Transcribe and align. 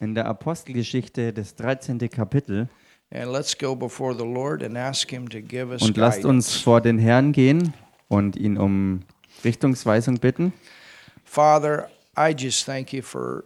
in 0.00 0.14
der 0.14 0.26
Apostelgeschichte 0.26 1.32
das 1.32 1.54
13. 1.54 1.98
Kapitel. 2.10 2.68
And 3.10 3.32
let's 3.32 3.56
go 3.56 3.76
before 3.76 4.14
the 4.14 4.24
Lord 4.24 4.62
and 4.62 4.76
ask 4.76 5.10
Him 5.10 5.28
to 5.28 5.40
give 5.40 5.70
us 5.70 5.82
und 5.82 5.96
lasst 5.96 6.24
uns 6.24 6.56
vor 6.56 6.80
den 6.80 6.98
Herrn 6.98 7.32
gehen 7.32 7.72
und 8.08 8.36
ihn 8.36 8.58
um 8.58 9.00
Richtungsweisung 9.44 10.18
bitten. 10.18 10.52
Father, 11.24 11.88
I 12.18 12.34
just 12.36 12.66
thank 12.66 12.92
you 12.92 13.02
for 13.02 13.44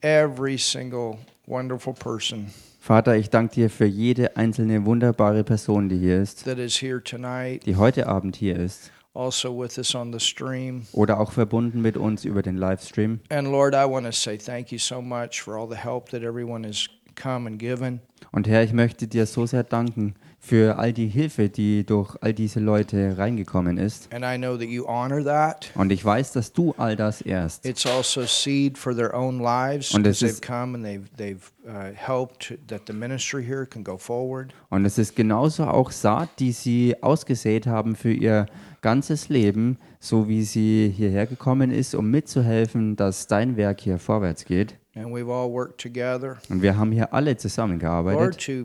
every 0.00 0.58
single 0.58 1.18
wonderful 1.46 1.92
person 1.92 2.50
Vater, 2.86 3.16
ich 3.16 3.30
danke 3.30 3.52
dir 3.52 3.68
für 3.68 3.84
jede 3.84 4.36
einzelne 4.36 4.86
wunderbare 4.86 5.42
Person, 5.42 5.88
die 5.88 5.98
hier 5.98 6.22
ist, 6.22 6.46
die 6.46 7.76
heute 7.76 8.06
Abend 8.06 8.36
hier 8.36 8.54
ist 8.54 8.92
also 9.16 9.50
with 9.58 9.78
us 9.78 9.94
on 9.94 10.12
the 10.12 10.20
stream. 10.20 10.82
oder 10.92 11.18
auch 11.20 11.32
verbunden 11.32 11.80
mit 11.82 11.96
uns 11.96 12.24
über 12.24 12.42
den 12.42 12.56
Livestream. 12.56 13.20
And 13.30 13.48
Lord, 13.48 13.74
I 13.74 13.84
want 13.88 14.06
to 14.06 14.12
say 14.12 14.36
thank 14.36 14.70
you 14.70 14.78
so 14.78 15.00
much 15.00 15.40
for 15.42 15.56
all 15.56 15.68
the 15.68 15.76
help 15.76 16.10
that 16.10 16.22
everyone 16.22 16.66
has 16.66 16.86
come 17.20 17.48
and 17.48 17.58
given. 17.58 18.00
Und 18.32 18.46
Herr, 18.48 18.62
ich 18.62 18.72
möchte 18.72 19.06
dir 19.06 19.24
so 19.26 19.46
sehr 19.46 19.62
danken 19.64 20.14
für 20.38 20.78
all 20.78 20.92
die 20.92 21.08
Hilfe, 21.08 21.48
die 21.48 21.84
durch 21.84 22.14
all 22.20 22.32
diese 22.32 22.60
Leute 22.60 23.16
reingekommen 23.18 23.78
ist. 23.78 24.12
And 24.12 24.24
I 24.24 24.36
know 24.36 24.56
that 24.56 24.68
you 24.68 24.86
honor 24.86 25.24
that. 25.24 25.70
Und 25.74 25.90
ich 25.90 26.04
weiß, 26.04 26.32
dass 26.32 26.52
du 26.52 26.72
all 26.76 26.94
das 26.94 27.20
ehrst. 27.22 27.64
It's 27.66 27.86
also 27.86 28.24
seed 28.26 28.76
for 28.78 28.94
their 28.94 29.14
own 29.14 29.40
lives 29.40 29.92
Und 29.94 30.06
es 30.06 30.22
ist- 30.22 30.42
they've 30.44 30.46
come 30.46 30.76
and 30.76 30.84
they've 30.86 31.08
they've 31.18 31.50
uh, 31.66 31.92
helped 31.94 32.56
that 32.68 32.82
the 32.86 32.92
ministry 32.92 33.44
here 33.44 33.66
can 33.66 33.82
go 33.82 33.96
forward. 33.96 34.52
Und 34.68 34.84
es 34.84 34.98
ist 34.98 35.16
genauso 35.16 35.64
auch 35.64 35.90
Saat, 35.90 36.28
die 36.38 36.52
sie 36.52 36.94
ausgesät 37.02 37.66
haben 37.66 37.96
für 37.96 38.12
ihr 38.12 38.46
ganzes 38.86 39.28
Leben, 39.28 39.78
so 39.98 40.28
wie 40.28 40.44
sie 40.44 40.94
hierher 40.96 41.26
gekommen 41.26 41.72
ist, 41.72 41.96
um 41.96 42.08
mitzuhelfen, 42.08 42.94
dass 42.94 43.26
dein 43.26 43.56
Werk 43.56 43.80
hier 43.80 43.98
vorwärts 43.98 44.44
geht. 44.44 44.76
And 44.94 45.08
we've 45.08 45.28
all 45.28 45.50
worked 45.50 45.80
together, 45.80 46.36
Und 46.48 46.62
wir 46.62 46.76
haben 46.76 46.92
hier 46.92 47.12
alle 47.12 47.36
zusammengearbeitet. 47.36 48.48
also. 48.48 48.62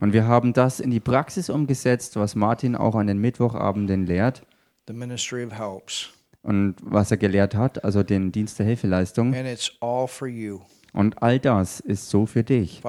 Und 0.00 0.12
wir 0.14 0.26
haben 0.26 0.52
das 0.54 0.80
in 0.80 0.90
die 0.90 1.00
Praxis 1.00 1.50
umgesetzt, 1.50 2.16
was 2.16 2.34
Martin 2.34 2.74
auch 2.74 2.94
an 2.94 3.06
den 3.06 3.18
Mittwochabenden 3.18 4.06
lehrt 4.06 4.42
the 4.86 4.94
ministry 4.94 5.44
of 5.44 5.52
helps. 5.52 6.08
und 6.42 6.76
was 6.80 7.10
er 7.10 7.18
gelehrt 7.18 7.54
hat, 7.54 7.84
also 7.84 8.02
den 8.02 8.32
Dienst 8.32 8.58
der 8.58 8.64
Hilfeleistung. 8.64 9.34
And 9.34 9.46
it's 9.46 9.70
all 9.80 10.08
for 10.08 10.26
you. 10.26 10.60
Und 10.94 11.22
all 11.22 11.38
das 11.38 11.80
ist 11.80 12.10
so 12.10 12.26
für 12.26 12.42
dich. 12.42 12.82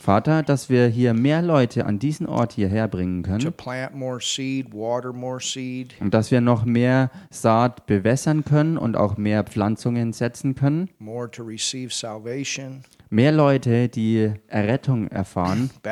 Vater, 0.00 0.42
dass 0.42 0.70
wir 0.70 0.86
hier 0.86 1.12
mehr 1.14 1.42
Leute 1.42 1.86
an 1.86 1.98
diesen 1.98 2.26
Ort 2.26 2.52
hierher 2.52 2.86
bringen 2.86 3.22
können 3.22 3.52
und 6.00 6.14
dass 6.14 6.30
wir 6.30 6.40
noch 6.40 6.64
mehr 6.64 7.10
Saat 7.30 7.86
bewässern 7.86 8.44
können 8.44 8.78
und 8.78 8.96
auch 8.96 9.16
mehr 9.16 9.42
Pflanzungen 9.42 10.12
setzen 10.12 10.54
können. 10.54 10.88
Mehr 13.10 13.32
Leute, 13.32 13.88
die 13.88 14.32
Errettung 14.46 15.08
erfahren 15.08 15.70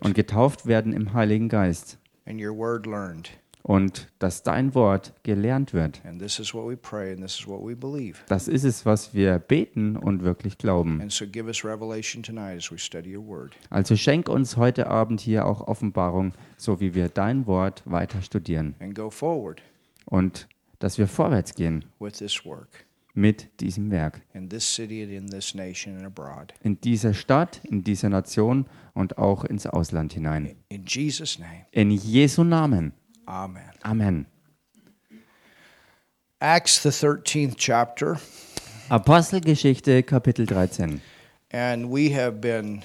und 0.00 0.14
getauft 0.14 0.66
werden 0.66 0.92
im 0.92 1.12
Heiligen 1.12 1.48
Geist. 1.48 1.98
and 2.28 2.38
your 2.38 2.52
word 2.52 2.86
learned. 2.86 3.30
Und 3.68 4.08
dass 4.18 4.42
dein 4.42 4.74
Wort 4.74 5.12
gelernt 5.24 5.74
wird. 5.74 6.00
And 6.06 6.18
this 6.22 6.38
is 6.38 6.54
what 6.54 6.66
we 6.66 6.74
pray, 6.74 7.12
and 7.12 7.20
this 7.20 7.38
is 7.38 7.46
what 7.46 7.60
we 7.60 7.76
believe. 7.76 8.20
Das 8.26 8.48
ist 8.48 8.64
es, 8.64 8.86
was 8.86 9.12
wir 9.12 9.38
beten 9.38 9.94
und 9.94 10.22
wirklich 10.24 10.56
glauben. 10.56 11.02
And 11.02 11.12
so 11.12 11.26
give 11.26 11.46
us 11.46 11.62
revelation 11.66 12.22
tonight 12.22 12.56
as 12.56 12.72
we 12.72 12.78
study 12.78 13.14
your 13.14 13.26
word. 13.26 13.54
Also 13.68 13.94
schenk 13.94 14.30
uns 14.30 14.56
heute 14.56 14.86
Abend 14.86 15.20
hier 15.20 15.44
auch 15.44 15.60
Offenbarung, 15.68 16.32
so 16.56 16.80
wie 16.80 16.94
wir 16.94 17.10
dein 17.10 17.46
Wort 17.46 17.82
weiter 17.84 18.22
studieren. 18.22 18.74
And 18.80 18.94
go 18.94 19.10
forward 19.10 19.60
Und 20.06 20.48
dass 20.78 20.96
wir 20.96 21.06
vorwärts 21.06 21.54
gehen 21.54 21.84
with 22.00 22.14
this 22.14 22.46
work 22.46 22.86
mit 23.12 23.48
diesem 23.60 23.90
Werk. 23.90 24.22
in 24.32 24.48
this 24.48 24.64
city 24.64 25.02
and 25.02 25.12
in 25.12 25.26
this 25.26 25.54
nation 25.54 25.94
and 25.98 26.06
abroad. 26.06 26.54
In 26.62 26.80
dieser 26.80 27.12
Stadt, 27.12 27.60
in 27.64 27.84
dieser 27.84 28.08
Nation 28.08 28.64
und 28.94 29.18
auch 29.18 29.44
ins 29.44 29.66
Ausland 29.66 30.14
hinein. 30.14 30.56
In 30.70 30.86
Jesus' 30.86 31.38
name, 31.38 31.66
In 31.72 31.90
Jesu 31.90 32.44
Namen. 32.44 32.92
Amen. 33.28 33.70
Amen. 33.84 34.26
Acts, 36.40 36.82
the 36.82 36.90
13th 36.90 37.54
chapter, 37.56 38.18
Apostelgeschichte 38.90 40.02
Kapitel 40.02 40.46
13. 40.46 41.00
and 41.50 41.90
we 41.90 42.10
have 42.10 42.40
been 42.40 42.82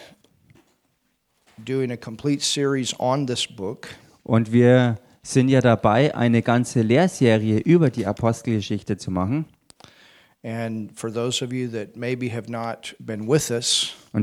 doing 1.63 1.91
a 1.91 1.97
complete 1.97 2.41
series 2.41 2.93
on 2.99 3.25
this 3.25 3.45
book. 3.45 3.89
Und 4.23 4.51
wir 4.51 4.97
sind 5.21 5.49
ja 5.49 5.61
dabei, 5.61 6.15
eine 6.15 6.41
ganze 6.41 6.81
Lehrserie 6.81 7.59
über 7.59 7.89
die 7.89 8.05
Apostelgeschichte 8.05 8.97
zu 8.97 9.11
machen. 9.11 9.45
Und 10.45 10.89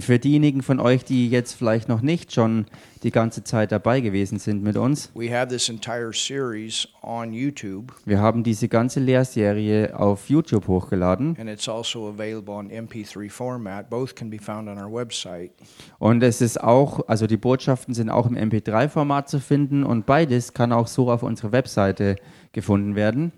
für 0.03 0.19
diejenigen 0.19 0.63
von 0.63 0.79
euch, 0.79 1.05
die 1.05 1.31
jetzt 1.31 1.55
vielleicht 1.55 1.89
noch 1.89 2.03
nicht 2.03 2.35
schon 2.35 2.67
die 3.03 3.11
ganze 3.11 3.43
Zeit 3.43 3.73
dabei 3.73 4.01
gewesen 4.01 4.39
sind 4.39 4.63
mit 4.63 4.77
uns, 4.77 5.11
we 5.15 5.35
have 5.35 5.49
this 5.49 5.71
entire 5.71 6.13
series 6.13 6.87
on 7.03 7.33
YouTube, 7.33 7.95
wir 8.05 8.21
haben 8.21 8.45
diese 8.45 8.69
ganze 8.69 9.01
Lehrserie 9.01 9.99
auf 9.99 10.29
YouTube 10.29 10.69
hochgeladen. 10.69 11.37
and 11.41 11.49
it's 11.49 11.71
also 11.71 12.09
available 12.09 12.53
on 12.53 12.71
MP3 12.71 13.31
format. 13.31 13.89
Both 13.89 14.15
can 14.15 14.29
be 14.29 14.39
found 14.39 14.69
on 14.69 14.77
our 14.77 14.93
website. 14.93 15.53
Und 15.99 16.23
es 16.23 16.43
ist 16.43 16.61
auch, 16.61 17.09
also 17.09 17.27
die 17.27 17.39
Botschaften 17.39 17.95
sind 17.95 18.11
auch 18.11 18.27
im 18.27 18.37
MP3-Format 18.37 19.31
zu 19.31 19.41
finden 19.41 19.85
und 19.85 20.05
beides 20.05 20.53
kann 20.53 20.71
auch 20.73 20.87
so 20.87 21.11
auf 21.11 21.23
unserer 21.23 21.53
Webseite 21.53 22.17
gefunden 22.53 22.95
werden. 22.95 23.33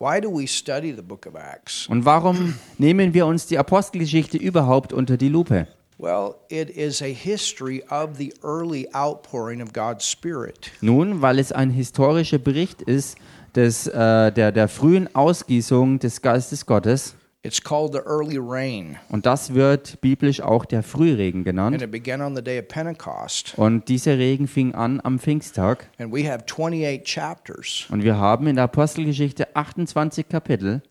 Und 0.00 2.04
warum 2.04 2.54
nehmen 2.78 3.14
wir 3.14 3.26
uns 3.26 3.46
die 3.46 3.58
Apostelgeschichte 3.58 4.38
überhaupt 4.38 4.92
unter 4.92 5.16
die 5.16 5.28
Lupe? 5.28 5.66
Well, 6.00 6.36
it 6.48 6.70
is 6.70 7.02
a 7.02 7.06
history 7.06 7.82
of 7.90 8.18
the 8.18 8.32
early 8.44 8.86
outpouring 8.94 9.60
of 9.60 9.72
God's 9.72 10.08
Spirit. 10.08 10.70
Nun, 10.80 11.22
weil 11.22 11.40
es 11.40 11.50
ein 11.50 11.70
historischer 11.70 12.38
Bericht 12.38 12.82
ist 12.82 13.18
des, 13.56 13.88
äh, 13.88 14.30
der, 14.30 14.52
der 14.52 14.68
frühen 14.68 15.12
Ausgießung 15.16 15.98
des 15.98 16.22
Geistes 16.22 16.66
Gottes. 16.66 17.16
It's 17.44 17.62
called 17.62 17.92
the 17.92 18.00
early 18.04 18.36
rain, 18.36 18.96
Und 19.10 19.24
das 19.24 19.54
wird 19.54 20.00
biblisch 20.00 20.40
auch 20.40 20.64
der 20.64 20.82
Frühregen 20.82 21.38
and 21.40 21.44
genannt. 21.46 21.80
it 21.82 21.90
began 21.90 22.20
on 22.20 22.34
the 22.34 22.42
day 22.42 22.58
of 22.58 22.66
Pentecost. 22.66 23.54
Und 23.56 23.88
dieser 23.88 24.18
Regen 24.18 24.48
fing 24.48 24.74
an 24.74 25.00
am 25.04 25.20
Pfingsttag. 25.20 25.88
And 25.98 26.12
we 26.12 26.28
have 26.28 26.44
28 26.46 27.04
chapters 27.04 27.86
Und 27.90 28.02
wir 28.02 28.16
haben 28.18 28.48
in 28.48 28.56
der 28.56 28.64
Apostelgeschichte 28.64 29.54
28 29.54 30.28
Kapitel. 30.28 30.82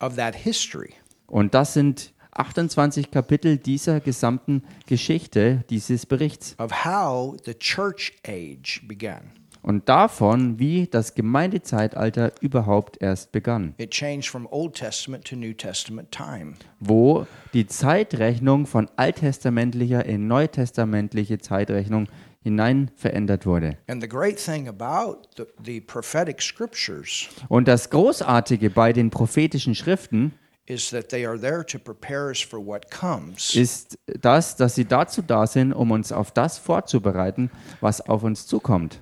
of 0.00 0.16
that 0.16 0.34
history. 0.36 0.90
Und 1.26 1.54
das 1.54 1.72
sind 1.72 2.12
28 2.32 3.10
Kapitel 3.10 3.56
dieser 3.56 4.00
gesamten 4.00 4.62
Geschichte, 4.86 5.64
dieses 5.70 6.04
Berichts. 6.04 6.54
of 6.58 6.84
how 6.84 7.34
the 7.46 7.54
church 7.54 8.12
age 8.26 8.82
began. 8.86 9.32
Und 9.64 9.88
davon, 9.88 10.58
wie 10.58 10.86
das 10.86 11.14
Gemeindezeitalter 11.14 12.32
überhaupt 12.42 13.00
erst 13.00 13.32
begann. 13.32 13.72
It 13.78 13.92
changed 13.92 14.28
from 14.28 14.46
Old 14.50 14.74
Testament 14.74 15.24
to 15.24 15.36
New 15.36 15.54
Testament 15.54 16.12
time. 16.12 16.52
Wo 16.80 17.26
die 17.54 17.66
Zeitrechnung 17.66 18.66
von 18.66 18.90
alttestamentlicher 18.96 20.04
in 20.04 20.26
neutestamentliche 20.26 21.38
Zeitrechnung 21.38 22.08
hinein 22.42 22.90
verändert 22.94 23.46
wurde. 23.46 23.78
And 23.86 24.02
the 24.02 24.08
great 24.08 24.36
thing 24.36 24.68
about 24.68 25.28
the, 25.38 25.44
the 25.64 25.80
prophetic 25.80 26.42
scriptures 26.42 27.30
Und 27.48 27.66
das 27.66 27.88
Großartige 27.88 28.68
bei 28.68 28.92
den 28.92 29.08
prophetischen 29.08 29.74
Schriften 29.74 30.34
is 30.66 30.90
that 30.90 31.08
they 31.10 31.26
are 31.26 31.38
there 31.38 31.64
to 31.64 31.78
prepare 31.78 32.30
us 32.30 32.40
for 32.40 32.58
what 32.58 32.90
comes. 32.90 33.54
ist 33.54 33.98
das, 34.06 34.56
dass 34.56 34.74
sie 34.74 34.84
dazu 34.84 35.22
da 35.22 35.46
sind, 35.46 35.72
um 35.72 35.90
uns 35.90 36.12
auf 36.12 36.30
das 36.32 36.58
vorzubereiten, 36.58 37.50
was 37.80 38.00
auf 38.00 38.22
uns 38.22 38.46
zukommt. 38.46 39.00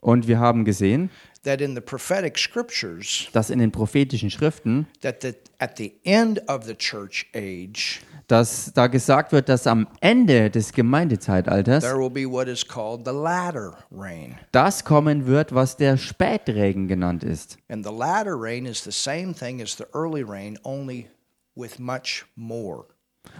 Und 0.00 0.28
wir 0.28 0.38
haben 0.38 0.64
gesehen, 0.64 1.10
that 1.48 1.60
in 1.60 1.74
the 1.74 1.80
prophetic 1.80 2.38
scriptures 2.38 3.28
dass 3.32 3.50
in 3.50 3.58
den 3.58 3.72
prophetischen 3.72 4.30
Schriften, 4.30 4.86
that 5.00 5.22
the, 5.22 5.34
at 5.58 5.76
the 5.78 5.94
end 6.04 6.40
of 6.48 6.64
the 6.64 6.74
church 6.74 7.26
age 7.34 8.00
dass 8.26 8.72
da 8.74 8.88
gesagt 8.88 9.32
wird, 9.32 9.48
dass 9.48 9.66
am 9.66 9.86
Ende 10.00 10.50
des 10.50 10.72
Gemeindezeitalters 10.72 11.82
there 11.82 11.98
will 11.98 12.10
be 12.10 12.30
what 12.30 12.46
is 12.46 12.66
called 12.66 13.06
the 13.06 13.12
latter 13.12 13.72
rain. 13.90 14.36
das 14.52 14.84
kommen 14.84 15.26
wird, 15.26 15.54
was 15.54 15.76
der 15.76 15.96
Spätregen 15.96 16.88
genannt 16.88 17.24
ist. 17.24 17.56
And 17.68 17.84
the 17.84 17.92
latter 17.92 18.38
rain 18.38 18.66
is 18.66 18.84
the 18.84 18.92
same 18.92 19.32
thing 19.32 19.62
as 19.62 19.76
the 19.76 19.86
early 19.94 20.22
rain 20.22 20.58
only 20.62 21.08
with 21.56 21.78
much 21.78 22.26
more. 22.36 22.84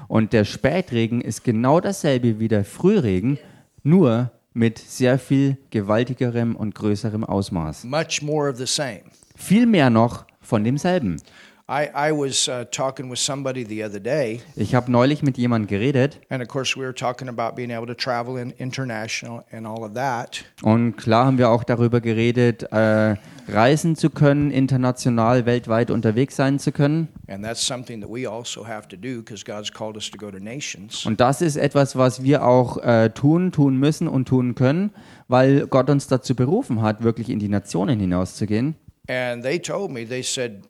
Und 0.09 0.33
der 0.33 0.45
Spätregen 0.45 1.21
ist 1.21 1.45
genau 1.45 1.81
dasselbe 1.81 2.39
wie 2.39 2.49
der 2.49 2.65
Frühregen, 2.65 3.39
nur 3.83 4.31
mit 4.59 4.79
sehr 4.79 5.19
viel 5.19 5.57
gewaltigerem 5.71 6.57
und 6.57 6.75
größerem 6.75 7.25
Ausmaß. 7.25 7.85
Much 7.85 8.23
more 8.23 8.51
of 8.51 8.59
the 8.59 8.67
same. 8.67 9.03
Viel 9.37 9.67
mehr 9.67 9.89
noch 9.89 10.27
von 10.41 10.65
demselben. 10.65 11.23
I, 11.71 11.91
I 11.95 12.13
was 12.13 12.49
uh, 12.49 12.65
talking 12.71 13.11
with 13.11 13.19
somebody 13.19 13.63
the 13.63 13.85
other 13.85 14.01
day, 14.01 14.41
Ich 14.57 14.75
habe 14.75 14.91
neulich 14.91 15.23
mit 15.23 15.37
jemandem 15.37 15.69
geredet 15.69 16.19
and 16.31 16.43
of 16.43 16.49
course, 16.49 16.75
we 16.77 16.83
were 16.83 16.95
talking 16.95 17.29
about 17.29 17.57
being 17.57 17.71
able 17.71 17.87
to 17.87 17.93
travel 17.93 18.39
in 18.39 18.53
international 18.53 19.45
and 19.53 19.67
all 19.67 19.85
of 19.85 19.93
that. 19.93 20.47
und 20.63 20.97
klar 20.97 21.27
haben 21.27 21.37
wir 21.37 21.51
auch 21.51 21.65
darüber 21.65 22.01
geredet, 22.01 22.63
äh, 22.73 23.17
reisen 23.49 23.97
zu 23.97 24.09
können, 24.09 24.51
international, 24.51 25.45
weltweit 25.45 25.91
unterwegs 25.91 26.37
sein 26.37 26.59
zu 26.59 26.73
können. 26.73 27.09
And 27.29 27.45
that's 27.45 27.67
something 27.67 28.01
that 28.01 28.09
we 28.09 28.27
also 28.27 28.67
have 28.67 28.89
to 28.89 28.97
do 28.97 29.19
because 29.19 29.45
God's 29.45 29.71
called 29.71 29.97
us 29.97 30.11
to 30.11 30.17
go 30.17 30.31
to 30.31 30.39
nations. 30.39 31.05
Und 31.05 31.21
das 31.21 31.43
ist 31.43 31.57
etwas, 31.57 31.97
was 31.97 32.23
wir 32.23 32.47
auch 32.47 32.79
äh, 32.79 33.11
tun, 33.11 33.53
tun 33.53 33.77
müssen 33.77 34.09
und 34.09 34.27
tun 34.27 34.55
können, 34.55 34.91
weil 35.29 35.67
Gott 35.67 35.91
uns 35.91 36.07
dazu 36.07 36.35
berufen 36.35 36.81
hat, 36.81 37.03
wirklich 37.03 37.29
in 37.29 37.39
die 37.39 37.49
Nationen 37.49 38.01
hinauszugehen. 38.01 38.75
And 39.11 39.43
they 39.43 39.59
told 39.59 39.91
me, 39.91 40.07
they 40.07 40.23
said 40.23 40.63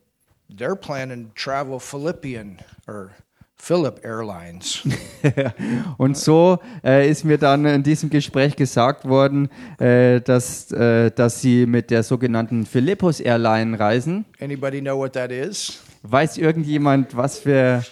they're 0.49 0.77
planning 0.77 1.29
to 1.29 1.35
travel 1.35 1.79
Philippian 1.79 2.59
or 2.87 3.13
Philip 3.57 4.05
Airlines. 4.05 4.87
Und 5.99 6.17
so 6.17 6.59
äh, 6.85 7.11
ist 7.11 7.25
mir 7.25 7.39
dann 7.39 7.65
in 7.67 7.83
diesem 7.83 8.09
Gespräch 8.09 8.55
gesagt 8.57 9.07
worden, 9.07 9.49
äh, 9.79 10.21
dass, 10.21 10.71
äh, 10.71 11.11
dass 11.11 11.43
sie 11.43 11.67
mit 11.67 11.91
der 11.91 12.03
sogenannten 12.03 12.65
Philippus 12.67 13.21
Airline 13.21 13.79
reisen. 13.79 14.25
Anybody 14.41 14.81
know 14.81 14.97
what 14.97 15.13
that 15.15 15.33
is? 15.33 15.81
Weiß 16.03 16.39
irgendjemand, 16.39 17.17
was 17.17 17.41
für, 17.41 17.83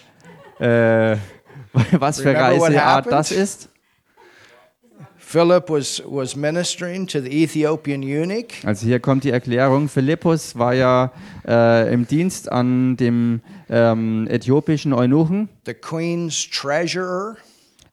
äh, 0.59 1.17
was 1.91 2.21
für 2.21 2.29
Remember 2.29 2.65
Reiseart 2.65 3.11
das 3.11 3.31
ist? 3.31 3.69
Philip 5.29 5.69
was, 5.69 6.01
was 6.07 6.37
ministering 6.37 7.05
to 7.05 7.19
the 7.19 7.43
Ethiopian 7.43 8.01
eunuch, 8.01 8.65
Also 8.65 8.85
hier 8.85 9.01
kommt 9.01 9.25
die 9.25 9.31
Erklärung. 9.31 9.89
Philippus 9.89 10.57
war 10.57 10.73
ja 10.73 11.11
äh, 11.45 11.93
im 11.93 12.07
Dienst 12.07 12.49
an 12.49 12.95
dem 12.95 13.41
ähm, 13.69 14.25
äthiopischen 14.29 14.93
Eunuchen. 14.93 15.49
the 15.65 15.73
queen's 15.73 16.49
treasurer, 16.49 17.35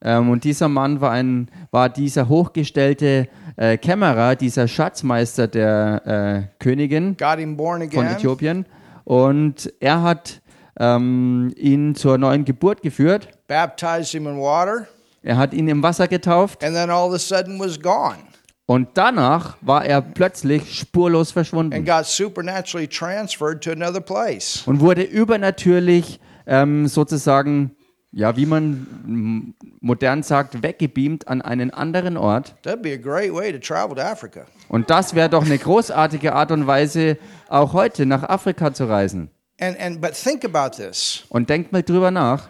Ähm, 0.00 0.30
und 0.30 0.44
dieser 0.44 0.68
Mann 0.68 1.00
war, 1.00 1.10
ein, 1.10 1.48
war 1.72 1.88
dieser 1.88 2.28
hochgestellte 2.28 3.26
äh, 3.56 3.78
Kämmerer, 3.78 4.36
dieser 4.36 4.68
Schatzmeister 4.68 5.48
der 5.48 6.46
äh, 6.60 6.62
Königin 6.62 7.16
got 7.16 7.38
him 7.38 7.56
born 7.56 7.90
von. 7.90 8.06
Äthiopien. 8.06 8.64
Und 9.02 9.72
er 9.80 10.02
hat 10.02 10.40
ähm, 10.78 11.52
ihn 11.56 11.96
zur 11.96 12.16
neuen 12.16 12.44
Geburt 12.44 12.80
geführt. 12.82 13.26
baptized 13.48 14.12
him 14.12 14.28
in 14.28 14.38
water, 14.38 14.86
Er 15.24 15.36
hat 15.38 15.54
ihn 15.54 15.68
im 15.68 15.82
Wasser 15.82 16.06
getauft. 16.06 16.62
and 16.62 16.74
then 16.76 16.90
all 16.90 17.08
of 17.08 17.14
a 17.14 17.18
sudden 17.18 17.58
was 17.58 17.80
gone 17.80 18.18
Und 18.66 18.88
danach 18.94 19.56
war 19.62 19.84
er 19.84 20.00
plötzlich 20.00 20.78
spurlos 20.78 21.28
and 21.28 21.32
verschwunden 21.32 21.84
got 21.84 22.06
supernaturally 22.06 22.86
transferred 22.86 23.62
to 23.64 23.72
another 23.72 24.00
place. 24.00 24.62
und 24.66 24.80
wurde 24.80 25.02
übernatürlich 25.02 26.20
ähm, 26.46 26.86
sozusagen, 26.88 27.74
ja, 28.12 28.36
wie 28.36 28.46
man 28.46 29.54
modern 29.80 30.22
sagt, 30.22 30.62
weggebeamt 30.62 31.26
an 31.26 31.42
einen 31.42 31.70
anderen 31.72 32.16
Ort. 32.16 32.54
That'd 32.64 32.76
be 32.82 32.92
a 32.92 32.96
great 32.96 33.32
way 33.34 33.50
to 33.52 33.58
travel 33.58 33.96
to 33.96 34.02
Africa. 34.02 34.44
Und 34.68 34.88
das 34.90 35.14
wäre 35.14 35.28
doch 35.30 35.44
eine 35.44 35.58
großartige 35.58 36.34
Art 36.34 36.50
und 36.50 36.66
Weise, 36.66 37.16
auch 37.48 37.72
heute 37.72 38.06
nach 38.06 38.22
Afrika 38.22 38.72
zu 38.72 38.84
reisen. 38.88 39.30
And, 39.60 39.78
and 39.80 40.00
but 40.00 40.12
think 40.14 40.44
about 40.44 40.76
this. 40.76 41.24
Und 41.28 41.48
denkt 41.48 41.72
mal 41.72 41.82
drüber 41.82 42.10
nach. 42.10 42.48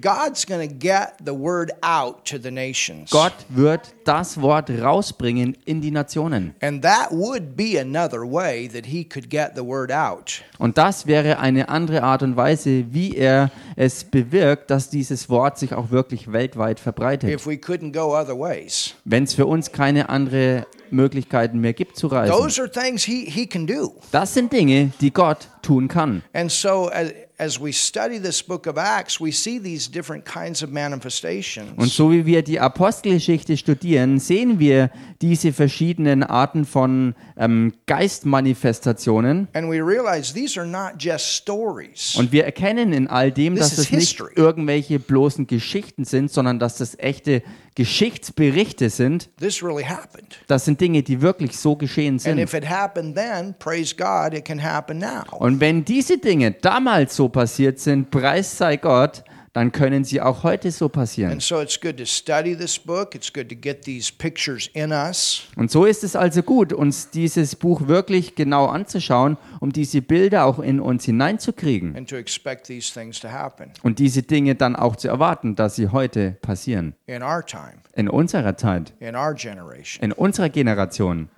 God's 0.00 0.44
going 0.44 0.68
to 0.68 0.74
get 0.74 1.24
the 1.24 1.34
word 1.34 1.72
out 1.82 2.24
to 2.26 2.38
the 2.38 2.50
nations. 2.50 3.10
Gott 3.10 3.44
wird 3.50 3.92
das 4.04 4.40
Wort 4.40 4.70
rausbringen 4.70 5.56
in 5.64 5.80
die 5.80 5.90
Nationen. 5.90 6.54
And 6.60 6.82
that 6.82 7.10
would 7.10 7.56
be 7.56 7.80
another 7.80 8.20
way 8.20 8.68
that 8.68 8.86
he 8.86 9.04
could 9.04 9.30
get 9.30 9.52
the 9.54 9.64
word 9.64 9.92
out. 9.92 10.42
Und 10.58 10.78
das 10.78 11.06
wäre 11.06 11.38
eine 11.38 11.68
andere 11.68 12.02
Art 12.02 12.22
und 12.22 12.36
Weise, 12.36 12.84
wie 12.92 13.16
er 13.16 13.50
es 13.76 14.04
bewirkt, 14.04 14.70
dass 14.70 14.90
dieses 14.90 15.28
Wort 15.28 15.58
sich 15.58 15.74
auch 15.74 15.90
wirklich 15.90 16.32
weltweit 16.32 16.80
verbreitet. 16.80 17.30
If 17.30 17.46
we 17.46 17.54
couldn't 17.54 17.92
go 17.92 18.16
other 18.16 18.38
ways. 18.38 18.94
Wenn 19.04 19.24
es 19.24 19.34
für 19.34 19.46
uns 19.46 19.72
keine 19.72 20.08
andere 20.08 20.66
Möglichkeiten 20.92 21.58
mehr 21.58 21.72
gibt 21.72 21.96
zu 21.96 22.06
reisen. 22.06 22.32
Those 22.32 22.60
are 22.60 22.70
things 22.70 23.04
he, 23.04 23.24
he 23.28 23.46
can 23.46 23.66
do. 23.66 23.94
Das 24.12 24.34
sind 24.34 24.52
Dinge, 24.52 24.92
die 25.00 25.12
Gott 25.12 25.48
tun 25.62 25.88
kann. 25.88 26.22
And 26.32 26.50
so 26.50 26.88
as, 26.88 27.12
as 27.38 27.60
we 27.60 27.72
study 27.72 28.20
this 28.20 28.42
book 28.42 28.66
of 28.66 28.76
Acts, 28.76 29.20
we 29.20 29.32
see 29.32 29.58
these 29.58 29.90
different 29.90 30.24
kinds 30.24 30.62
of 30.62 30.70
manifestations. 30.70 31.70
Und 31.76 31.90
so 31.90 32.10
wie 32.10 32.24
wir 32.26 32.42
die 32.42 32.60
Apostelgeschichte 32.60 33.56
studieren, 33.56 33.91
sehen 34.18 34.58
wir 34.58 34.90
diese 35.20 35.52
verschiedenen 35.52 36.22
Arten 36.22 36.64
von 36.64 37.14
ähm, 37.36 37.72
Geistmanifestationen. 37.86 39.48
And 39.54 39.70
we 39.70 39.80
realize 39.80 40.32
these 40.34 40.58
are 40.58 40.68
not 40.68 40.94
just 40.98 41.26
stories. 41.26 42.16
Und 42.16 42.32
wir 42.32 42.44
erkennen 42.44 42.92
in 42.92 43.08
all 43.08 43.30
dem, 43.30 43.56
dass 43.56 43.78
es 43.78 43.90
nicht 43.92 44.20
irgendwelche 44.34 44.98
bloßen 44.98 45.46
Geschichten 45.46 46.04
sind, 46.04 46.30
sondern 46.30 46.58
dass 46.58 46.78
das 46.78 46.98
echte 46.98 47.42
Geschichtsberichte 47.74 48.90
sind. 48.90 49.30
This 49.38 49.62
really 49.62 49.84
happened. 49.84 50.38
Das 50.46 50.64
sind 50.64 50.80
Dinge, 50.80 51.02
die 51.02 51.22
wirklich 51.22 51.56
so 51.56 51.76
geschehen 51.76 52.14
And 52.14 52.20
sind. 52.20 52.38
if 52.38 52.54
it 52.54 52.68
happened 52.68 53.14
then, 53.16 53.54
praise 53.58 53.94
God, 53.94 54.34
it 54.34 54.44
can 54.44 54.62
happen 54.62 54.98
now. 54.98 55.22
Und 55.38 55.60
wenn 55.60 55.84
diese 55.84 56.18
Dinge 56.18 56.52
damals 56.52 57.16
so 57.16 57.28
passiert 57.28 57.78
sind, 57.78 58.10
preis 58.10 58.56
sei 58.58 58.76
Gott, 58.76 59.24
dann 59.52 59.70
können 59.70 60.04
sie 60.04 60.20
auch 60.20 60.44
heute 60.44 60.70
so 60.70 60.88
passieren. 60.88 61.32
And 61.32 61.42
so 61.42 61.60
it's 61.60 61.78
good 61.80 61.98
to 61.98 62.06
study 62.06 62.56
this 62.56 62.78
book. 62.78 63.14
It's 63.14 63.32
good 63.32 63.48
to 63.50 63.54
get 63.54 63.82
these 63.84 64.10
pictures 64.12 64.70
in 64.72 64.92
us. 64.92 65.42
Und 65.56 65.70
so 65.70 65.84
ist 65.84 66.04
es 66.04 66.16
also 66.16 66.42
gut, 66.42 66.72
uns 66.72 67.10
dieses 67.10 67.54
Buch 67.56 67.86
wirklich 67.86 68.34
genau 68.34 68.66
anzuschauen, 68.66 69.36
um 69.60 69.70
diese 69.72 70.00
Bilder 70.00 70.46
auch 70.46 70.58
in 70.58 70.80
uns 70.80 71.04
hineinzukriegen 71.04 71.96
and 71.96 72.08
to 72.08 72.16
expect 72.16 72.66
these 72.66 72.92
things 72.92 73.20
to 73.20 73.28
happen 73.28 73.72
und 73.82 73.98
diese 73.98 74.22
Dinge 74.22 74.54
dann 74.54 74.74
auch 74.74 74.96
zu 74.96 75.08
erwarten, 75.08 75.54
dass 75.54 75.76
sie 75.76 75.88
heute 75.88 76.32
passieren. 76.42 76.94
in 77.06 77.22
our 77.22 77.44
time, 77.44 77.74
In 77.94 78.08
unserer 78.08 78.56
Zeit, 78.56 78.94
in 79.00 79.08
in 79.08 80.12
unserer 80.12 80.48
Generation. 80.48 81.28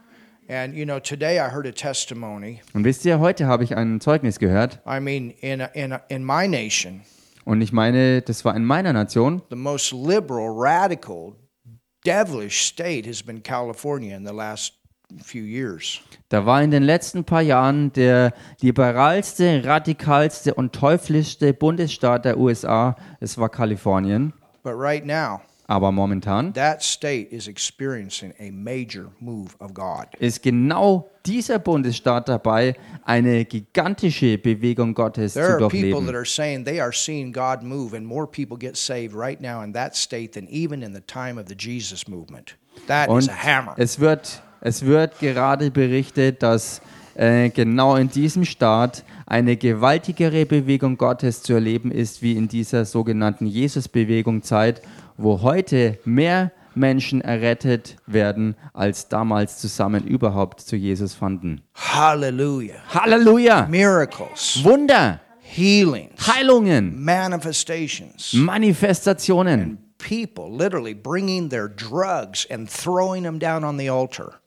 And 0.47 0.75
you 0.75 0.85
know, 0.85 1.01
today 1.01 1.39
I 1.39 1.51
heard 1.51 1.67
a 1.67 1.73
testimony. 1.73 2.61
Und 2.75 2.85
wisst 2.85 3.05
ihr, 3.07 3.19
heute 3.19 3.47
habe 3.47 3.65
ich 3.65 3.77
ein 3.77 4.01
Zeugnis 4.01 4.39
gehört 4.39 4.79
I 4.87 5.01
mean, 5.01 5.31
in 5.41 5.61
in 5.73 5.95
in 6.09 6.23
my 6.25 6.47
nation, 6.47 7.01
und 7.45 7.61
ich 7.61 7.73
meine, 7.73 8.23
das 8.23 8.45
war 8.45 8.55
in 8.57 8.65
meiner 8.65 8.93
Nation. 8.93 9.43
the 9.51 9.57
most 9.57 9.93
liberal, 9.93 10.49
radical, 10.51 11.35
devilish 12.05 12.63
state 12.63 13.07
has 13.09 13.23
been 13.23 13.43
California 13.43 14.17
in 14.17 14.27
the 14.27 14.33
last 14.33 14.75
few 15.23 15.45
years. 15.45 16.01
Da 16.29 16.47
war 16.47 16.63
in 16.63 16.71
den 16.71 16.83
letzten 16.83 17.25
paar 17.25 17.43
Jahren 17.43 17.93
der 17.93 18.33
liberalste, 18.61 19.63
radikalste 19.65 20.55
und 20.55 20.75
teuflischste 20.75 21.53
Bundesstaat 21.53 22.25
der 22.25 22.39
USA, 22.39 22.97
es 23.21 23.39
war 23.39 23.49
Kalifornien. 23.49 24.33
But 24.63 24.75
right 24.77 25.05
now, 25.05 25.41
Aber 25.67 25.93
momentan 25.93 26.53
that 26.53 26.83
state 26.83 27.29
is 27.31 27.49
experiencing 27.49 28.35
a 28.39 28.51
major 28.53 29.07
move 29.19 29.57
of 29.61 29.73
God. 29.73 30.07
ist 30.19 30.43
genau 30.43 31.09
dieser 31.25 31.59
Bundesstaat 31.59 32.29
dabei, 32.29 32.75
eine 33.05 33.47
gigantische 33.47 34.37
Bewegung 34.37 34.93
Gottes 34.95 35.33
There 35.33 35.47
zu 35.47 35.65
are 35.65 35.69
people 35.69 35.81
that 35.81 35.93
durchleben. 35.93 36.15
are 36.17 36.27
saying 36.27 36.65
they 36.67 36.81
are 36.81 36.93
seeing 36.93 37.33
God 37.33 37.63
move, 37.63 37.97
and 37.97 38.07
more 38.07 38.27
people 38.27 38.59
get 38.59 38.77
saved 38.77 39.15
right 39.15 39.41
now 39.41 39.63
in 39.63 39.73
that 39.73 39.97
state 39.97 40.33
than 40.33 40.47
even 40.49 40.83
in 40.83 40.93
the 40.95 41.01
time 41.01 41.41
of 41.41 41.47
the 41.49 41.57
Jesus 41.59 42.07
movement. 42.07 42.57
That 42.87 43.09
is 43.09 43.29
Und 43.29 43.31
es 43.79 43.99
wird, 44.01 44.43
es 44.61 44.85
wird 44.85 45.19
gerade 45.19 45.71
berichtet, 45.71 46.43
dass 46.43 46.83
äh, 47.15 47.49
genau 47.49 47.97
in 47.97 48.11
diesem 48.11 48.45
Staat 48.45 49.05
eine 49.25 49.57
gewaltigere 49.57 50.45
Bewegung 50.45 50.99
Gottes 50.99 51.43
zu 51.43 51.55
erleben 51.55 51.91
ist, 51.91 52.21
wie 52.21 52.33
in 52.37 52.49
dieser 52.49 52.85
sogenannten 52.85 53.47
Jesus-Bewegung 53.47 54.43
Zeit, 54.43 54.83
wo 55.17 55.43
heute 55.43 55.99
mehr 56.05 56.53
Menschen 56.75 57.21
errettet 57.21 57.97
werden, 58.07 58.57
als 58.73 59.09
damals 59.09 59.59
zusammen 59.59 60.05
überhaupt 60.05 60.61
zu 60.61 60.77
Jesus 60.77 61.15
fanden. 61.15 61.63
Hallelujah. 61.75 62.77
Halleluja! 62.93 63.67
Miracles, 63.69 64.61
Wunder, 64.65 65.21
healings, 65.41 66.27
Heilungen, 66.27 67.03
manifestations, 67.03 68.33
Manifestationen. 68.33 69.79
people 69.99 70.51
literally 70.51 70.95
bringing 70.95 71.49
their 71.49 71.69
drugs 71.69 72.47
and 72.51 72.69
throwing 72.69 73.23
them 73.23 73.39
down 73.39 73.65
on 73.65 73.77
the 73.79 73.89
altar. 73.89 74.41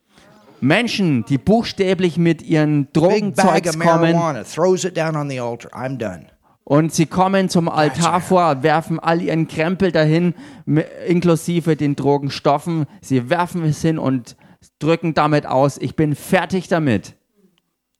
Menschen, 0.59 1.23
die 1.25 1.37
buchstäblich 1.37 2.17
mit 2.17 2.41
ihren 2.41 2.87
Drogenzeugs 2.91 3.77
kommen 3.77 4.13
marijuana, 4.13 4.43
throws 4.43 4.85
it 4.85 4.97
down 4.97 5.15
on 5.15 5.29
the 5.29 5.39
altar. 5.39 5.69
I'm 5.71 5.97
done. 5.97 6.25
Und 6.69 6.93
sie 6.93 7.05
kommen 7.05 7.47
zum 7.47 7.69
Altar 7.69 8.19
vor, 8.19 8.61
werfen 8.61 8.99
all 8.99 9.21
ihren 9.21 9.47
Krempel 9.47 9.93
dahin, 9.93 10.33
inklusive 11.07 11.77
den 11.77 11.95
Drogenstoffen. 11.95 12.87
Sie 12.99 13.29
werfen 13.29 13.63
es 13.63 13.81
hin 13.81 13.97
und 13.97 14.35
drücken 14.79 15.13
damit 15.13 15.45
aus, 15.45 15.77
ich 15.77 15.95
bin 15.95 16.13
fertig 16.13 16.67
damit. 16.67 17.13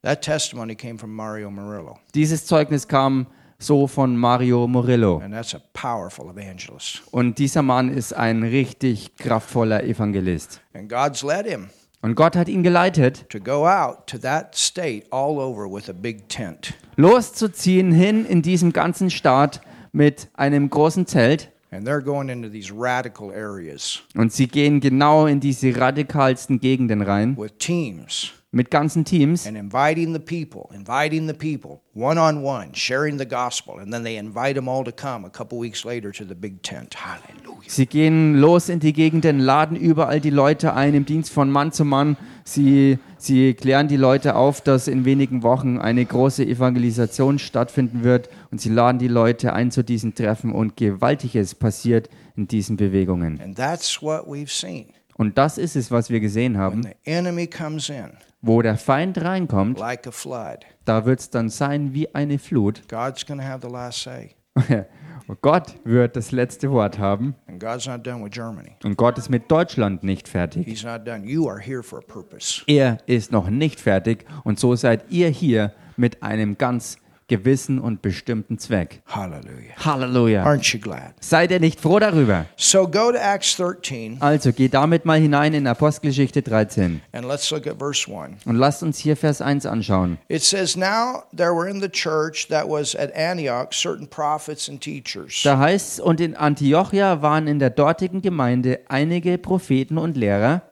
That 0.02 0.20
testimony 0.20 0.74
came 0.74 0.98
from 0.98 1.14
Mario 1.14 1.50
Murillo, 1.50 1.98
Dieses 2.14 2.44
Zeugnis 2.44 2.86
kam 2.88 3.26
so 3.58 3.86
von 3.86 4.16
Mario 4.18 4.66
Murillo. 4.68 5.18
and 5.24 5.32
that's 5.32 5.54
a 5.54 5.60
powerful 5.72 6.28
evangelist. 6.30 7.02
Und 7.10 7.38
dieser 7.38 7.62
Mann 7.62 7.88
ist 7.90 8.12
ein 8.12 8.42
richtig 8.42 9.16
kraftvoller 9.16 9.82
Evangelist. 9.82 10.60
And 10.74 10.90
God's 10.90 11.22
led 11.22 11.46
him 11.46 11.70
Und 12.02 12.16
Gott 12.16 12.36
hat 12.36 12.48
ihn 12.48 12.62
geleitet, 12.62 13.28
to 13.30 13.40
go 13.40 13.66
out 13.66 14.06
to 14.06 14.18
that 14.18 14.54
state 14.54 15.04
all 15.10 15.38
over 15.38 15.64
with 15.72 15.88
a 15.88 15.94
big 15.94 16.28
tent. 16.28 16.74
Loszuziehen 16.98 17.92
hin 17.92 18.26
in 18.26 18.42
diesem 18.42 18.72
ganzen 18.72 19.08
Staat 19.08 19.60
mit 19.92 20.28
einem 20.34 20.68
großen 20.68 21.06
Zelt. 21.06 21.50
And 21.70 21.86
they're 21.86 22.02
going 22.02 22.28
into 22.28 22.48
these 22.48 22.72
radical 22.74 23.30
areas 23.30 24.02
Und 24.16 24.32
sie 24.32 24.48
gehen 24.48 24.80
genau 24.80 25.26
in 25.26 25.38
diese 25.38 25.78
radikalsten 25.78 26.60
Gegenden 26.60 27.02
rein 27.02 27.36
with 27.36 27.52
teams 27.58 28.32
mit 28.50 28.70
ganzen 28.70 29.04
Teams 29.04 29.46
and 29.46 29.58
inviting 29.58 30.14
the 30.14 30.18
people, 30.18 30.68
inviting 30.74 31.26
the 31.28 31.34
people 31.34 31.82
one 31.94 32.18
on 32.18 32.42
one, 32.42 32.74
sharing 32.74 33.18
the 33.18 33.26
gospel. 33.26 33.78
And 33.78 33.92
then 33.92 34.04
they 34.04 34.16
invite 34.16 34.54
them 34.54 34.68
all 34.68 34.84
to 34.84 34.92
come 34.92 35.26
a 35.26 35.30
couple 35.30 35.58
weeks 35.58 35.84
later 35.84 36.12
to 36.12 36.24
the 36.24 36.34
big 36.34 36.62
tent. 36.62 36.94
Hallelujah. 36.94 37.68
Sie 37.68 37.84
gehen 37.86 38.40
los 38.40 38.70
in 38.70 38.80
die 38.80 38.94
Gegenden, 38.94 39.38
laden 39.38 39.76
überall 39.76 40.20
die 40.20 40.30
Leute 40.30 40.72
ein 40.72 40.94
im 40.94 41.04
Dienst 41.04 41.30
von 41.30 41.50
Mann 41.50 41.72
zu 41.72 41.84
Mann. 41.84 42.16
Sie, 42.44 42.98
sie 43.18 43.52
klären 43.52 43.88
die 43.88 43.98
Leute 43.98 44.34
auf, 44.34 44.62
dass 44.62 44.88
in 44.88 45.04
wenigen 45.04 45.42
Wochen 45.42 45.78
eine 45.78 46.04
große 46.06 46.46
Evangelisation 46.46 47.38
stattfinden 47.38 48.02
wird 48.02 48.30
und 48.50 48.62
sie 48.62 48.70
laden 48.70 48.98
die 48.98 49.08
Leute 49.08 49.52
ein 49.52 49.70
zu 49.70 49.84
diesen 49.84 50.14
Treffen 50.14 50.52
und 50.52 50.78
Gewaltiges 50.78 51.54
passiert 51.54 52.08
in 52.34 52.48
diesen 52.48 52.78
Bewegungen. 52.78 53.38
And 53.42 53.54
that's 53.56 54.00
what 54.00 54.26
we've 54.26 54.48
seen. 54.48 54.86
Und 55.16 55.36
das 55.36 55.58
ist 55.58 55.76
es, 55.76 55.90
was 55.90 56.08
wir 56.08 56.20
gesehen 56.20 56.54
When 56.54 56.60
haben. 56.60 56.82
the 56.84 56.94
enemy 57.04 57.46
comes 57.46 57.90
in 57.90 58.12
Wo 58.40 58.62
der 58.62 58.76
Feind 58.76 59.20
reinkommt, 59.20 59.78
like 59.78 60.06
a 60.06 60.10
flood, 60.10 60.64
da 60.84 61.04
wird 61.04 61.20
es 61.20 61.30
dann 61.30 61.48
sein 61.48 61.92
wie 61.94 62.14
eine 62.14 62.38
Flut. 62.38 62.82
God's 62.88 63.24
to 63.24 63.34
have 63.38 63.66
the 63.66 63.72
last 63.72 64.02
say. 64.02 64.36
Und 65.26 65.42
Gott 65.42 65.74
wird 65.84 66.16
das 66.16 66.32
letzte 66.32 66.70
Wort 66.70 66.98
haben 66.98 67.34
And 67.48 67.60
God's 67.60 67.86
not 67.86 68.06
done 68.06 68.24
with 68.24 68.30
Germany. 68.30 68.76
und 68.82 68.96
Gott 68.96 69.18
ist 69.18 69.28
mit 69.28 69.50
Deutschland 69.50 70.02
nicht 70.02 70.26
fertig. 70.26 70.66
He's 70.66 70.84
not 70.84 71.06
done. 71.06 71.26
You 71.26 71.46
are 71.48 71.60
here 71.60 71.82
for 71.82 71.98
a 71.98 72.02
purpose. 72.02 72.62
Er 72.66 72.96
ist 73.06 73.30
noch 73.30 73.50
nicht 73.50 73.78
fertig 73.78 74.24
und 74.44 74.58
so 74.58 74.74
seid 74.74 75.10
ihr 75.10 75.28
hier 75.28 75.74
mit 75.98 76.22
einem 76.22 76.56
ganz 76.56 76.96
gewissen 77.28 77.78
und 77.78 78.02
bestimmten 78.02 78.58
Zweck. 78.58 79.02
Hallelujah. 79.06 79.76
Halleluja. 79.84 80.44
Aren't 80.44 80.72
you 80.72 80.80
glad? 80.80 81.12
Seid 81.20 81.50
ihr 81.50 81.60
nicht 81.60 81.80
froh 81.80 81.98
darüber? 81.98 82.46
So 82.56 82.86
go 82.88 83.12
to 83.12 83.18
Acts 83.18 83.56
13 83.56 84.16
Also 84.20 84.52
geht 84.52 84.74
damit 84.74 85.04
mal 85.04 85.18
hinein 85.20 85.54
in 85.54 85.66
Apostelgeschichte 85.66 86.42
13 86.42 87.00
and 87.12 87.24
let's 87.26 87.50
look 87.50 87.66
at 87.66 87.78
verse 87.78 88.10
1. 88.10 88.46
und 88.46 88.56
lasst 88.56 88.82
uns 88.82 88.98
hier 88.98 89.16
Vers 89.16 89.40
1 89.40 89.66
anschauen. 89.66 90.18
It 90.28 90.42
says, 90.42 90.76
Now 90.76 91.24
there 91.36 91.54
were 91.54 91.68
in 91.68 91.80
the 91.80 91.88
church 91.88 92.48
that 92.48 92.68
was 92.68 92.96
at 92.96 93.14
Antioch 93.14 93.72
certain 93.72 94.08
prophets 94.08 94.68
and 94.68 94.80
teachers. 94.80 95.42
Da 95.44 95.58
heißt 95.58 96.00
und 96.00 96.20
in 96.20 96.34
Antiochia 96.34 97.22
waren 97.22 97.46
in 97.46 97.58
der 97.58 97.70
dortigen 97.70 98.22
Gemeinde 98.22 98.80
einige 98.88 99.36
Propheten 99.38 99.98
und 99.98 100.16
Lehrer, 100.16 100.62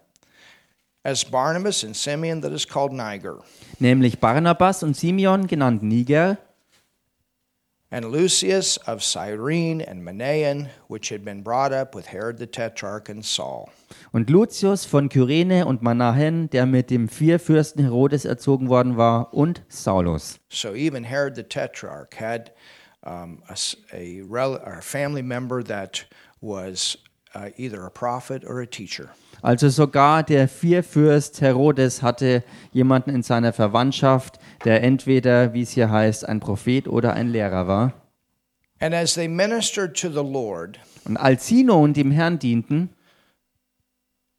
as 1.07 1.23
Barnabas 1.23 1.85
and 1.85 1.95
Simeon 1.95 2.41
that 2.41 2.53
is 2.53 2.67
called 2.67 2.93
Niger, 2.93 3.39
nämlich 3.79 4.19
Barnabas 4.19 4.83
und 4.83 4.97
Simeon 4.97 5.47
genannt 5.47 5.83
Niger, 5.83 6.37
and 7.93 8.05
Lucius 8.11 8.77
of 8.89 9.03
Cyrene 9.05 9.81
and 9.81 10.03
Manaen, 10.03 10.69
which 10.89 11.09
had 11.11 11.25
been 11.25 11.43
brought 11.43 11.73
up 11.73 11.95
with 11.95 12.07
Herod 12.07 12.39
the 12.39 12.47
Tetrarch 12.47 13.09
and 13.09 13.25
Saul. 13.25 13.71
und 14.13 14.29
Lucius 14.29 14.85
von 14.85 15.09
Kyrene 15.09 15.65
und 15.65 15.81
Manahen, 15.83 16.51
der 16.51 16.67
mit 16.67 16.91
dem 16.91 17.09
Vierfürsten 17.09 17.85
Herodes 17.85 18.25
erzogen 18.25 18.69
worden 18.69 18.97
war, 18.97 19.33
und 19.33 19.63
Saulus. 19.69 20.41
So 20.49 20.75
even 20.75 21.05
Herod 21.05 21.37
the 21.37 21.45
Tetrarch 21.45 22.15
had 22.19 22.51
um, 23.05 23.41
a, 23.49 23.53
s- 23.53 23.77
a 23.93 24.23
rel- 24.29 24.57
or 24.67 24.79
a 24.79 24.83
family 24.83 25.23
member 25.23 25.63
that 25.63 26.05
was 26.41 26.99
uh, 27.37 27.51
either 27.57 27.85
a 27.85 27.91
prophet 27.91 28.45
or 28.45 28.61
a 28.61 28.67
teacher. 28.67 29.11
Also 29.43 29.69
sogar 29.69 30.23
der 30.23 30.49
Vierfürst 30.49 31.41
Herodes 31.41 32.03
hatte 32.03 32.43
jemanden 32.73 33.11
in 33.11 33.23
seiner 33.23 33.53
Verwandtschaft, 33.53 34.39
der 34.65 34.83
entweder, 34.83 35.53
wie 35.53 35.63
es 35.63 35.71
hier 35.71 35.91
heißt, 35.91 36.27
ein 36.27 36.41
Prophet 36.41 36.89
oder 36.89 37.13
ein 37.13 37.29
Lehrer 37.29 37.69
war. 37.69 37.93
And 38.81 38.95
as 38.95 39.15
they 39.15 39.29
ministered 39.29 39.95
to 40.01 40.09
the 40.09 40.23
Lord 40.23 40.79
Und 41.05 41.17
als 41.17 41.47
sie 41.47 41.63
nun 41.63 41.93
dem 41.95 42.11
Herrn 42.11 42.39
dienten 42.39 42.91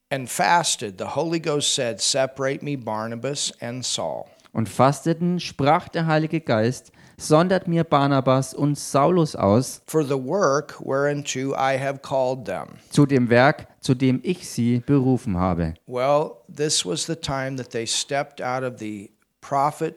and 0.10 0.30
fasted, 0.30 0.98
the 0.98 1.16
Holy 1.16 1.39
Ghost 1.39 1.74
said, 1.74 2.01
Separate 2.01 2.63
me 2.63 2.77
Barnabas 2.77 3.54
and 3.62 3.86
Saul. 3.86 4.25
und 4.54 4.70
fasteten, 4.70 5.39
sprach 5.39 5.88
der 5.88 6.08
Heilige 6.08 6.42
Geist, 6.42 6.92
sondert 7.19 7.67
mir 7.67 7.83
Barnabas 7.83 8.53
und 8.53 8.77
Saulus 8.77 9.36
aus 9.36 9.81
for 9.88 10.03
the 10.03 10.12
work 10.13 10.79
whereunto 10.79 11.53
I 11.53 11.77
have 11.79 12.00
called 12.00 12.45
them. 12.45 12.77
zu 12.89 13.05
dem 13.05 13.29
Werk, 13.29 13.67
zu 13.81 13.95
dem 13.95 14.19
ich 14.24 14.47
sie 14.47 14.81
berufen 14.86 15.38
habe. 15.38 15.74
Well, 15.88 16.36
this 16.53 16.86
was 16.86 17.05
the 17.05 17.15
time 17.15 17.57
that 17.57 17.71
they 17.71 17.88
stepped 17.88 18.41
out 18.41 18.63
of 18.63 18.79
the 18.79 19.12
prophet 19.41 19.95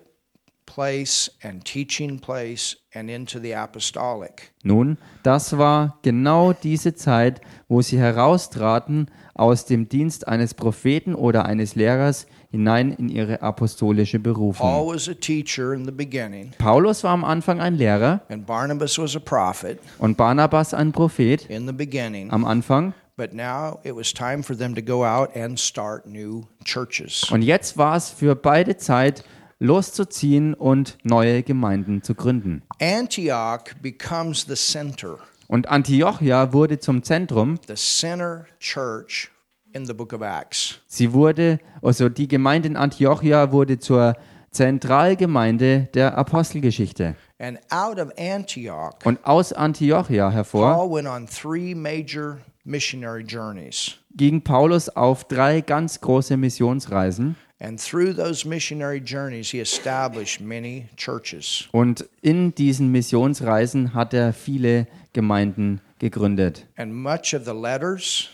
place 0.65 1.31
and 1.43 1.65
teaching 1.65 2.19
place 2.21 2.77
and 2.95 3.11
into 3.11 3.39
the 3.41 3.55
apostolic. 3.55 4.53
Nun, 4.63 4.99
das 5.23 5.59
war 5.59 5.99
genau 6.03 6.53
diese 6.53 6.95
Zeit, 6.95 7.41
wo 7.69 7.83
sie 7.83 7.99
heraustraten 7.99 9.11
aus 9.35 9.65
dem 9.65 9.89
Dienst 9.89 10.29
eines 10.29 10.55
Propheten 10.55 11.15
oder 11.15 11.45
eines 11.45 11.75
Lehrers 11.75 12.27
hinein 12.51 12.93
in 12.93 13.09
ihre 13.09 13.43
apostolische 13.43 14.19
Berufung. 14.19 14.69
Paulus 16.59 17.05
war 17.05 17.11
am 17.13 17.25
Anfang 17.25 17.61
ein 17.61 17.75
Lehrer 17.77 18.21
und 18.29 20.17
Barnabas 20.17 20.75
ein 20.75 20.93
Prophet 20.93 21.49
am 22.31 22.45
Anfang. 22.45 22.95
But 23.17 23.35
now 23.35 23.81
it 23.85 23.95
was 23.95 24.15
time 24.15 24.43
for 24.43 24.57
them 24.57 24.75
to 24.75 24.81
go 24.81 25.05
out 25.05 25.37
and 25.37 25.61
start 25.61 26.07
new 26.07 26.47
churches. 26.65 27.31
Und 27.31 27.43
jetzt 27.43 27.77
war 27.77 27.95
es 27.97 28.09
für 28.09 28.35
beide 28.35 28.79
Zeit, 28.79 29.25
loszuziehen 29.59 30.55
und 30.55 30.97
neue 31.03 31.43
Gemeinden 31.43 32.03
zu 32.03 32.15
gründen. 32.15 32.63
Antioch 32.81 33.65
becomes 33.83 34.47
the 34.49 34.55
center, 34.55 35.19
Und 35.49 35.69
Antiochia 35.69 36.55
wurde 36.55 36.79
zum 36.79 37.03
Zentrum. 37.03 37.59
the 37.69 37.75
center 37.75 38.47
church 38.59 39.31
in 39.73 39.87
the 39.87 39.95
book 39.95 40.13
of 40.13 40.21
Acts. 40.23 40.81
Sie 40.87 41.13
wurde, 41.13 41.59
also 41.83 42.09
die 42.09 42.29
Gemeinde 42.29 42.69
in 42.69 42.77
Antiochia 42.77 43.53
wurde 43.53 43.79
zur 43.79 44.15
Zentralgemeinde 44.53 45.89
der 45.95 46.17
Apostelgeschichte. 46.17 47.15
And 47.39 47.59
out 47.71 47.99
of 47.99 48.11
Antioch, 48.19 48.93
Und 49.05 49.25
aus 49.25 49.53
Antiochia 49.53 50.31
hervor 50.31 50.75
Paul 50.75 50.91
went 50.91 51.09
on 51.09 51.27
three 51.27 51.75
major 51.75 52.39
missionary 52.65 53.23
journeys. 53.23 53.97
ging 54.17 54.43
Paulus 54.43 54.89
auf 54.89 55.25
drei 55.25 55.61
ganz 55.61 56.01
große 56.01 56.37
Missionsreisen. 56.37 57.37
And 57.63 57.79
through 57.79 58.15
those 58.15 58.49
missionary 58.49 59.03
journeys, 59.05 59.51
he 59.51 59.61
established 59.61 60.41
many 60.41 60.89
churches. 60.97 61.69
Und 61.73 62.07
in 62.23 62.55
diesen 62.55 62.91
Missionsreisen 62.91 63.93
hat 63.93 64.15
er 64.15 64.33
viele 64.33 64.87
Gemeinden 65.13 65.81
gegründet. 65.99 66.67
And 66.77 66.95
much 66.95 67.35
of 67.35 67.45
the 67.45 67.53
letters 67.53 68.31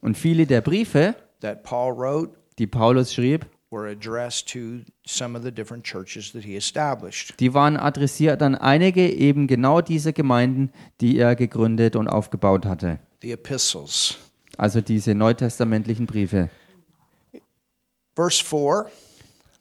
Und 0.00 0.16
viele 0.16 0.46
der 0.46 0.60
Briefe, 0.60 1.14
that 1.40 1.62
Paul 1.62 1.92
wrote 1.96 2.34
die 2.58 2.66
Paulus 2.66 3.14
schrieb, 3.14 3.46
were 3.70 3.90
addressed 3.90 4.48
to 4.52 4.80
some 5.04 5.36
of 5.36 5.42
the 5.44 5.50
different 5.50 5.84
churches 5.84 6.32
that 6.32 6.44
he 6.44 6.56
established. 6.56 7.34
die 7.40 7.52
waren 7.54 7.76
adressiert 7.76 8.40
an 8.42 8.54
einige 8.54 9.10
eben 9.10 9.46
genau 9.46 9.80
dieser 9.80 10.12
Gemeinden, 10.12 10.70
die 11.00 11.18
er 11.18 11.34
gegründet 11.34 11.96
und 11.96 12.08
aufgebaut 12.08 12.66
hatte. 12.66 12.98
The 13.22 13.32
epistles. 13.32 14.16
Also 14.56 14.80
diese 14.80 15.14
neutestamentlichen 15.14 16.06
Briefe. 16.06 16.50
Verse 18.14 18.44
4 18.44 18.86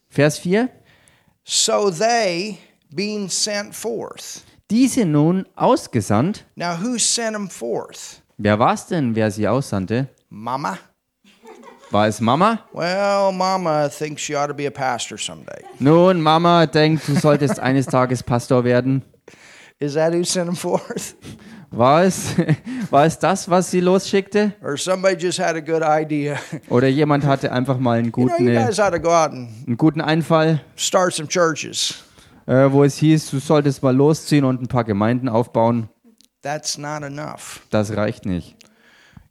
Vers 0.10 0.38
4. 0.40 0.70
So 1.44 1.90
they, 1.90 2.60
being 2.94 3.28
sent 3.28 3.74
forth. 3.74 4.44
Diese 4.70 5.06
nun 5.06 5.46
ausgesandt. 5.56 6.46
Now, 6.56 6.78
who 6.80 6.98
sent 7.00 7.34
them 7.34 7.50
forth? 7.50 8.22
Wer 8.38 8.58
war 8.60 8.74
es 8.74 8.88
denn, 8.88 9.16
wer 9.16 9.30
sie 9.32 9.48
aussandte? 9.48 10.10
Mama? 10.30 10.78
War 11.92 12.08
es 12.08 12.20
Mama? 12.20 12.60
Well, 12.74 13.32
Mama 13.32 13.88
thinks 13.90 14.28
you 14.28 14.36
ought 14.38 14.48
to 14.48 14.54
be 14.56 14.66
a 14.66 14.72
pastor 14.72 15.18
someday. 15.18 15.64
Nun, 15.78 16.20
Mama 16.22 16.66
denkt, 16.66 17.08
du 17.08 17.14
solltest 17.16 17.60
eines 17.60 17.86
Tages 17.86 18.24
Pastor 18.24 18.64
werden. 18.64 19.04
Is 19.80 19.94
that 19.94 20.14
who 20.14 20.24
sent 20.24 20.48
them 20.48 20.56
forth? 20.56 21.16
War 21.70 22.04
es, 22.04 22.36
war 22.90 23.06
es 23.06 23.20
das, 23.20 23.48
was 23.50 23.70
sie 23.70 23.80
losschickte? 23.80 24.54
Or 24.64 24.78
somebody 24.78 25.16
just 25.16 25.40
had 25.40 25.56
a 25.56 25.60
good 25.60 25.84
idea? 25.84 26.38
Oder 26.70 26.88
jemand 26.88 27.26
hatte 27.26 27.52
einfach 27.52 27.78
mal 27.78 28.00
einen 28.00 28.12
know, 28.12 28.28
guten, 28.28 28.48
you 28.48 28.60
and 28.60 28.80
einen 28.80 29.78
guten 29.78 30.02
Einfall, 30.02 30.62
start 30.76 31.14
some 31.14 31.28
churches. 31.28 32.04
äh, 32.48 32.72
wo 32.72 32.84
es 32.84 32.98
hieß, 32.98 33.30
du 33.32 33.40
solltest 33.40 33.84
mal 33.84 33.96
losziehen 33.96 34.46
und 34.46 34.62
ein 34.62 34.68
paar 34.68 34.84
Gemeinden 34.84 35.30
aufbauen. 35.30 35.90
That's 36.44 36.78
not 36.78 37.02
enough. 37.04 37.62
Das 37.72 37.96
reicht 37.96 38.26
nicht. 38.28 38.56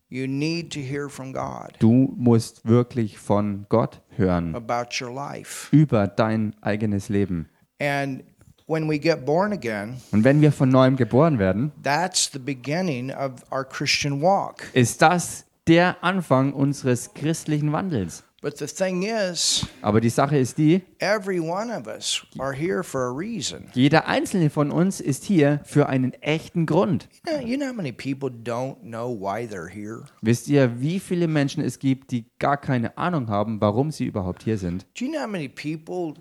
You 0.09 0.27
need 0.27 0.73
to 0.75 0.81
hear 0.81 1.09
from 1.09 1.33
God 1.33 1.75
Du 1.79 2.13
musst 2.17 2.67
wirklich 2.69 3.19
von 3.19 3.65
Gott 3.71 4.01
hören 4.17 4.55
about 4.55 4.89
your 5.03 5.11
life. 5.15 5.69
über 5.75 6.07
dein 6.07 6.55
eigenes 6.61 7.09
Leben. 7.09 7.49
And 7.81 8.23
when 8.67 8.89
we 8.91 8.99
get 8.99 9.25
born 9.25 9.53
again, 9.55 10.01
Und 10.11 10.25
wenn 10.25 10.41
wir 10.43 10.53
von 10.53 10.69
neuem 10.69 10.97
geboren 10.97 11.39
werden, 11.39 11.73
that's 11.83 12.31
the 12.33 12.39
beginning 12.39 13.11
of 13.11 13.33
our 13.51 13.65
Christian 13.65 14.21
walk. 14.21 14.65
ist 14.75 15.01
das 15.01 15.47
der 15.67 16.03
Anfang 16.05 16.53
unseres 16.53 17.15
christlichen 17.15 17.73
Wandels. 17.73 18.25
But 18.43 18.59
the 18.59 18.67
thing 18.67 19.05
is, 19.05 19.65
Aber 19.83 20.01
die 20.01 20.11
Sache 20.11 20.37
ist 20.37 20.59
die, 20.59 20.83
every 20.99 21.39
one 21.39 21.71
of 21.73 21.87
us 21.87 22.27
are 22.41 22.53
here 22.53 22.83
for 22.83 23.03
a 23.03 23.11
reason. 23.17 23.69
jeder 23.73 24.09
einzelne 24.09 24.51
von 24.51 24.73
uns 24.73 25.01
ist 25.01 25.23
hier 25.23 25.61
für 25.65 25.89
einen 25.89 26.13
echten 26.15 26.67
Grund. 26.67 27.09
You 27.25 27.33
know, 27.39 27.47
you 27.47 27.57
know 27.57 27.69
how 27.69 27.73
many 27.73 27.93
people 27.93 28.29
don't 28.31 28.79
know 28.83 29.09
why 29.09 29.47
they're 29.47 29.69
here? 29.69 30.07
Wisst 30.23 30.49
ihr, 30.49 30.81
wie 30.81 30.99
viele 30.99 31.29
Menschen 31.29 31.63
es 31.63 31.79
gibt, 31.79 32.11
die 32.11 32.25
gar 32.41 32.57
keine 32.57 32.99
Ahnung 32.99 33.29
haben, 33.29 33.61
warum 33.61 33.93
sie 33.93 34.07
überhaupt 34.07 34.43
hier 34.43 34.59
sind? 34.59 34.87
Do 34.99 35.05
you 35.05 35.13
know 35.13 35.21
how 35.23 35.29
many 35.29 35.49
people 35.49 36.15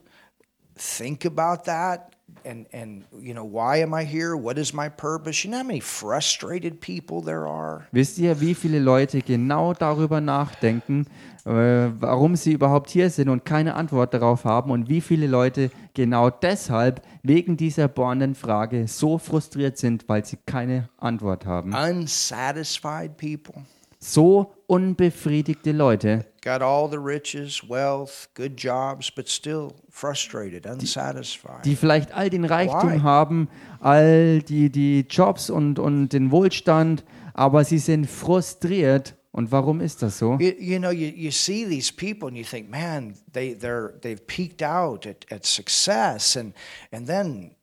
think 0.75 1.25
about 1.25 1.63
that? 1.65 2.11
And, 2.45 2.65
and 2.73 3.03
you 3.19 3.33
know 3.33 3.43
why 3.43 3.83
am 3.83 3.93
I 3.93 4.05
here? 4.05 4.35
What 4.35 4.57
is 4.57 4.73
my 4.73 4.89
purpose? 4.89 5.43
You 5.43 5.51
know 5.51 5.59
how 5.59 5.65
many 5.67 5.81
frustrated 5.81 6.79
people 6.79 7.21
there 7.21 7.45
are. 7.45 7.87
Wisst 7.91 8.17
ihr, 8.19 8.39
wie 8.39 8.55
viele 8.55 8.79
Leute 8.79 9.21
genau 9.21 9.73
darüber 9.73 10.21
nachdenken, 10.21 11.07
warum 11.45 12.36
sie 12.36 12.51
überhaupt 12.53 12.89
hier 12.89 13.10
sind 13.10 13.29
und 13.29 13.45
keine 13.45 13.75
Antwort 13.75 14.13
darauf 14.13 14.45
haben 14.45 14.71
und 14.71 14.89
wie 14.89 15.01
viele 15.01 15.27
Leute 15.27 15.71
genau 15.93 16.29
deshalb 16.29 17.01
wegen 17.24 17.57
dieser 17.57 17.88
bohrenden 17.88 18.36
Frage 18.36 18.88
so 18.88 19.17
frustriert 19.17 19.77
sind, 19.77 20.07
weil 20.07 20.25
sie 20.25 20.38
keine 20.45 20.89
Antwort 20.98 21.45
haben? 21.45 21.74
Unsatisfied 21.74 23.17
people. 23.17 23.63
So 24.00 24.53
unbefriedigte 24.65 25.71
Leute, 25.71 26.25
Got 26.43 26.63
all 26.63 26.89
the 26.89 26.98
riches, 26.98 27.62
wealth, 27.69 28.27
good 28.33 28.53
jobs, 28.57 29.12
but 29.12 29.29
still 29.29 29.74
frustrated, 29.91 30.65
unsatisfied. 30.65 31.63
die 31.63 31.75
vielleicht 31.75 32.12
all 32.15 32.31
den 32.31 32.45
Reichtum 32.45 32.93
Why? 32.93 33.00
haben, 33.01 33.48
all 33.79 34.41
die, 34.41 34.71
die 34.71 35.05
Jobs 35.07 35.51
und, 35.51 35.77
und 35.77 36.10
den 36.10 36.31
Wohlstand, 36.31 37.03
aber 37.36 37.63
sie 37.63 37.77
sind 37.77 38.10
frustriert. 38.10 39.13
Und 39.31 39.51
warum 39.51 39.79
ist 39.79 40.01
das 40.01 40.19
so? 40.19 40.38
You, 40.39 40.51
you 40.59 40.77
know, 40.77 40.91
you, 40.91 41.07
you 41.07 41.31
see 41.31 41.65
these 41.65 41.91
people 41.91 42.27
and 42.27 42.38
you 42.38 42.43
think, 42.43 42.69
man, 42.69 43.15
they, 43.31 43.53
they're, 43.53 43.93
they've 44.01 44.25
peaked 44.27 44.61
out 44.61 45.05
at, 45.05 45.25
at 45.31 45.45
success. 45.45 46.35
And, 46.35 46.53
and 46.91 47.07
then 47.07 47.55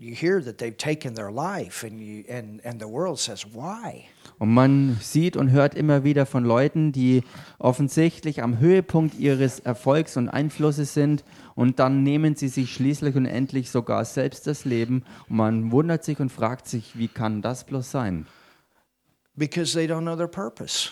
you 0.00 0.14
hear 0.14 0.40
that 0.40 0.56
they've 0.56 0.78
taken 0.78 1.14
their 1.14 1.30
life, 1.30 1.84
and, 1.84 2.00
you, 2.00 2.24
and, 2.26 2.60
and 2.64 2.80
the 2.80 2.88
world 2.88 3.18
says, 3.18 3.44
why? 3.44 4.06
Und 4.38 4.54
man 4.54 4.96
sieht 5.02 5.36
und 5.36 5.50
hört 5.50 5.74
immer 5.74 6.02
wieder 6.02 6.24
von 6.24 6.44
Leuten, 6.44 6.92
die 6.92 7.22
offensichtlich 7.58 8.42
am 8.42 8.58
Höhepunkt 8.58 9.18
ihres 9.18 9.60
Erfolgs 9.60 10.16
und 10.16 10.30
Einflusses 10.30 10.94
sind 10.94 11.22
und 11.54 11.78
dann 11.78 12.02
nehmen 12.02 12.34
sie 12.34 12.48
sich 12.48 12.72
schließlich 12.72 13.14
und 13.16 13.26
endlich 13.26 13.70
sogar 13.70 14.06
selbst 14.06 14.46
das 14.46 14.64
Leben 14.64 15.04
und 15.28 15.36
man 15.36 15.72
wundert 15.72 16.04
sich 16.04 16.18
und 16.20 16.32
fragt 16.32 16.66
sich, 16.66 16.96
wie 16.98 17.08
kann 17.08 17.42
das 17.42 17.64
bloß 17.64 17.90
sein? 17.90 18.26
Because 19.36 19.74
they 19.74 19.86
don't 19.86 20.00
know 20.00 20.16
their 20.16 20.26
purpose. 20.26 20.90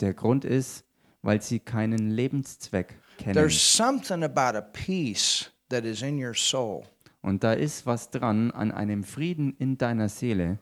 Der 0.00 0.14
Grund 0.14 0.44
ist, 0.44 0.84
weil 1.22 1.40
sie 1.42 1.58
keinen 1.58 2.10
Lebenszweck 2.10 2.94
kennen. 3.18 3.34
There's 3.34 3.58
something 3.58 4.22
about 4.22 4.56
a 4.56 4.60
peace 4.60 5.50
that 5.68 5.84
is 5.84 6.02
in 6.02 6.22
your 6.22 6.34
soul 6.34 6.84
Und 7.22 7.42
da 7.42 7.52
ist 7.54 7.86
was 7.86 8.10
dran 8.10 8.50
an 8.52 8.70
einem 8.70 9.02
Frieden 9.02 9.56
in 9.58 9.76
deiner 9.78 10.08
Seele, 10.08 10.58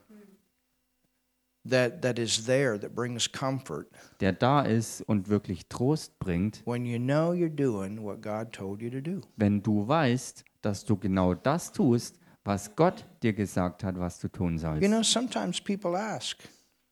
that, 1.69 2.03
that 2.03 2.19
is 2.19 2.45
there 2.47 2.79
that 2.79 2.95
brings 2.95 3.31
comfort 3.31 3.87
der 4.21 4.33
da 4.33 4.63
ist 4.63 5.03
und 5.03 5.29
wirklich 5.29 5.67
Trost 5.69 6.19
bringt, 6.19 6.63
when 6.67 6.85
you 6.87 6.99
know 6.99 7.33
you're 7.33 7.55
doing 7.55 8.03
what 8.03 8.23
God 8.23 8.53
told 8.53 8.81
you 8.81 8.91
to 8.91 9.01
do. 9.01 9.21
wenn 9.37 9.63
du 9.63 9.87
weißt, 9.87 10.45
dass 10.63 10.85
du 10.85 10.97
genau 10.97 11.35
das 11.35 11.73
tust, 11.73 12.19
was 12.45 12.75
Gott 12.77 13.05
dir 13.23 13.33
gesagt 13.33 13.85
hat, 13.85 13.99
was 13.99 14.19
du 14.21 14.29
tun 14.29 14.59
sollst. 14.59 14.83
You 14.83 14.89
know, 14.89 15.03
sometimes 15.03 15.61
people 15.61 15.97
ask, 15.99 16.39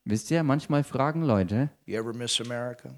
Wisst 0.05 0.31
ihr, 0.31 0.43
manchmal 0.43 0.83
fragen 0.83 1.23
Leute, 1.23 1.69
You 1.85 1.97
ever 1.97 2.13
miss 2.13 2.41
America? 2.41 2.89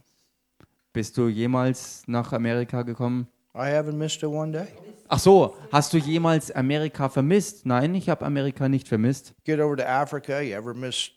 bist 0.94 1.18
du 1.18 1.28
jemals 1.28 2.04
nach 2.08 2.34
Amerika 2.34 2.82
gekommen? 2.82 3.28
I 3.54 3.70
haven't 3.72 3.98
missed 3.98 4.24
it 4.24 4.30
one 4.30 4.52
day. 4.52 4.68
Ach 5.08 5.20
so, 5.20 5.56
hast 5.72 5.94
du 5.94 5.98
jemals 5.98 6.52
Amerika 6.52 7.08
vermisst? 7.10 7.66
Nein, 7.66 7.94
ich 7.96 8.10
habe 8.10 8.26
Amerika 8.26 8.68
nicht 8.68 8.88
vermisst. 8.88 9.34
Get 9.44 9.60
over 9.60 9.78
to 9.78 9.86
Africa, 9.88 10.42
you 10.42 10.56
ever 10.56 10.74
miss 10.74 11.12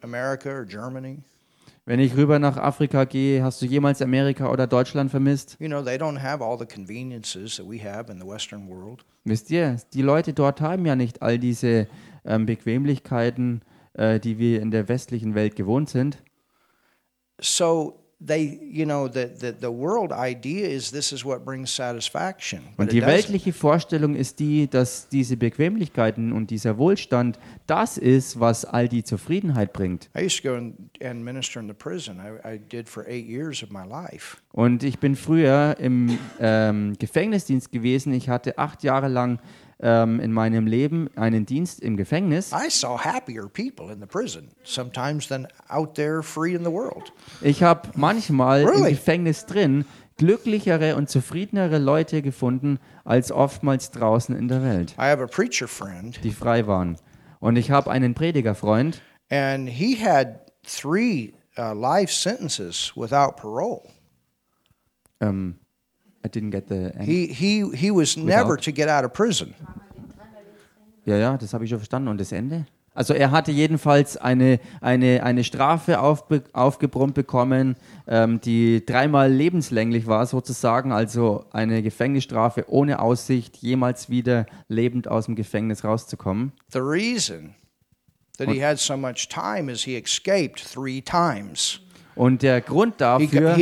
America 0.00 0.48
or 0.48 0.64
Germany? 0.64 1.18
Wenn 1.86 2.00
ich 2.00 2.16
rüber 2.16 2.38
nach 2.38 2.56
Afrika 2.56 3.04
gehe, 3.04 3.42
hast 3.42 3.60
du 3.62 3.66
jemals 3.66 4.02
Amerika 4.02 4.50
oder 4.50 4.66
Deutschland 4.66 5.10
vermisst? 5.10 5.56
You 5.60 5.68
know, 5.68 5.82
they 5.82 5.96
don't 5.96 6.20
have 6.20 6.42
all 6.42 6.58
the 6.58 6.66
conveniences 6.66 7.56
that 7.56 7.66
we 7.68 7.78
have 7.82 8.10
in 8.12 8.20
the 8.20 8.26
Western 8.26 8.68
world. 8.68 9.04
Wisst 9.24 9.50
ihr, 9.50 9.76
die 9.92 10.02
Leute 10.02 10.32
dort 10.32 10.60
haben 10.60 10.86
ja 10.86 10.94
nicht 10.96 11.20
all 11.22 11.38
diese 11.38 11.88
ähm, 12.24 12.46
Bequemlichkeiten, 12.46 13.62
äh, 13.96 14.20
die 14.20 14.38
wir 14.38 14.60
in 14.60 14.70
der 14.70 14.88
westlichen 14.88 15.34
Welt 15.34 15.56
gewohnt 15.56 15.90
sind. 15.90 16.22
So 17.40 18.06
they, 18.24 18.58
you 18.62 18.86
know, 18.86 19.08
the, 19.08 19.26
the, 19.26 19.52
the 19.52 19.70
world 19.70 20.10
idea 20.10 20.66
is 20.66 20.90
this 20.90 21.12
is 21.12 21.24
what 21.24 21.44
brings 21.44 21.74
satisfaction. 21.74 22.62
Und 22.76 22.92
die 22.92 23.02
weltliche 23.02 23.52
Vorstellung 23.52 24.14
ist 24.14 24.38
die, 24.38 24.68
dass 24.68 25.08
diese 25.08 25.36
Bequemlichkeiten 25.36 26.32
und 26.32 26.50
dieser 26.50 26.78
Wohlstand 26.78 27.38
das 27.66 27.98
ist, 27.98 28.40
was 28.40 28.64
all 28.64 28.88
die 28.88 29.04
Zufriedenheit 29.04 29.72
bringt. 29.72 30.08
I 30.16 30.24
used 30.24 30.42
to 30.42 30.48
go 30.48 30.54
and, 30.54 30.74
and 31.02 31.22
minister 31.22 31.60
in 31.60 31.68
the 31.68 31.74
prison. 31.74 32.18
I, 32.18 32.54
I 32.54 32.58
did 32.58 32.88
for 32.88 33.06
eight 33.06 33.26
years 33.26 33.62
of 33.62 33.70
my 33.70 33.86
life. 33.86 34.38
Und 34.52 34.82
ich 34.82 34.98
bin 34.98 35.14
früher 35.16 35.76
im 35.78 36.18
ähm, 36.40 36.94
Gefängnisdienst 36.98 37.70
gewesen. 37.70 38.14
Ich 38.14 38.30
hatte 38.30 38.56
acht 38.56 38.82
Jahre 38.82 39.08
lang 39.08 39.40
ähm, 39.80 40.20
in 40.20 40.32
meinem 40.32 40.66
Leben 40.66 41.08
einen 41.16 41.46
Dienst 41.46 41.80
im 41.80 41.96
Gefängnis. 41.96 42.52
I 42.52 42.70
saw 42.70 42.98
happier 42.98 43.48
people 43.48 43.92
in 43.92 44.00
the 44.00 44.06
prison 44.06 44.48
sometimes 44.64 45.28
than 45.28 45.46
out 45.68 45.94
there 45.94 46.22
free 46.22 46.54
in 46.54 46.64
the 46.64 46.70
world. 46.72 47.12
Ich 47.40 47.62
habe 47.62 47.90
manchmal 47.94 48.62
im 48.62 48.68
Really? 48.68 48.90
Gefängnis 48.90 49.46
drin 49.46 49.84
glücklichere 50.18 50.96
und 50.96 51.10
zufriedenere 51.10 51.78
Leute 51.78 52.22
gefunden 52.22 52.78
als 53.04 53.30
oftmals 53.30 53.90
draußen 53.90 54.34
in 54.34 54.48
der 54.48 54.62
Welt, 54.62 54.92
I 54.98 55.02
have 55.02 55.22
a 55.22 55.26
preacher 55.26 55.68
friend, 55.68 56.18
die 56.24 56.32
frei 56.32 56.66
waren. 56.66 56.96
Und 57.38 57.56
ich 57.56 57.70
habe 57.70 57.90
einen 57.90 58.14
Predigerfreund, 58.14 59.02
and 59.30 59.68
he 59.68 59.94
had 59.94 60.50
three 60.62 61.34
uh, 61.58 61.74
life 61.74 62.10
sentences 62.12 62.92
without 62.96 63.36
parole. 63.36 63.82
ähm, 65.20 65.58
I 66.26 66.28
didn't 66.28 66.50
get 66.50 66.68
the 66.68 66.92
end. 66.94 67.04
He, 67.04 67.26
he, 67.28 67.64
he 67.72 67.90
was 67.90 68.16
never 68.16 68.56
to 68.56 68.72
get 68.72 68.88
out 68.88 69.04
of 69.04 69.12
prison. 69.12 69.54
Ja, 71.04 71.16
ja, 71.16 71.36
das 71.36 71.54
habe 71.54 71.64
ich 71.64 71.70
schon 71.70 71.78
verstanden. 71.78 72.08
Und 72.08 72.20
das 72.20 72.32
Ende? 72.32 72.66
Also 72.94 73.12
er 73.12 73.30
hatte 73.30 73.52
jedenfalls 73.52 74.16
eine, 74.16 74.58
eine, 74.80 75.22
eine 75.22 75.44
Strafe 75.44 76.00
aufbe 76.00 76.42
aufgebrummt 76.54 77.14
bekommen, 77.14 77.76
ähm, 78.08 78.40
die 78.40 78.84
dreimal 78.84 79.30
lebenslänglich 79.30 80.06
war 80.06 80.24
sozusagen, 80.26 80.92
also 80.92 81.44
eine 81.52 81.82
Gefängnisstrafe 81.82 82.64
ohne 82.68 83.00
Aussicht, 83.00 83.58
jemals 83.58 84.08
wieder 84.08 84.46
lebend 84.68 85.08
aus 85.08 85.26
dem 85.26 85.36
Gefängnis 85.36 85.84
rauszukommen. 85.84 86.52
The 86.72 86.80
reason 86.80 87.54
that 88.38 88.48
he 88.48 88.64
had 88.64 88.78
so 88.78 88.96
much 88.96 89.28
time 89.28 89.70
is 89.70 89.84
he 89.84 89.96
escaped 89.96 90.58
three 90.58 91.02
times. 91.02 91.80
Und 92.16 92.42
der 92.42 92.62
Grund 92.62 92.98
dafür, 93.02 93.54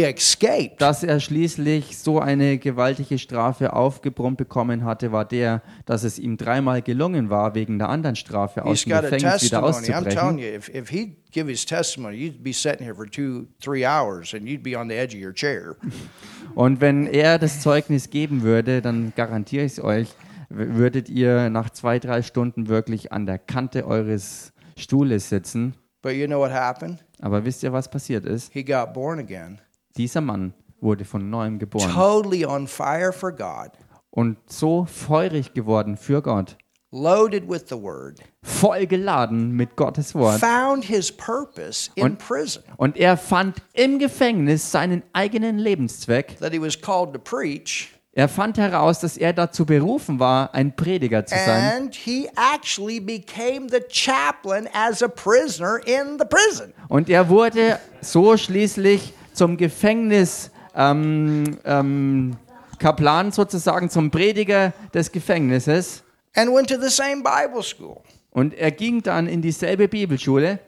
dass 0.78 1.02
er 1.02 1.18
schließlich 1.18 1.98
so 1.98 2.20
eine 2.20 2.58
gewaltige 2.58 3.18
Strafe 3.18 3.72
aufgebrummt 3.72 4.38
bekommen 4.38 4.84
hatte, 4.84 5.10
war 5.10 5.24
der, 5.24 5.60
dass 5.86 6.04
es 6.04 6.20
ihm 6.20 6.36
dreimal 6.36 6.80
gelungen 6.80 7.30
war, 7.30 7.56
wegen 7.56 7.78
der 7.78 7.88
anderen 7.88 8.14
Strafe 8.14 8.64
aus 8.64 8.78
He's 8.78 8.84
dem 8.84 9.00
Gefängnis 9.00 9.42
wieder 9.42 9.64
auszubrechen. 9.64 10.38
you, 10.38 10.46
if, 10.46 10.68
if 10.68 10.88
he'd 10.88 11.16
give 11.32 11.48
his 11.48 11.66
testimony, 11.66 12.16
you'd 12.16 12.44
be 12.44 12.52
sitting 12.52 12.84
here 12.84 12.94
for 12.94 13.10
two, 13.10 13.48
three 13.60 13.84
hours 13.84 14.32
and 14.32 14.46
you'd 14.46 14.62
be 14.62 14.78
on 14.78 14.88
the 14.88 14.94
edge 14.94 15.16
of 15.16 15.20
your 15.20 15.34
chair. 15.34 15.74
Und 16.54 16.80
wenn 16.80 17.08
er 17.08 17.40
das 17.40 17.60
Zeugnis 17.60 18.08
geben 18.08 18.42
würde, 18.42 18.80
dann 18.82 19.12
garantiere 19.16 19.64
ich 19.64 19.72
es 19.72 19.82
euch, 19.82 20.08
würdet 20.48 21.08
ihr 21.08 21.50
nach 21.50 21.70
zwei, 21.70 21.98
drei 21.98 22.22
Stunden 22.22 22.68
wirklich 22.68 23.10
an 23.10 23.26
der 23.26 23.38
Kante 23.38 23.84
eures 23.84 24.52
Stuhles 24.78 25.28
sitzen. 25.28 25.74
But 26.02 26.12
you 26.12 26.26
know 26.26 26.38
what 26.38 26.52
happened? 26.52 27.04
Aber 27.24 27.42
wisst 27.46 27.62
ihr, 27.62 27.72
was 27.72 27.88
passiert 27.88 28.26
ist? 28.26 28.52
He 28.52 28.62
got 28.62 28.92
born 28.92 29.18
again, 29.18 29.58
Dieser 29.96 30.20
Mann 30.20 30.52
wurde 30.80 31.06
von 31.06 31.30
neuem 31.30 31.58
geboren. 31.58 31.90
Totally 31.90 32.44
on 32.44 32.66
fire 32.66 33.12
for 33.14 33.32
God, 33.32 33.70
und 34.10 34.36
so 34.46 34.84
feurig 34.84 35.54
geworden 35.54 35.96
für 35.96 36.20
Gott, 36.20 36.58
loaded 36.92 37.48
with 37.48 37.64
the 37.70 37.80
word, 37.80 38.20
voll 38.42 38.86
geladen 38.86 39.52
mit 39.52 39.74
Gottes 39.74 40.14
Wort. 40.14 40.38
found 40.38 40.84
his 40.84 41.10
purpose 41.10 41.90
in 41.94 42.04
Und- 42.04 42.18
prison, 42.18 42.62
Und 42.76 42.98
er 42.98 43.16
fand 43.16 43.62
im 43.72 43.98
Gefängnis 43.98 44.70
seinen 44.70 45.02
eigenen 45.14 45.56
Lebenszweck. 45.58 46.36
that 46.40 46.52
he 46.52 46.60
was 46.60 46.78
called 46.78 47.14
to 47.14 47.18
preach, 47.18 47.93
Er 48.16 48.28
fand 48.28 48.58
heraus, 48.58 49.00
dass 49.00 49.16
er 49.16 49.32
dazu 49.32 49.66
berufen 49.66 50.20
war, 50.20 50.54
ein 50.54 50.76
Prediger 50.76 51.26
zu 51.26 51.34
sein. 51.34 51.82
and 51.82 51.94
he 51.94 52.28
actually 52.54 53.00
became 53.00 53.68
the 53.68 53.80
chaplain 53.88 54.68
as 54.72 55.02
a 55.02 55.08
prisoner 55.08 55.80
in 55.84 56.16
the 56.18 56.24
prison. 56.24 56.72
Und 56.88 57.08
er 57.10 57.28
wurde 57.28 57.80
so 58.00 58.36
schließlich 58.36 59.12
zum 59.32 59.56
Gefängnis 59.56 60.52
ähm, 60.76 61.58
ähm, 61.64 62.36
Kaplan 62.78 63.32
sozusagen, 63.32 63.90
zum 63.90 64.12
Prediger 64.12 64.72
des 64.92 65.10
Gefängnisses. 65.10 66.04
And 66.36 66.52
went 66.52 66.68
to 66.68 66.80
the 66.80 66.90
same 66.90 67.22
Bible 67.22 67.62
school. 67.64 68.00
Und 68.30 68.54
er 68.54 68.70
ging 68.70 69.02
dann 69.02 69.26
in 69.26 69.42
dieselbe 69.42 69.88
Bibelschule. 69.88 70.60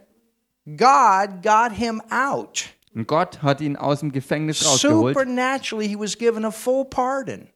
God 0.66 1.42
got 1.42 1.72
him 1.72 2.02
out. 2.10 2.64
Und 2.96 3.06
Gott 3.06 3.42
hat 3.42 3.60
ihn 3.60 3.76
aus 3.76 4.00
dem 4.00 4.10
Gefängnis 4.10 4.64
rausgeholt. 4.66 5.14
Supernaturally, 5.14 5.86
he 5.86 5.98
was 5.98 6.16
given 6.16 6.46
a 6.46 6.50
full 6.50 6.86
pardon. 6.86 7.48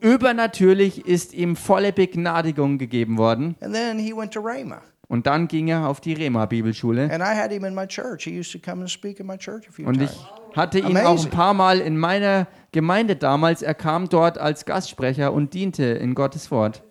Übernatürlich 0.00 1.04
ist 1.04 1.34
ihm 1.34 1.56
volle 1.56 1.92
Begnadigung 1.92 2.78
gegeben 2.78 3.18
worden. 3.18 3.56
And 3.60 3.74
then 3.74 3.98
he 3.98 4.16
went 4.16 4.32
to 4.34 4.40
Rhema. 4.40 4.82
Und 5.08 5.26
dann 5.26 5.48
ging 5.48 5.66
er 5.66 5.88
auf 5.88 6.00
die 6.00 6.12
Rema-Bibelschule. 6.12 7.10
And 7.10 7.22
I 7.22 7.36
had 7.36 7.50
him 7.50 7.64
in 7.64 7.74
my 7.74 7.86
church. 7.88 8.22
He 8.22 8.38
used 8.38 8.52
to 8.52 8.58
come 8.58 8.82
and 8.82 8.90
speak 8.90 9.18
in 9.18 9.26
my 9.26 9.36
church 9.36 9.68
a 9.68 9.72
few 9.72 9.84
Und 9.84 10.00
ich 10.00 10.10
hatte 10.54 10.78
ihn 10.78 10.96
auch 10.96 11.22
ein 11.24 11.30
paar 11.30 11.54
Mal 11.54 11.80
in 11.80 11.98
meiner 11.98 12.46
Gemeinde 12.70 13.16
damals. 13.16 13.62
Er 13.62 13.74
kam 13.74 14.08
dort 14.08 14.38
als 14.38 14.64
Gastsprecher 14.64 15.32
und 15.32 15.54
diente 15.54 15.84
in 15.84 16.14
Gottes 16.14 16.52
Wort. 16.52 16.84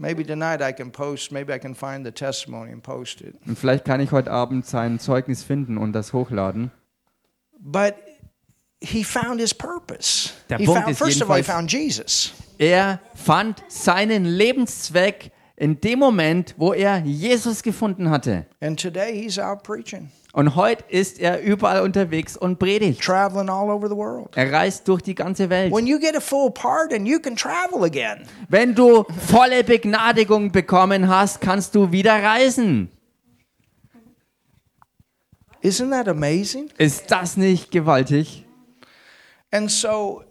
Maybe 0.00 0.24
tonight 0.24 0.60
I 0.62 0.72
can 0.72 0.92
post, 0.92 1.32
maybe 1.32 1.52
I 1.52 1.58
can 1.58 1.74
find 1.74 2.06
the 2.06 2.12
testimony 2.12 2.70
and 2.70 2.80
post 2.80 3.20
it. 3.20 3.34
Und 3.44 3.58
vielleicht 3.58 3.84
kann 3.84 4.00
ich 4.00 4.12
heute 4.12 4.30
Abend 4.30 4.64
sein 4.64 5.00
Zeugnis 5.00 5.42
finden 5.42 5.76
und 5.76 5.92
das 5.92 6.12
hochladen. 6.12 6.70
But 7.58 7.94
he 8.80 9.02
found 9.02 9.40
his 9.40 9.52
purpose. 9.52 10.30
Der 10.48 10.58
he 10.58 10.66
Punkt 10.66 10.82
found, 10.82 10.92
ist 10.92 10.98
first 10.98 11.20
of 11.20 11.28
all, 11.28 11.38
he 11.38 11.42
found 11.42 11.72
Jesus. 11.72 12.32
Er 12.58 13.00
fand 13.16 13.64
seinen 13.66 14.24
Lebenszweck 14.24 15.32
in 15.58 15.80
dem 15.80 15.98
Moment, 15.98 16.54
wo 16.56 16.72
er 16.72 16.98
Jesus 17.04 17.62
gefunden 17.62 18.10
hatte. 18.10 18.46
And 18.60 18.80
today 18.80 19.12
he's 19.12 19.38
out 19.38 19.62
preaching, 19.64 20.08
Und 20.32 20.54
heute 20.54 20.84
ist 20.88 21.18
er 21.18 21.40
überall 21.42 21.82
unterwegs 21.82 22.36
und 22.36 22.58
predigt. 22.60 23.00
traveling 23.02 23.48
all 23.48 23.68
over 23.70 23.88
the 23.88 23.96
world. 23.96 24.28
Er 24.36 24.52
reist 24.52 24.86
durch 24.86 25.02
die 25.02 25.14
ganze 25.16 25.50
Welt. 25.50 25.72
When 25.72 25.86
you 25.86 25.98
get 25.98 26.14
a 26.16 26.20
full 26.20 26.50
pardon, 26.52 27.04
you 27.06 27.18
can 27.18 27.34
travel 27.34 27.82
again. 27.84 28.22
Wenn 28.48 28.74
du 28.74 29.04
volle 29.26 29.64
Begnadigung 29.64 30.52
bekommen 30.52 31.08
hast, 31.08 31.40
kannst 31.40 31.74
du 31.74 31.90
wieder 31.90 32.22
reisen. 32.22 32.90
Isn't 35.60 35.90
that 35.90 36.06
amazing? 36.06 36.70
Ist 36.78 37.10
das 37.10 37.36
nicht 37.36 37.72
gewaltig? 37.72 38.44
And 39.50 39.70
so 39.70 40.22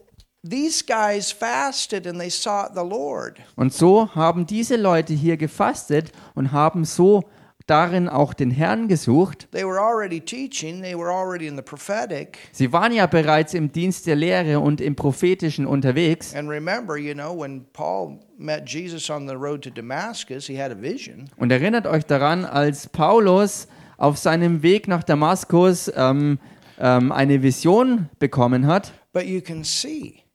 these 0.50 0.84
guys 0.86 1.32
fasted 1.32 2.08
and 2.08 2.20
they 2.20 2.30
sought 2.30 2.74
the 2.76 2.84
Lord. 2.84 3.40
Und 3.56 3.74
so 3.74 4.14
haben 4.16 4.46
diese 4.46 4.76
Leute 4.76 5.14
hier 5.14 5.38
gefastet 5.38 6.12
und 6.36 6.52
haben 6.52 6.86
so 6.86 7.24
darin 7.68 8.08
auch 8.08 8.34
den 8.34 8.50
Herrn 8.50 8.88
gesucht. 8.88 9.48
They 9.52 9.66
were 9.66 9.80
already 9.80 10.20
teaching, 10.20 10.82
they 10.82 10.98
were 10.98 11.12
already 11.12 11.48
in 11.48 11.56
the 11.56 11.62
prophetic. 11.62 12.38
Sie 12.52 12.72
waren 12.72 12.94
ja 12.94 13.06
bereits 13.06 13.54
im 13.54 13.72
Dienst 13.72 14.08
der 14.08 14.16
Lehre 14.16 14.60
und 14.60 14.82
im 14.82 14.96
Prophetischen 14.96 15.66
unterwegs. 15.66 16.34
And 16.34 16.50
remember, 16.50 16.98
you 16.98 17.14
know, 17.14 17.38
when 17.38 17.66
Paul 17.74 18.20
met 18.38 18.68
Jesus 18.68 19.10
on 19.10 19.28
the 19.28 19.36
road 19.36 19.62
to 19.64 19.70
Damascus, 19.70 20.48
he 20.48 20.60
had 20.60 20.72
a 20.72 20.82
vision. 20.82 21.30
Und 21.38 21.52
erinnert 21.52 21.86
euch 21.86 22.06
daran, 22.06 22.46
als 22.46 22.88
Paulus 22.88 23.68
auf 23.98 24.18
seinem 24.18 24.64
Weg 24.64 24.88
nach 24.88 25.04
Damaskus 25.04 25.92
ähm, 25.96 26.40
ähm, 26.80 27.12
eine 27.12 27.44
Vision 27.44 28.10
bekommen 28.20 28.68
hat. 28.68 28.94
But 29.12 29.26
you 29.26 29.42
can 29.42 29.64
see 29.64 30.27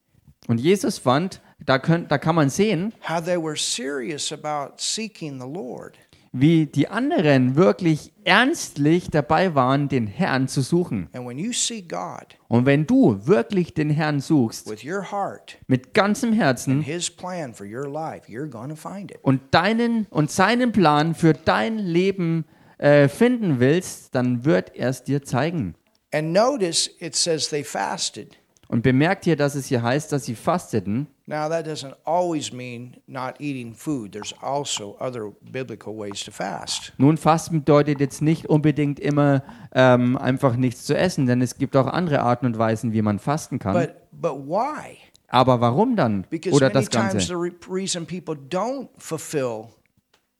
Und 0.48 0.58
Jesus 0.58 0.98
fand, 0.98 1.40
da, 1.64 1.78
könnt, 1.78 2.10
da 2.10 2.18
kann 2.18 2.34
man 2.34 2.50
sehen, 2.50 2.92
how 3.08 3.22
they 3.22 3.36
were 3.40 3.56
serious 3.56 4.32
about 4.32 4.74
seeking 4.78 5.40
the 5.40 5.46
Lord. 5.46 5.96
wie 6.34 6.64
die 6.66 6.88
anderen 6.88 7.56
wirklich 7.56 8.10
ernstlich 8.24 9.10
dabei 9.10 9.54
waren, 9.54 9.88
den 9.90 10.06
Herrn 10.06 10.48
zu 10.48 10.62
suchen. 10.62 11.08
And 11.12 11.26
when 11.28 11.38
you 11.38 11.52
see 11.52 11.82
God 11.82 12.38
Und 12.48 12.64
wenn 12.66 12.86
du 12.86 13.26
wirklich 13.26 13.74
den 13.74 13.90
Herrn 13.90 14.18
suchst, 14.20 14.68
with 14.68 14.82
your 14.84 15.12
heart 15.12 15.58
mit 15.66 15.92
ganzem 15.94 16.32
Herzen 16.32 16.80
His 16.80 17.10
plan 17.10 17.52
for 17.54 17.66
your 17.66 17.86
life, 17.88 18.26
you're 18.32 18.48
going 18.48 18.70
to 18.70 18.76
find 18.76 19.10
it. 19.10 19.18
und 19.22 19.42
deinen 19.52 20.06
und 20.10 20.30
seinen 20.30 20.72
Plan 20.72 21.14
für 21.14 21.34
dein 21.34 21.78
Leben 21.78 22.46
äh, 22.78 23.08
finden 23.08 23.60
willst, 23.60 24.14
dann 24.14 24.44
wird 24.46 24.74
er 24.74 24.88
es 24.88 25.04
dir 25.04 25.22
zeigen. 25.22 25.74
And 26.14 26.32
notice 26.32 26.90
it 26.98 27.14
says 27.14 27.48
they 27.50 27.62
fasted. 27.62 28.38
Und 28.72 28.80
bemerkt 28.82 29.24
hier, 29.24 29.36
dass 29.36 29.54
es 29.54 29.66
hier 29.66 29.82
heißt, 29.82 30.10
dass 30.12 30.24
sie 30.24 30.34
fasteten. 30.34 31.06
Now, 31.26 31.46
that 31.50 31.66
doesn't 31.66 31.94
always 32.06 32.54
mean 32.54 32.96
not 33.06 33.34
eating 33.38 33.74
food. 33.74 34.12
There's 34.12 34.34
also 34.40 34.96
other 34.98 35.30
biblical 35.42 35.94
ways 35.94 36.24
to 36.24 36.30
fast. 36.30 36.94
Nun, 36.96 37.18
Fasten 37.18 37.58
bedeutet 37.58 38.00
jetzt 38.00 38.22
nicht 38.22 38.46
unbedingt 38.46 38.98
immer 38.98 39.42
ähm, 39.74 40.16
einfach 40.16 40.56
nichts 40.56 40.86
zu 40.86 40.96
essen, 40.96 41.26
denn 41.26 41.42
es 41.42 41.58
gibt 41.58 41.76
auch 41.76 41.86
andere 41.86 42.20
Arten 42.20 42.46
und 42.46 42.56
Weisen, 42.56 42.94
wie 42.94 43.02
man 43.02 43.18
fasten 43.18 43.58
kann. 43.58 43.74
But 43.74 43.94
but 44.10 44.36
why? 44.46 44.96
Aber 45.28 45.60
warum 45.60 45.94
dann? 45.94 46.24
Because 46.30 46.56
Oder 46.56 46.68
many 46.68 46.74
das 46.74 46.88
times 46.88 47.12
Ganze? 47.12 47.26
the 47.26 47.34
re- 47.34 47.52
reason 47.68 48.06
people 48.06 48.34
don't 48.34 48.88
fulfill 48.96 49.66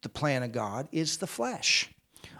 the 0.02 0.08
plan 0.08 0.42
of 0.42 0.52
God 0.52 0.86
is 0.90 1.18
the 1.20 1.26
flesh. 1.26 1.90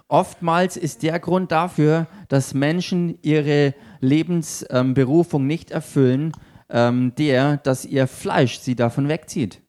Oftmals 0.09 0.77
ist 0.77 1.03
der 1.03 1.19
Grund 1.19 1.53
dafür, 1.53 2.07
dass 2.29 2.53
Menschen 2.53 3.19
ihre 3.23 3.75
Lebensberufung 4.03 5.47
nicht 5.47 5.71
erfüllen, 5.71 6.33
ähm, 6.69 7.15
der, 7.17 7.57
dass 7.57 7.87
ihr 7.87 8.07
Fleisch 8.07 8.59
sie 8.59 8.75
davon 8.75 9.09
wegzieht. 9.09 9.63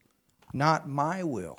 Not 0.52 0.82
my 0.86 1.22
will. 1.22 1.54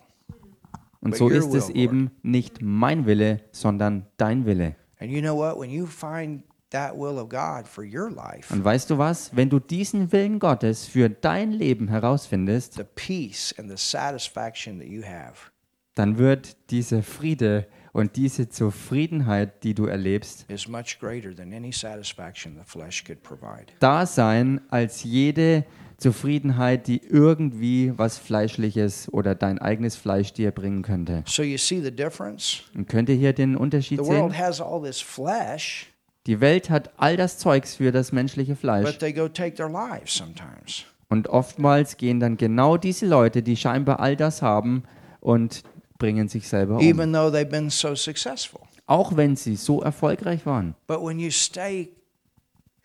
Und 1.01 1.15
so 1.15 1.29
ist 1.29 1.53
es 1.53 1.69
will, 1.69 1.77
eben 1.77 2.11
nicht 2.21 2.61
mein 2.61 3.05
Wille, 3.05 3.41
sondern 3.51 4.05
dein 4.17 4.45
Wille. 4.45 4.75
And 4.99 5.11
you 5.11 5.21
know 5.21 5.35
what? 5.35 5.59
When 5.59 5.69
you 5.71 5.85
find 5.87 6.43
that 6.69 6.95
will 6.95 7.17
of 7.17 7.29
God 7.29 7.67
for 7.67 7.83
your 7.83 8.09
life, 8.09 8.53
Und 8.53 8.63
weißt 8.63 8.89
du 8.89 8.97
was? 8.97 9.35
Wenn 9.35 9.49
du 9.49 9.59
diesen 9.59 10.11
Willen 10.11 10.39
Gottes 10.39 10.85
für 10.85 11.09
dein 11.09 11.51
Leben 11.51 11.87
herausfindest, 11.87 12.73
the 12.73 12.83
peace 12.95 13.53
and 13.57 13.69
the 13.69 13.77
satisfaction 13.77 14.79
that 14.79 14.87
you 14.87 15.03
have 15.03 15.51
dann 15.95 16.17
wird 16.17 16.69
dieser 16.69 17.01
Friede 17.01 17.67
und 17.95 18.17
diese 18.17 18.49
Zufriedenheit, 18.49 19.63
die 19.63 19.73
du 19.73 19.85
erlebst, 19.85 20.43
is 20.49 20.67
much 20.67 20.99
greater 20.99 21.33
than 21.33 21.53
any 21.53 21.71
satisfaction 21.71 22.55
the 22.55 22.69
flesh 22.69 23.05
could 23.05 23.23
provide. 23.23 23.67
da 23.79 24.05
sein 24.05 24.59
als 24.69 25.03
jede 25.05 25.63
Zufriedenheit, 25.97 26.87
die 26.87 27.01
irgendwie 27.01 27.93
was 27.95 28.17
Fleischliches 28.17 29.07
oder 29.13 29.33
dein 29.33 29.59
eigenes 29.59 29.95
Fleisch 29.95 30.33
dir 30.33 30.51
bringen 30.51 30.81
könnte. 30.81 31.23
So 31.25 31.41
you 31.41 31.57
see 31.57 31.79
the 31.81 31.89
difference? 31.89 32.63
Und 32.75 32.89
könnt 32.89 33.07
ihr 33.07 33.15
hier 33.15 33.31
den 33.31 33.55
Unterschied 33.55 33.99
The 34.03 34.05
world 34.05 34.33
sehen? 34.33 34.37
has 34.45 34.59
all 34.59 34.81
this 34.83 34.99
flesh, 34.99 35.87
Die 36.27 36.41
Welt 36.41 36.69
hat 36.69 36.91
all 36.97 37.15
das 37.15 37.37
Zeugs 37.37 37.75
für 37.75 37.93
das 37.93 38.11
menschliche 38.11 38.57
Fleisch. 38.57 38.85
but 38.85 38.99
they 38.99 39.13
go 39.13 39.29
take 39.29 39.55
their 39.55 39.69
lives 39.69 40.13
sometimes. 40.13 40.83
Und 41.07 41.29
oftmals 41.29 41.95
gehen 41.95 42.19
dann 42.19 42.35
genau 42.35 42.75
diese 42.75 43.05
Leute, 43.05 43.41
die 43.41 43.55
scheinbar 43.55 44.01
all 44.01 44.17
das 44.17 44.41
haben, 44.41 44.83
und 45.21 45.63
bringen 46.05 46.27
sich 46.27 46.47
selber 46.47 46.77
um. 46.77 46.81
even 46.81 47.11
though 47.11 47.31
they've 47.31 47.49
been 47.49 47.69
so 47.69 47.95
successful. 47.95 48.61
Auch 48.87 49.17
wenn 49.17 49.35
sie 49.35 49.55
so 49.55 49.81
erfolgreich 49.81 50.45
waren. 50.45 50.75
But 50.87 51.01
when 51.01 51.19
you 51.19 51.31
stay 51.31 51.89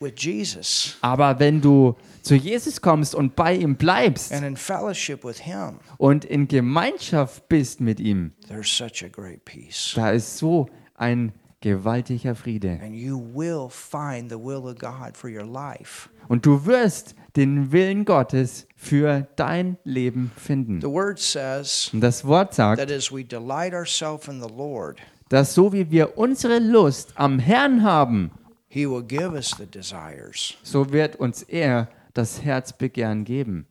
with 0.00 0.14
Jesus 0.16 0.96
Aber 1.02 1.38
wenn 1.38 1.60
du 1.60 1.94
zu 2.22 2.34
Jesus 2.34 2.80
kommst 2.80 3.14
und 3.14 3.36
bei 3.36 3.54
ihm 3.54 3.76
bleibst 3.76 4.32
and 4.32 4.44
in 4.44 4.56
fellowship 4.56 5.24
with 5.24 5.40
Him, 5.40 5.78
und 5.98 6.24
in 6.24 6.48
Gemeinschaft 6.48 7.48
bist 7.48 7.80
mit 7.80 8.00
ihm, 8.00 8.32
there's 8.48 8.70
such 8.70 9.04
a 9.04 9.08
great 9.08 9.44
peace. 9.44 9.92
da 9.94 10.10
ist 10.10 10.38
so 10.38 10.68
ein 10.94 11.32
gewaltiger 11.60 12.34
Friede. 12.34 12.80
And 12.82 12.94
you 12.94 13.18
will 13.34 13.68
find 13.68 14.30
the 14.30 14.38
will 14.38 14.66
of 14.66 14.78
God 14.78 15.14
for 15.16 15.28
your 15.28 15.44
life. 15.44 16.08
Und 16.28 16.46
du 16.46 16.64
wirst 16.64 17.14
den 17.36 17.72
Willen 17.72 18.04
Gottes 18.04 18.66
für 18.76 19.28
dein 19.36 19.76
Leben 19.84 20.32
finden. 20.36 20.80
The 20.80 20.88
Word 20.88 21.18
says 21.18 21.90
Und 21.92 22.00
das 22.00 22.24
Wort 22.24 22.54
sagt, 22.54 22.80
that 22.80 22.90
as 22.90 23.12
we 23.12 23.24
delight 23.24 23.72
ourselves 23.72 24.28
in 24.28 24.40
the 24.42 24.48
Lord, 24.52 24.98
dass 25.28 25.54
so 25.54 25.72
wie 25.72 25.90
wir 25.90 26.18
unsere 26.18 26.58
Lust 26.58 27.12
am 27.16 27.38
Herrn 27.38 27.82
haben, 27.82 28.30
He 28.68 28.88
will 28.88 29.02
give 29.02 29.32
us 29.32 29.50
the 29.58 29.66
desires. 29.66 30.56
so 30.62 30.92
wird 30.92 31.16
uns 31.16 31.42
er 31.42 31.88
das 32.14 32.42
Herzbegehren 32.42 33.24
geben. 33.24 33.66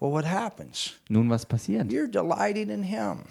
Well, 0.00 0.12
what 0.12 0.24
happens? 0.24 0.94
Nun, 1.08 1.28
was 1.28 1.44
passiert? 1.44 1.88
You're 1.90 2.06
delighting 2.10 2.70
in 2.70 2.82
Him. 2.84 3.24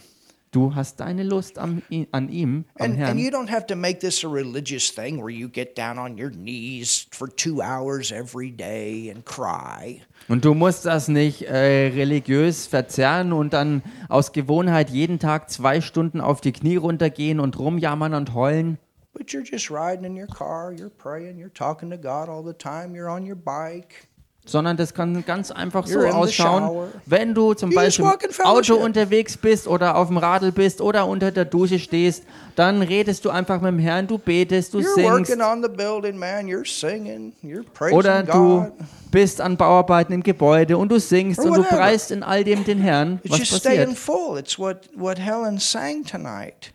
Du 0.52 0.74
hast 0.74 1.02
deine 1.02 1.24
Lust 1.24 1.60
am, 1.60 1.82
an 2.12 2.30
ihm, 2.30 2.66
am 2.66 2.66
And, 2.80 2.94
and 2.94 2.98
Herrn. 2.98 3.18
you 3.18 3.30
don't 3.30 3.50
have 3.50 3.68
to 3.68 3.76
make 3.76 4.00
this 4.00 4.24
a 4.24 4.28
religious 4.30 4.90
thing 4.90 5.18
where 5.22 5.30
you 5.30 5.50
get 5.50 5.78
down 5.78 6.00
on 6.00 6.18
your 6.18 6.32
knees 6.32 7.08
for 7.12 7.28
two 7.28 7.62
hours 7.62 8.12
every 8.12 8.50
day 8.52 9.12
and 9.14 9.26
cry. 9.26 10.02
Und 10.30 10.46
du 10.46 10.54
musst 10.54 10.86
das 10.86 11.10
nicht 11.10 11.44
äh, 11.44 11.88
religiös 11.88 12.66
verzerren 12.66 13.34
und 13.34 13.54
dann 13.54 13.84
aus 14.08 14.32
Gewohnheit 14.32 14.90
jeden 14.90 15.20
Tag 15.20 15.50
zwei 15.50 15.82
Stunden 15.82 16.22
auf 16.22 16.40
die 16.40 16.54
Knie 16.54 16.78
runtergehen 16.78 17.40
und 17.42 17.60
rumjammern 17.60 18.14
und 18.14 18.34
heulen. 18.34 18.78
But 19.14 19.32
you're 19.32 19.44
just 19.44 19.70
riding 19.70 20.06
in 20.06 20.16
your 20.16 20.28
car, 20.28 20.72
you're 20.72 20.90
praying, 20.92 21.38
you're 21.40 21.54
talking 21.54 21.90
to 21.90 21.98
God 21.98 22.30
all 22.30 22.44
the 22.46 22.54
time, 22.54 22.96
you're 22.96 23.10
on 23.10 23.26
your 23.26 23.36
bike. 23.36 24.08
Sondern 24.48 24.78
das 24.78 24.94
kann 24.94 25.26
ganz 25.26 25.52
einfach 25.52 25.86
so 25.86 26.00
ausschauen, 26.00 26.90
wenn 27.06 27.34
du 27.34 27.54
zum 27.54 27.70
Beispiel 27.70 28.06
im. 28.06 28.46
Auto 28.46 28.76
unterwegs 28.76 29.38
bist 29.38 29.68
oder 29.68 29.96
auf 29.98 30.08
dem 30.08 30.18
Radl 30.18 30.52
bist 30.52 30.82
oder 30.82 31.06
unter 31.06 31.32
der 31.32 31.46
Dusche 31.46 31.80
stehst, 31.80 32.24
dann 32.56 32.82
redest 32.82 33.24
du 33.26 33.30
einfach 33.30 33.62
mit 33.62 33.74
dem 33.74 33.80
Herrn, 33.80 34.08
du 34.08 34.18
betest, 34.18 34.74
du 34.74 34.80
You're 34.80 34.96
singst 34.96 35.38
building, 35.78 36.18
man. 36.18 36.48
You're 36.48 36.66
singing, 36.66 37.34
oder 37.92 38.24
du. 38.24 38.68
Bist 39.12 39.42
an 39.42 39.58
Bauarbeiten 39.58 40.14
im 40.14 40.24
Gebäude 40.24 40.78
und 40.78 40.92
du 40.92 41.00
singst 41.00 41.40
und 41.40 41.56
du 41.56 41.64
preist 41.64 42.12
in 42.12 42.24
all 42.24 42.44
dem 42.44 42.64
den 42.64 42.80
Herrn. 42.80 43.20
Was 43.24 43.40
passiert? 43.50 43.90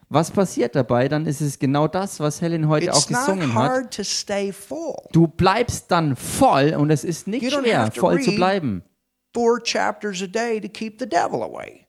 Was 0.09 0.31
passiert 0.31 0.75
dabei? 0.75 1.09
Dann 1.09 1.27
ist 1.27 1.41
es 1.41 1.59
genau 1.59 1.89
das, 1.89 2.21
was 2.21 2.41
Helen 2.41 2.69
heute 2.69 2.93
auch 2.93 3.07
gesungen 3.07 3.55
hat. 3.55 3.99
Du 5.13 5.27
bleibst 5.27 5.91
dann 5.91 6.17
voll 6.17 6.75
und 6.79 6.91
es 6.91 7.05
ist 7.05 7.27
nicht 7.27 7.51
schwer, 7.53 7.91
voll 7.93 8.21
zu 8.21 8.35
bleiben. 8.35 8.83
Four 9.35 9.63
chapters 9.63 10.23
a 10.23 10.27
day 10.27 10.61
to 10.61 10.69
keep 10.69 10.99
the 11.01 11.09
devil 11.09 11.43
away. 11.43 11.87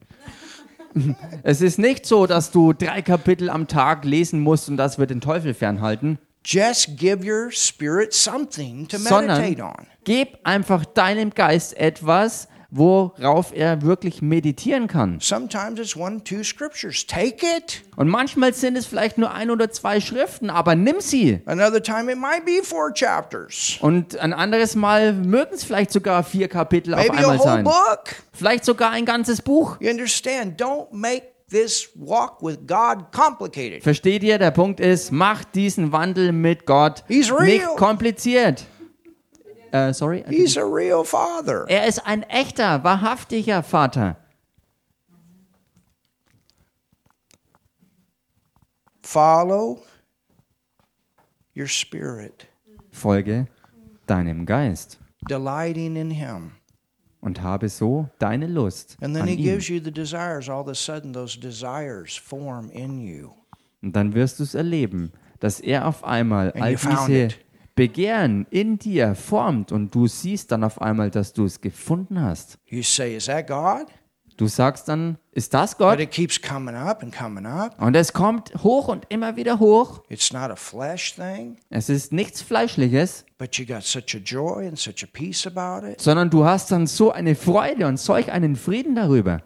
Es 1.43 1.61
ist 1.61 1.79
nicht 1.79 2.05
so, 2.05 2.27
dass 2.27 2.51
du 2.51 2.73
drei 2.73 3.01
Kapitel 3.01 3.49
am 3.49 3.67
Tag 3.67 4.05
lesen 4.05 4.39
musst 4.39 4.69
und 4.69 4.77
das 4.77 4.97
wird 4.99 5.09
den 5.09 5.21
Teufel 5.21 5.53
fernhalten, 5.53 6.19
Just 6.45 6.97
give 6.97 7.23
your 7.25 7.51
spirit 7.51 8.13
something 8.13 8.87
to 8.87 8.97
meditate 8.97 9.07
sondern 9.09 9.61
on. 9.61 9.87
gib 10.03 10.39
einfach 10.43 10.83
deinem 10.85 11.29
Geist 11.29 11.77
etwas, 11.77 12.47
worauf 12.75 13.53
er 13.55 13.83
wirklich 13.83 14.21
meditieren 14.23 14.87
kann. 14.87 15.19
Sometimes 15.21 15.79
it's 15.79 15.95
one, 15.95 16.23
two 16.23 16.43
scriptures. 16.43 17.05
Take 17.05 17.45
it. 17.45 17.83
Und 17.95 18.07
manchmal 18.09 18.53
sind 18.53 18.75
es 18.75 18.87
vielleicht 18.87 19.17
nur 19.19 19.31
ein 19.31 19.51
oder 19.51 19.69
zwei 19.71 20.01
Schriften, 20.01 20.49
aber 20.49 20.73
nimm 20.75 20.99
sie. 20.99 21.39
Another 21.45 21.81
time 21.81 22.11
it 22.11 22.17
might 22.17 22.45
be 22.45 22.63
four 22.63 22.91
chapters. 22.91 23.77
Und 23.79 24.17
ein 24.17 24.33
anderes 24.33 24.75
Mal 24.75 25.13
mögen 25.13 25.53
es 25.53 25.63
vielleicht 25.63 25.91
sogar 25.91 26.23
vier 26.23 26.47
Kapitel 26.47 26.95
auf 26.95 26.99
Maybe 27.01 27.13
a 27.13 27.17
einmal 27.19 27.37
whole 27.37 27.47
sein. 27.47 27.63
book. 27.63 28.03
Vielleicht 28.33 28.65
sogar 28.65 28.89
ein 28.89 29.05
ganzes 29.05 29.41
Buch. 29.43 29.77
You 29.79 29.91
understand? 29.91 30.59
Don't 30.59 30.87
make 30.91 31.27
this 31.53 31.89
walk 31.95 32.41
with 32.41 32.67
God 32.67 33.11
complicated. 33.11 33.83
Versteht 33.83 34.23
ihr? 34.23 34.37
Der 34.37 34.51
Punkt 34.51 34.79
ist, 34.79 35.11
macht 35.11 35.55
diesen 35.55 35.91
Wandel 35.91 36.31
mit 36.33 36.65
Gott 36.65 37.03
He's 37.07 37.31
real. 37.31 37.45
nicht 37.45 37.77
kompliziert. 37.77 38.65
Äh, 39.71 39.93
sorry? 39.93 40.23
He's 40.27 40.57
a 40.57 40.65
real 40.65 41.05
father. 41.05 41.65
Er 41.69 41.87
ist 41.87 42.05
ein 42.05 42.23
echter, 42.23 42.83
wahrhaftiger 42.83 43.63
Vater. 43.63 44.17
Follow 49.01 49.81
your 51.55 51.67
spirit, 51.67 52.47
Folge 52.91 53.47
deinem 54.07 54.45
Geist 54.45 54.99
delighting 55.29 55.95
in 55.95 56.11
Him. 56.11 56.51
Und 57.23 57.41
habe 57.41 57.69
so 57.69 58.09
deine 58.19 58.47
Lust 58.47 58.97
And 59.01 59.13
then 59.15 59.23
an 59.23 59.27
He 59.29 59.35
ihm. 59.35 59.43
gives 59.43 59.67
you 59.69 59.79
the 59.83 59.91
desires. 59.91 60.49
All 60.49 60.61
of 60.61 60.67
a 60.67 60.75
sudden, 60.75 61.13
those 61.13 61.39
desires 61.39 62.15
form 62.17 62.69
in 62.71 62.99
you. 62.99 63.29
Und 63.81 63.95
dann 63.95 64.13
wirst 64.13 64.39
du 64.39 64.43
es 64.43 64.53
erleben, 64.55 65.11
dass 65.39 65.59
er 65.59 65.87
auf 65.87 66.03
einmal 66.03 66.51
And 66.53 66.61
all 66.63 66.71
you 66.71 66.77
found 66.77 67.07
diese 67.09 67.19
it. 67.25 67.39
Begehren 67.75 68.45
in 68.51 68.77
dir 68.77 69.15
formt 69.15 69.71
und 69.71 69.95
du 69.95 70.05
siehst 70.07 70.51
dann 70.51 70.63
auf 70.63 70.79
einmal, 70.81 71.09
dass 71.09 71.33
du 71.33 71.45
es 71.45 71.59
gefunden 71.59 72.21
hast. 72.21 72.59
You 72.67 72.83
say, 72.83 73.15
Is 73.15 73.25
that 73.25 73.47
God? 73.47 73.87
Du 74.43 74.49
sagst 74.49 74.89
dann, 74.89 75.17
ist 75.31 75.53
das 75.53 75.71
But 75.75 75.77
Gott? 75.91 75.99
it 76.01 76.11
keeps 76.11 76.41
coming 76.41 76.75
up 76.75 77.01
and 77.01 77.15
coming 77.15 77.45
up. 77.45 77.81
Und 77.81 77.95
es 77.95 78.11
kommt 78.11 78.51
hoch 78.61 78.89
und 78.89 79.05
immer 79.07 79.37
wieder 79.37 79.57
hoch. 79.57 80.01
It's 80.09 80.33
not 80.33 80.51
a 80.51 80.57
flesh 80.57 81.15
thing, 81.15 81.55
Es 81.69 81.87
ist 81.87 82.11
nichts 82.11 82.41
Fleischliches, 82.41 83.23
but 83.37 83.55
you 83.55 83.65
got 83.65 83.83
such 83.83 84.13
a 84.15 84.17
joy 84.17 84.67
and 84.67 84.77
such 84.77 85.01
a 85.01 85.07
peace 85.13 85.47
about 85.47 85.87
it. 85.87 86.01
sondern 86.01 86.29
du 86.29 86.43
hast 86.43 86.71
dann 86.71 86.87
so 86.87 87.13
eine 87.13 87.35
Freude 87.35 87.87
und 87.87 87.97
solch 88.01 88.33
einen 88.33 88.57
Frieden 88.57 88.95
darüber. 88.95 89.41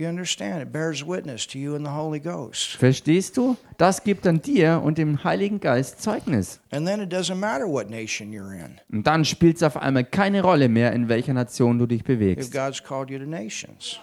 You 0.00 0.08
understand? 0.08 0.62
It 0.62 0.72
bears 0.72 1.06
witness 1.06 1.46
to 1.48 1.58
you 1.58 1.74
and 1.74 1.84
the 1.84 1.92
Holy 1.92 2.20
Ghost. 2.20 2.76
Verstehst 2.78 3.36
du? 3.36 3.58
Das 3.76 4.02
gibt 4.02 4.24
dann 4.24 4.40
dir 4.40 4.80
und 4.82 4.96
dem 4.96 5.24
Heiligen 5.24 5.60
Geist 5.60 6.00
Zeugnis. 6.00 6.58
And 6.70 6.86
then 6.86 7.02
it 7.02 7.12
doesn't 7.12 7.34
matter 7.34 7.66
what 7.66 7.90
nation 7.90 8.30
you're 8.32 8.54
in 8.54 8.80
Und 8.90 9.06
dann 9.06 9.26
spielt 9.26 9.56
es 9.56 9.62
auf 9.62 9.76
einmal 9.76 10.04
keine 10.04 10.40
Rolle 10.40 10.70
mehr, 10.70 10.94
in 10.94 11.10
welcher 11.10 11.34
Nation 11.34 11.78
du 11.78 11.84
dich 11.84 12.00
if 12.00 12.06
bewegst. 12.06 12.50
God's 12.50 12.82
called 12.82 13.10
you 13.10 13.18
to 13.18 13.26
nations. 13.26 14.00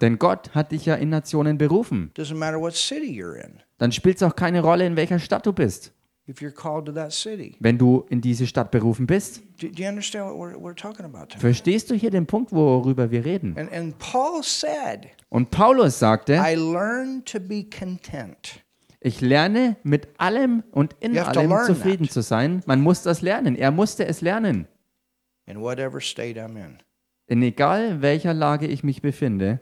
Denn 0.00 0.18
Gott 0.18 0.54
hat 0.54 0.72
dich 0.72 0.86
ja 0.86 0.94
in 0.94 1.10
Nationen 1.10 1.58
berufen. 1.58 2.10
Doesn't 2.16 2.36
matter 2.36 2.58
what 2.58 2.72
city 2.74 3.10
you're 3.10 3.34
in. 3.34 3.60
Dann 3.76 3.92
spielt 3.92 4.16
es 4.16 4.22
auch 4.22 4.36
keine 4.36 4.62
Rolle, 4.62 4.86
in 4.86 4.96
welcher 4.96 5.18
Stadt 5.18 5.44
du 5.44 5.52
bist. 5.52 5.92
If 6.26 6.40
you're 6.40 6.54
called 6.54 6.86
to 6.86 6.92
that 6.92 7.12
city. 7.12 7.56
Wenn 7.60 7.76
du 7.76 8.06
in 8.08 8.22
diese 8.22 8.46
Stadt 8.46 8.70
berufen 8.70 9.06
bist. 9.06 9.42
Do, 9.60 9.68
do 9.68 9.82
you 9.82 9.88
understand 9.88 10.26
what 10.26 10.36
we're, 10.36 10.58
we're 10.58 10.74
talking 10.74 11.04
about 11.04 11.26
tonight? 11.26 11.40
Verstehst 11.40 11.90
du 11.90 11.94
hier 11.94 12.10
den 12.10 12.26
Punkt, 12.26 12.50
worüber 12.52 13.10
wir 13.10 13.24
reden? 13.24 13.56
And, 13.58 13.70
and 13.72 13.98
Paul 13.98 14.42
said, 14.42 15.08
Und 15.28 15.50
Paulus 15.50 15.98
sagte, 15.98 16.34
I 16.34 16.54
learned 16.54 17.26
to 17.26 17.38
be 17.38 17.64
content. 17.64 18.64
ich 19.00 19.20
lerne 19.20 19.76
mit 19.82 20.08
allem 20.16 20.62
und 20.70 20.96
in 21.00 21.18
allem 21.18 21.50
zufrieden 21.66 22.08
zu 22.08 22.22
sein. 22.22 22.62
Man 22.64 22.80
muss 22.80 23.02
das 23.02 23.20
lernen. 23.20 23.54
Er 23.54 23.70
musste 23.70 24.06
es 24.06 24.22
lernen. 24.22 24.66
in 25.46 25.60
whatever 25.60 26.00
state 26.00 26.38
I'm 26.38 26.56
in. 26.56 26.78
In 27.26 27.42
egal 27.42 28.00
welcher 28.00 28.32
Lage 28.32 28.66
ich 28.66 28.82
mich 28.82 29.02
befinde, 29.02 29.60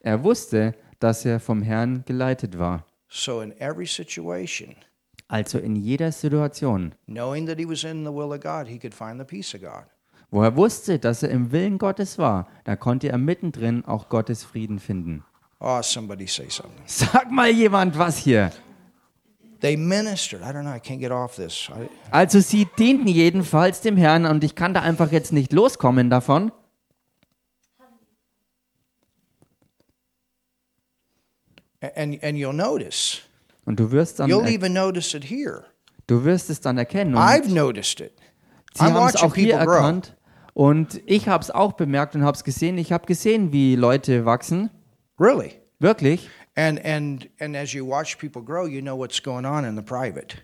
er 0.00 0.24
wusste, 0.24 0.74
dass 1.00 1.24
er 1.24 1.40
vom 1.40 1.62
Herrn 1.62 2.04
geleitet 2.06 2.58
war. 2.58 2.84
So 3.08 3.40
in 3.40 3.52
every 3.60 3.86
situation, 3.86 4.74
Also 5.28 5.58
in 5.58 5.76
jeder 5.76 6.12
Situation, 6.12 6.94
knowing 7.06 7.46
that 7.46 7.58
he 7.58 7.68
was 7.68 7.82
in 7.84 8.04
the 8.04 8.12
will 8.12 8.32
of 8.32 8.40
God, 8.40 8.66
he 8.68 8.78
could 8.78 8.94
find 8.94 9.18
the 9.20 9.24
peace 9.24 9.54
of 9.54 9.60
God. 9.60 9.84
wo 10.30 10.42
er 10.42 10.56
wusste, 10.56 10.98
dass 10.98 11.22
er 11.22 11.30
im 11.30 11.52
Willen 11.52 11.78
Gottes 11.78 12.18
war, 12.18 12.48
da 12.64 12.74
konnte 12.76 13.08
er 13.08 13.18
mittendrin 13.18 13.84
auch 13.84 14.08
Gottes 14.08 14.44
Frieden 14.44 14.78
finden. 14.80 15.24
Oh, 15.60 15.80
somebody 15.82 16.26
say 16.26 16.48
something. 16.50 16.82
Sag 16.86 17.30
mal 17.30 17.50
jemand 17.50 17.96
was 17.98 18.16
hier. 18.18 18.50
They 19.60 19.76
ministered. 19.76 20.42
I 20.42 20.50
don't 20.52 20.62
know. 20.64 20.74
I 20.74 20.80
can't 20.80 20.98
get 21.00 21.10
off 21.10 21.36
this. 21.36 21.70
I, 21.70 21.88
Also 22.10 22.40
sie 22.40 22.66
dienten 22.78 23.08
jedenfalls 23.08 23.80
dem 23.80 23.96
Herrn 23.96 24.26
und 24.26 24.44
ich 24.44 24.54
kann 24.54 24.74
da 24.74 24.82
einfach 24.82 25.10
jetzt 25.12 25.32
nicht 25.32 25.52
loskommen 25.52 26.10
davon. 26.10 26.52
And 31.96 32.22
and 32.22 32.36
you'll 32.38 32.52
notice. 32.52 33.22
Und 33.64 33.80
du 33.80 33.90
wirst 33.90 34.20
dann, 34.20 34.30
You'll 34.30 34.46
even 34.48 34.72
notice 34.72 35.14
it 35.14 35.24
here. 35.24 35.64
du 36.06 36.24
wirst 36.24 36.50
es 36.50 36.60
dann 36.60 36.78
erkennen. 36.78 37.14
Und 37.14 37.20
I've 37.20 37.52
noticed 37.52 38.00
it. 38.00 38.12
sie 38.74 38.84
I'm 38.84 38.92
haben 38.92 39.08
es 39.08 39.14
watching 39.14 39.28
auch 39.30 39.34
hier 39.34 39.52
people 39.54 39.66
grow. 39.66 39.74
erkannt 39.76 40.16
und 40.54 41.00
ich 41.06 41.28
habe 41.28 41.42
es 41.42 41.50
auch 41.50 41.72
bemerkt 41.74 42.14
und 42.14 42.22
habe 42.24 42.36
es 42.36 42.44
gesehen. 42.44 42.78
Ich 42.78 42.92
habe 42.92 43.06
gesehen, 43.06 43.52
wie 43.52 43.76
Leute 43.76 44.24
wachsen. 44.24 44.70
Really. 45.18 45.52
Wirklich. 45.78 46.28
And 46.54 46.82
and 46.84 47.28
and 47.40 47.54
as 47.56 47.72
you 47.72 47.86
watch 47.86 48.16
people 48.18 48.42
grow, 48.42 48.66
you 48.66 48.80
know 48.80 48.96
what's 48.96 49.22
going 49.22 49.44
on 49.44 49.64
in 49.64 49.76
the 49.76 49.82
private. 49.82 50.36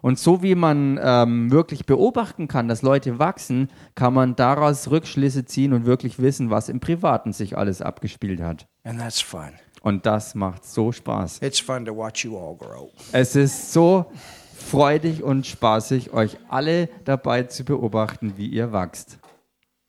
Und 0.00 0.18
so 0.18 0.42
wie 0.42 0.54
man 0.54 0.98
ähm, 1.02 1.50
wirklich 1.50 1.84
beobachten 1.84 2.46
kann, 2.48 2.68
dass 2.68 2.82
Leute 2.82 3.18
wachsen, 3.18 3.68
kann 3.96 4.14
man 4.14 4.34
daraus 4.36 4.90
Rückschlüsse 4.90 5.44
ziehen 5.44 5.72
und 5.72 5.86
wirklich 5.86 6.20
wissen, 6.20 6.50
was 6.50 6.68
im 6.68 6.78
Privaten 6.80 7.32
sich 7.32 7.56
alles 7.58 7.82
abgespielt 7.82 8.40
hat. 8.40 8.66
And 8.84 8.98
that's 9.00 9.20
fun. 9.20 9.52
Und 9.82 10.06
das 10.06 10.34
macht 10.34 10.64
so 10.64 10.90
Spaß. 10.92 11.40
It's 11.42 11.60
fun 11.60 11.84
to 11.84 11.96
watch 11.96 12.24
you 12.24 12.36
all 12.36 12.56
grow. 12.56 12.90
Es 13.12 13.36
ist 13.36 13.72
so 13.72 14.10
freudig 14.56 15.22
und 15.22 15.46
spaßig, 15.46 16.12
euch 16.12 16.36
alle 16.48 16.88
dabei 17.04 17.44
zu 17.44 17.64
beobachten, 17.64 18.34
wie 18.36 18.48
ihr 18.48 18.72
wachst. 18.72 19.18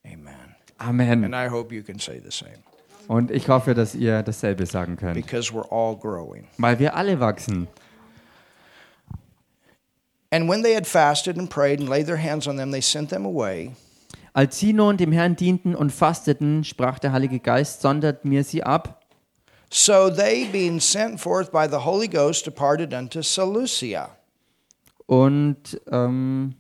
Amen. 0.06 0.56
Amen. 0.78 1.24
And 1.26 1.34
I 1.36 1.50
hope 1.52 1.74
you 1.74 1.84
can 1.84 2.00
say 2.00 2.22
the 2.24 2.32
same 2.32 2.60
Und 3.08 3.32
ich 3.32 3.50
hoffe, 3.50 3.74
dass 3.74 3.96
ihr 3.96 4.22
dasselbe 4.22 4.66
sagen 4.68 4.96
könnt, 4.96 5.16
because 5.16 5.52
we're 5.52 5.70
all 5.72 5.98
growing. 5.98 6.46
weil 6.58 6.78
wir 6.78 6.96
alle 6.96 7.20
wachsen. 7.20 7.68
And 10.32 10.48
when 10.48 10.62
they 10.62 10.76
had 10.76 10.86
fasted 10.86 11.38
and 11.40 11.50
prayed 11.50 11.80
and 11.80 11.90
laid 11.90 12.06
their 12.06 12.22
hands 12.22 12.48
on 12.48 12.58
them, 12.58 12.72
they 12.72 12.82
sent 12.82 13.10
them 13.10 13.26
away. 13.26 13.72
Als 14.34 14.60
sie 14.60 14.74
nun 14.74 14.96
dem 14.98 15.12
Herrn 15.12 15.36
dienten 15.36 15.74
und 15.76 15.92
fasteten, 15.92 16.64
sprach 16.64 17.00
der 17.00 17.12
Heilige 17.12 17.40
Geist, 17.40 17.82
sondert 17.82 18.26
mir 18.26 18.44
sie 18.44 18.64
ab. 18.64 18.99
So 19.72 20.10
they, 20.10 20.46
being 20.46 20.80
sent 20.80 21.20
forth 21.20 21.52
by 21.52 21.68
the 21.68 21.86
Holy 21.86 22.08
Ghost, 22.08 22.46
departed 22.46 22.94
unto 22.94 23.22
Seleucia. 23.22 24.10
Und, 25.06 25.80
ähm, 25.92 26.56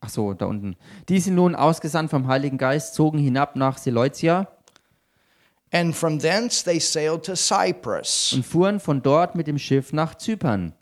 ach 0.00 0.08
so, 0.10 0.32
da 0.34 0.46
unten. 0.46 0.76
Diese 1.08 1.32
nun 1.32 1.54
ausgesandt 1.54 2.10
vom 2.10 2.28
Heiligen 2.28 2.58
Geist 2.58 2.94
zogen 2.94 3.18
hinab 3.18 3.56
nach 3.56 3.78
Seleucia 3.78 4.48
And 5.72 5.94
from 5.96 6.20
thence 6.20 6.62
they 6.62 6.78
sailed 6.78 7.24
to 7.24 7.34
Cyprus. 7.34 8.32
und 8.32 8.46
fuhren 8.46 8.78
von 8.78 9.02
dort 9.02 9.34
mit 9.34 9.48
dem 9.48 9.58
Schiff 9.58 9.92
nach 9.92 10.14
Zypern. 10.14 10.72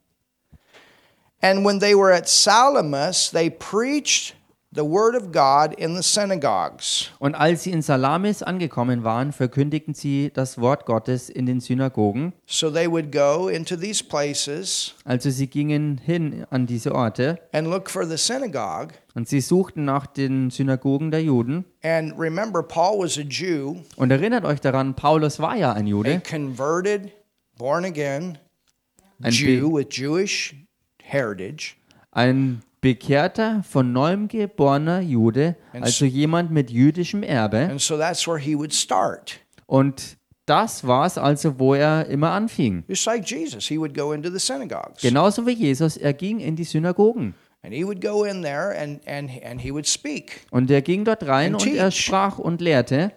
And 1.41 1.65
when 1.65 1.81
they 1.81 1.95
were 1.95 2.15
at 2.15 2.29
Salamis, 2.29 3.31
they 3.31 3.49
preached 3.51 4.35
the 4.75 4.83
word 4.83 5.15
of 5.15 5.31
God 5.33 5.73
in 5.79 5.95
the 5.95 6.03
synagogues. 6.03 7.11
Und 7.19 7.35
als 7.35 7.63
sie 7.63 7.71
in 7.71 7.83
Salamis 7.83 8.43
angekommen 8.43 9.05
waren, 9.05 9.33
verkündigten 9.33 9.95
sie 9.95 10.31
das 10.35 10.59
Wort 10.61 10.87
Gottes 10.87 11.29
in 11.31 11.47
den 11.47 11.61
Synagogen. 11.61 12.33
So 12.47 12.71
they 12.71 12.91
would 12.91 13.13
go 13.13 13.49
into 13.49 13.77
these 13.77 14.03
places 14.03 14.95
Also 15.05 15.31
sie 15.31 15.47
gingen 15.47 15.99
hin 15.99 16.45
an 16.51 16.67
diese 16.67 16.95
Orte 16.95 17.39
and 17.53 17.69
look 17.69 17.89
for 17.91 18.07
the 18.07 18.17
synagogue. 18.17 18.95
und 19.15 19.29
sie 19.29 19.41
suchten 19.41 19.85
nach 19.85 20.07
den 20.07 20.51
Synagogen 20.51 21.11
der 21.11 21.23
Juden. 21.23 21.65
And 21.83 22.19
remember, 22.19 22.63
Paul 22.63 22.99
was 23.05 23.17
a 23.19 23.23
Jew, 23.23 23.77
Und 23.97 24.11
erinnert 24.11 24.45
euch 24.45 24.61
daran, 24.61 24.95
Paulus 24.95 25.39
war 25.39 25.57
ja 25.57 25.73
ein 25.73 25.87
a 25.87 25.89
Jude, 25.89 26.21
converted, 26.29 27.13
born 27.57 27.85
again 27.85 28.39
Ein 29.23 29.33
Jew 29.33 29.73
with 29.73 29.87
Jewish 29.91 30.55
heritage. 31.03 31.77
ein 32.11 32.63
bekehrter, 32.85 33.63
von 33.63 33.93
neuem 33.93 34.29
geborener 34.29 35.01
Jude, 35.01 35.57
also 35.73 36.05
jemand 36.05 36.51
mit 36.51 36.71
jüdischem 36.71 37.23
Erbe. 37.23 37.71
And 37.71 37.81
so 37.81 37.97
that's 37.97 38.29
where 38.29 38.39
he 38.39 38.55
would 38.55 38.75
start. 38.75 39.41
Und 39.65 40.19
das 40.45 40.87
war 40.87 41.07
es 41.07 41.17
also, 41.17 41.59
wo 41.59 41.73
er 41.73 42.05
immer 42.09 42.33
anfing. 42.33 42.85
Just 42.87 43.07
like 43.07 43.25
Jesus, 43.27 43.67
he 43.67 43.79
would 43.79 43.97
go 43.97 44.13
into 44.13 44.31
the 44.31 44.39
synagogues. 44.39 45.01
Genauso 45.01 45.47
wie 45.47 45.53
Jesus, 45.53 45.97
er 45.97 46.13
ging 46.13 46.41
in 46.41 46.57
die 46.57 46.65
Synagogen. 46.65 47.35
And 47.63 47.73
he 47.73 47.87
would 47.87 48.03
go 48.03 48.25
in 48.25 48.43
there 48.43 48.79
and, 48.79 49.01
and, 49.09 49.31
and 49.43 49.63
he 49.63 49.73
would 49.73 49.87
speak. 49.87 50.43
Und 50.51 50.71
er 50.71 50.83
ging 50.83 51.07
dort 51.07 51.23
rein 51.23 51.55
And 51.55 51.63
und 51.63 51.75
er 51.75 51.89
teach. 51.89 52.05
sprach 52.05 52.39
und 52.39 52.61
lehrte. 52.61 53.13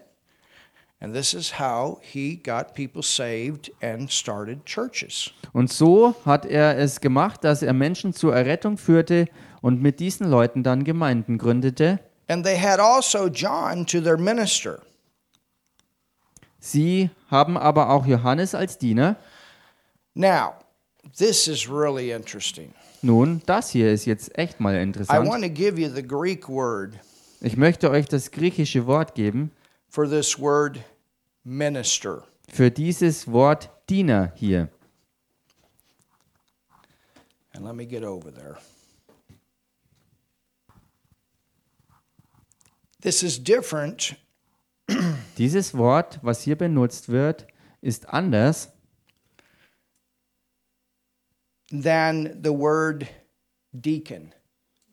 And 1.02 1.14
this 1.14 1.34
is 1.34 1.60
how 1.60 2.00
he 2.02 2.38
got 2.38 2.74
people 2.74 3.04
saved 3.04 3.70
and 3.84 4.10
started 4.10 4.66
churches. 4.66 5.32
Und 5.52 5.72
so 5.72 6.16
hat 6.26 6.46
er 6.46 6.78
es 6.78 7.02
gemacht, 7.02 7.44
dass 7.44 7.62
er 7.62 7.74
Menschen 7.74 8.14
zur 8.14 8.34
Errettung 8.34 8.78
führte 8.78 9.28
und 9.68 9.82
mit 9.82 10.00
diesen 10.00 10.30
Leuten 10.30 10.64
dann 10.64 10.86
Gemeinden 10.86 11.38
gründete. 11.38 12.00
And 12.30 12.46
they 12.46 12.58
had 12.58 12.80
also 12.80 13.28
John 13.28 13.86
to 13.88 14.00
their 14.00 14.18
minister. 14.18 14.82
Sie 16.60 17.10
haben 17.30 17.58
aber 17.58 17.90
auch 17.90 18.06
Johannes 18.06 18.56
als 18.56 18.78
Diener. 18.78 19.18
Now, 20.14 20.54
this 21.18 21.50
is 21.50 21.70
really 21.70 22.12
interesting. 22.12 22.74
Nun, 23.02 23.42
das 23.46 23.70
hier 23.70 23.92
ist 23.92 24.06
jetzt 24.06 24.38
echt 24.38 24.62
mal 24.62 24.76
I 24.76 24.84
interessant. 24.84 25.28
want 25.28 25.44
to 25.44 25.50
give 25.50 25.78
you 25.78 25.90
the 25.94 26.02
Greek 26.02 26.48
word 26.48 26.94
Ich 27.42 27.58
möchte 27.58 27.92
euch 27.92 28.08
das 28.08 28.32
griechische 28.32 28.88
Wort 28.88 29.16
geben 29.16 29.52
for 29.90 30.10
this 30.10 30.40
word 30.40 30.80
minister. 31.44 32.24
für 32.50 32.72
dieses 32.72 33.30
Wort 33.30 33.70
Diener 33.90 34.32
hier. 34.36 34.70
And 37.54 37.66
let 37.66 37.76
me 37.76 37.86
get 37.86 38.06
over 38.06 38.34
there. 38.34 38.50
This 38.50 38.62
is 38.62 38.66
different 42.70 42.87
Dieses 45.38 45.78
Wort, 45.78 46.20
was 46.22 46.42
hier 46.42 46.56
benutzt 46.56 47.10
wird, 47.10 47.48
ist 47.82 48.10
anders 48.10 48.74
than 51.70 52.40
the 52.44 52.50
word 52.50 53.06
deacon, 53.72 54.34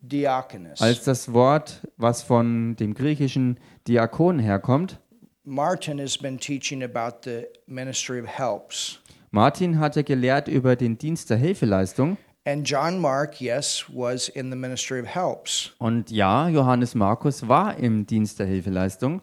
diaconus. 0.01 0.81
als 0.83 1.05
das 1.05 1.33
Wort, 1.33 1.81
was 1.97 2.23
von 2.23 2.77
dem 2.77 2.95
griechischen 2.95 3.59
Diakon 3.87 4.39
herkommt. 4.39 5.01
Martin 5.45 5.99
has 5.99 6.17
been 6.17 6.39
teaching 6.39 6.83
about 6.83 7.19
the 7.25 7.47
ministry 7.67 8.21
of 8.21 8.27
helps. 8.27 8.99
Martin 9.31 9.79
hatte 9.79 10.05
gelehrt 10.05 10.49
über 10.49 10.77
den 10.77 10.97
Dienst 10.97 11.31
der 11.31 11.37
Hilfeleistung. 11.37 12.17
And 12.47 12.67
John 12.67 13.01
Mark, 13.01 13.41
yes, 13.41 13.87
was 13.89 14.29
in 14.29 14.51
the 14.51 14.57
ministry 14.57 15.01
of 15.01 15.07
helps. 15.07 15.73
Und 15.79 16.11
ja, 16.11 16.47
Johannes 16.49 16.95
Markus 16.95 17.49
war 17.49 17.79
im 17.79 18.07
Dienst 18.07 18.39
der 18.39 18.47
Hilfeleistung. 18.47 19.23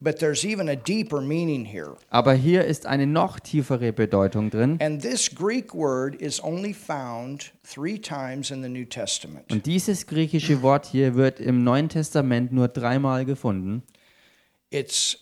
But 0.00 0.18
there's 0.18 0.44
even 0.44 0.68
a 0.68 0.74
deeper 0.74 1.20
meaning 1.20 1.64
here. 1.64 1.96
Aber 2.10 2.34
hier 2.34 2.64
ist 2.64 2.86
eine 2.86 3.06
noch 3.06 3.38
tiefere 3.38 3.92
Bedeutung 3.92 4.50
drin. 4.50 4.78
And 4.80 5.00
this 5.00 5.32
Greek 5.32 5.72
word 5.72 6.20
is 6.20 6.42
only 6.42 6.74
found 6.74 7.52
three 7.62 8.00
times 8.00 8.50
in 8.50 8.64
the 8.64 8.68
New 8.68 8.84
Testament. 8.84 9.52
Und 9.52 9.66
dieses 9.66 10.08
griechische 10.08 10.60
Wort 10.62 10.86
hier 10.86 11.14
wird 11.14 11.38
im 11.38 11.62
Neuen 11.62 11.88
Testament 11.88 12.50
nur 12.50 12.66
dreimal 12.66 13.24
gefunden. 13.24 13.84
It's 14.70 15.20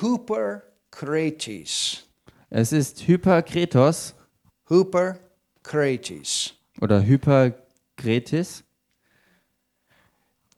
huperkretes. 0.00 2.06
Es 2.48 2.72
ist 2.72 3.06
Hyperkretos 3.06 4.14
Huperkretes. 5.70 6.54
oder 6.80 7.00
Hyperkretis. 7.02 8.64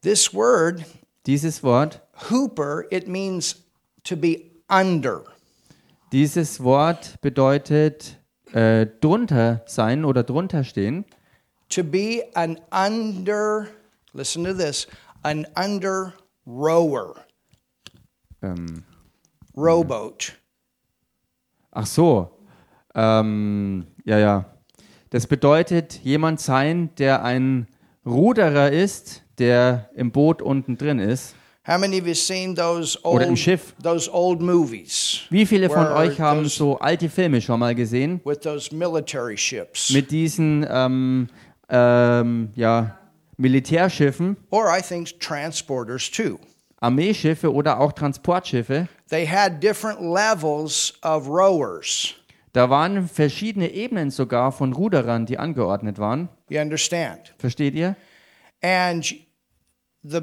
This 0.02 0.32
word, 0.34 0.84
Dieses 1.26 1.62
Wort, 1.62 2.00
huper, 2.30 2.84
it 2.90 3.06
means 3.06 3.62
to 4.04 4.16
be 4.16 4.50
under. 4.68 5.24
dieses 6.12 6.62
Wort 6.62 7.20
bedeutet 7.20 8.18
äh, 8.52 8.86
drunter 9.00 9.62
sein 9.66 10.04
oder 10.04 10.24
drunter 10.24 10.64
stehen. 10.64 11.04
To 11.68 11.84
be 11.84 12.24
an 12.34 12.58
under, 12.72 13.68
listen 14.12 14.44
to 14.44 14.52
this, 14.52 14.86
an 15.22 15.46
under 15.56 16.12
rower, 16.46 17.14
Ähm, 18.42 18.82
rowboat. 19.56 20.32
ach 21.70 21.86
so, 21.86 22.36
ähm, 22.96 23.86
ja, 24.04 24.18
ja. 24.18 24.44
Das 25.12 25.26
bedeutet 25.26 26.00
jemand 26.02 26.40
sein, 26.40 26.88
der 26.96 27.22
ein 27.22 27.66
Ruderer 28.06 28.70
ist, 28.72 29.22
der 29.38 29.90
im 29.94 30.10
Boot 30.10 30.40
unten 30.40 30.78
drin 30.78 30.98
ist. 30.98 31.34
How 31.68 31.78
many 31.78 32.00
of 32.00 32.06
you 32.06 32.14
seen 32.14 32.56
those 32.56 32.98
Oder 33.04 33.24
im 33.26 33.30
old, 33.32 33.38
Schiff. 33.38 33.74
those 33.82 34.10
old 34.10 34.40
movies 34.40 35.20
Wie 35.28 35.44
viele 35.44 35.68
von 35.68 35.86
euch 35.86 36.18
haben 36.18 36.44
those- 36.44 36.56
so 36.56 36.78
alte 36.78 37.10
Filme 37.10 37.42
schon 37.42 37.60
mal 37.60 37.74
gesehen? 37.74 38.22
with 38.24 38.40
those 38.40 38.74
military 38.74 39.36
ships? 39.36 39.90
Mit 39.90 40.10
diesen 40.10 40.66
ähm, 40.68 41.28
ähm, 41.68 42.48
ja, 42.56 42.96
Militärschiffen, 43.36 44.38
Or 44.50 44.74
I 44.74 44.80
think 44.80 45.20
transporters 45.20 46.10
too. 46.10 46.38
Armeeschiffe 46.80 47.52
oder 47.52 47.78
auch 47.78 47.92
Transportschiffe. 47.92 48.88
They 49.10 49.26
had 49.26 49.62
different 49.62 50.00
levels 50.00 50.94
of 51.04 51.28
rowers. 51.28 52.14
Da 52.52 52.68
waren 52.68 53.08
verschiedene 53.08 53.72
Ebenen 53.72 54.10
sogar 54.10 54.52
von 54.52 54.72
Ruderern, 54.72 55.24
die 55.26 55.38
angeordnet 55.38 55.98
waren. 55.98 56.28
You 56.50 56.60
understand? 56.60 57.34
Versteht 57.38 57.74
ihr? 57.74 57.96
And 58.62 59.14
the 60.02 60.20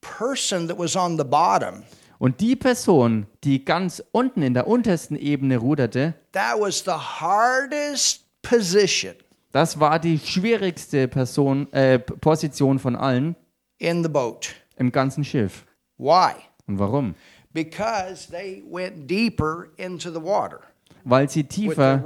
person 0.00 0.66
that 0.68 0.78
was 0.78 0.96
on 0.96 1.16
the 1.16 1.24
bottom, 1.24 1.84
Und 2.18 2.40
die 2.40 2.54
Person, 2.54 3.26
die 3.44 3.64
ganz 3.64 4.02
unten 4.12 4.42
in 4.42 4.52
der 4.52 4.66
untersten 4.66 5.16
Ebene 5.16 5.56
ruderte, 5.56 6.14
that 6.32 6.60
was 6.60 6.84
the 6.84 6.90
hardest 6.90 8.24
position 8.42 9.14
das 9.52 9.80
war 9.80 9.98
die 9.98 10.18
schwierigste 10.18 11.08
Person, 11.08 11.72
äh, 11.72 11.98
Position 11.98 12.78
von 12.78 12.94
allen 12.94 13.36
in 13.78 14.02
the 14.02 14.08
boat. 14.08 14.54
im 14.76 14.92
ganzen 14.92 15.24
Schiff. 15.24 15.64
Why? 15.98 16.32
Und 16.66 16.78
warum? 16.78 17.14
Because 17.52 18.30
they 18.30 18.62
went 18.70 19.10
deeper 19.10 19.68
into 19.76 20.10
the 20.10 20.22
water 20.22 20.60
Weil 21.04 21.28
sie 21.28 21.44
tiefer 21.44 22.02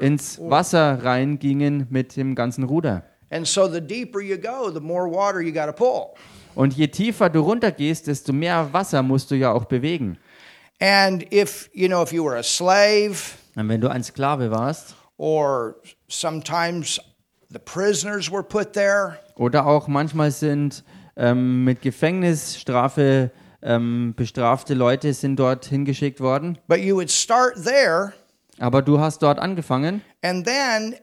ins. 0.00 0.38
Wasser 0.40 1.04
reingingen 1.04 1.86
mit 1.90 2.16
dem 2.16 2.34
ganzen 2.34 2.64
Ruder. 2.64 3.04
And 3.30 3.46
so 3.46 3.68
the 3.68 3.80
deeper 3.80 4.20
you 4.20 4.36
go, 4.36 4.70
the 4.70 4.80
more 4.80 5.08
water 5.08 5.40
you 5.40 5.52
got 5.52 5.66
to 5.66 5.72
pull. 5.72 6.14
Und 6.54 6.76
je 6.76 6.88
tiefer 6.88 7.30
du 7.30 7.40
runtergehst, 7.40 8.08
desto 8.08 8.32
mehr 8.32 8.72
Wasser 8.72 9.02
musst 9.02 9.30
du 9.30 9.36
ja 9.36 9.52
auch 9.52 9.66
bewegen. 9.66 10.18
And 10.80 11.32
if, 11.32 11.70
you 11.72 11.88
know, 11.88 12.02
if 12.02 12.12
you 12.12 12.24
were 12.24 12.36
a 12.36 12.42
slave 12.42 13.36
Und 13.54 13.68
wenn 13.68 13.80
du 13.80 13.88
ein 13.88 14.02
Sklave 14.02 14.50
warst 14.50 14.96
or 15.16 15.76
sometimes 16.08 16.98
the 17.50 17.58
prisoners 17.58 18.30
were 18.30 18.42
put 18.42 18.72
there, 18.72 19.18
oder 19.36 19.66
auch 19.66 19.88
manchmal 19.88 20.30
sind 20.30 20.82
ähm, 21.16 21.64
mit 21.64 21.82
Gefängnisstrafe 21.82 23.30
ähm, 23.62 24.14
bestrafte 24.16 24.74
Leute 24.74 25.12
sind 25.14 25.36
dort 25.36 25.66
hingeschickt 25.66 26.20
worden, 26.20 26.58
but 26.68 26.78
you 26.78 26.96
would 26.96 27.10
start 27.10 27.62
there 27.64 28.12
aber 28.58 28.82
du 28.82 29.00
hast 29.00 29.22
dort 29.22 29.38
angefangen 29.38 30.02
and 30.22 30.46
then 30.46 30.94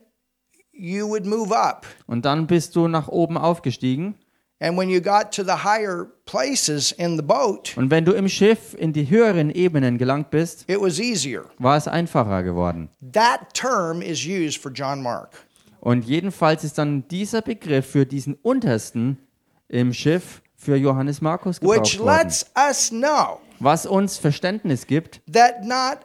you 0.72 1.08
would 1.08 1.26
move 1.26 1.56
up. 1.56 1.86
und 2.06 2.26
dann 2.26 2.48
bist 2.48 2.76
du 2.76 2.88
nach 2.88 3.08
oben 3.08 3.38
aufgestiegen 3.38 4.16
And 4.60 4.76
when 4.76 4.90
you 4.90 5.00
got 5.02 5.32
to 5.34 5.44
the 5.44 5.64
higher 5.64 6.08
places 6.26 6.92
in 6.92 7.16
the 7.16 7.22
boat, 7.22 7.78
und 7.78 7.92
wenn 7.92 8.06
du 8.06 8.14
im 8.14 8.28
Schiff 8.28 8.74
in 8.76 8.92
die 8.92 9.08
höheren 9.08 9.52
Ebenen 9.52 10.00
gelangt 10.00 10.32
bist, 10.32 10.68
it 10.68 10.82
was 10.82 10.98
easier. 11.00 11.46
war 11.60 11.78
es 11.78 11.88
einfacher 11.88 12.42
geworden. 12.42 12.90
That 13.14 13.54
term 13.54 14.02
is 14.02 14.26
used 14.26 14.58
for 14.60 14.72
John 14.72 15.04
Mark. 15.04 15.46
Und 15.80 16.06
jedenfalls 16.06 16.64
ist 16.64 16.80
dann 16.80 17.08
dieser 17.08 17.44
Begriff 17.44 17.86
für 17.86 18.08
diesen 18.08 18.34
untersten 18.34 19.20
im 19.68 19.94
Schiff 19.94 20.42
für 20.58 20.76
Johannes 20.76 21.22
Markus 21.22 21.60
gebraucht 21.60 22.00
worden. 22.00 22.18
lets 22.18 22.46
us 22.58 22.90
know 22.90 23.40
Was 23.60 23.86
uns 23.86 24.18
Verständnis 24.18 24.86
gibt, 24.88 25.22
that 25.32 25.64
not 25.64 26.00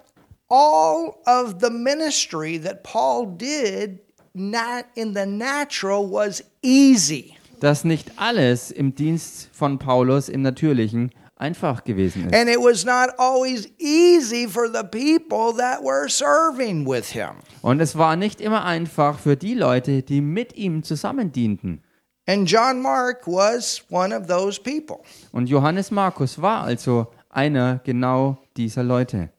all 0.49 1.15
of 1.27 1.57
the 1.61 1.71
ministry 1.71 2.59
that 2.61 2.83
Paul 2.83 3.27
did 3.37 3.99
not 4.35 4.85
in 4.95 5.15
the 5.15 5.27
natural 5.27 6.09
was 6.11 6.45
easy. 6.63 7.35
dass 7.61 7.85
nicht 7.85 8.13
alles 8.17 8.71
im 8.71 8.95
Dienst 8.95 9.49
von 9.53 9.79
Paulus 9.79 10.29
im 10.29 10.43
Natürlichen 10.43 11.11
einfach 11.37 11.85
gewesen 11.85 12.27
ist. 12.27 12.35
And 12.35 12.49
it 12.49 12.59
was 12.59 12.85
not 12.85 13.11
always 13.19 13.69
easy 13.79 14.47
for 14.49 14.69
the 14.69 14.83
people 14.83 15.57
that 15.59 15.83
were 15.83 16.09
serving 16.09 16.87
with 16.87 17.07
him. 17.11 17.31
Und 17.63 17.81
es 17.81 17.97
war 17.97 18.17
nicht 18.17 18.41
immer 18.41 18.65
einfach 18.65 19.19
für 19.19 19.37
die 19.37 19.55
Leute, 19.55 20.03
die 20.03 20.21
mit 20.21 20.57
ihm 20.57 20.83
zusammen 20.83 21.33
dienten. 21.33 21.83
And 22.27 22.47
John 22.47 22.81
Mark 22.81 23.27
was 23.27 23.83
one 23.91 24.17
of 24.17 24.27
those 24.29 24.61
people. 24.61 24.99
Und 25.33 25.49
Johannes 25.49 25.91
Markus 25.91 26.41
war 26.41 26.63
also 26.63 27.09
einer 27.31 27.81
genau 27.85 28.39
dieser 28.57 28.85
Leute. 28.85 29.31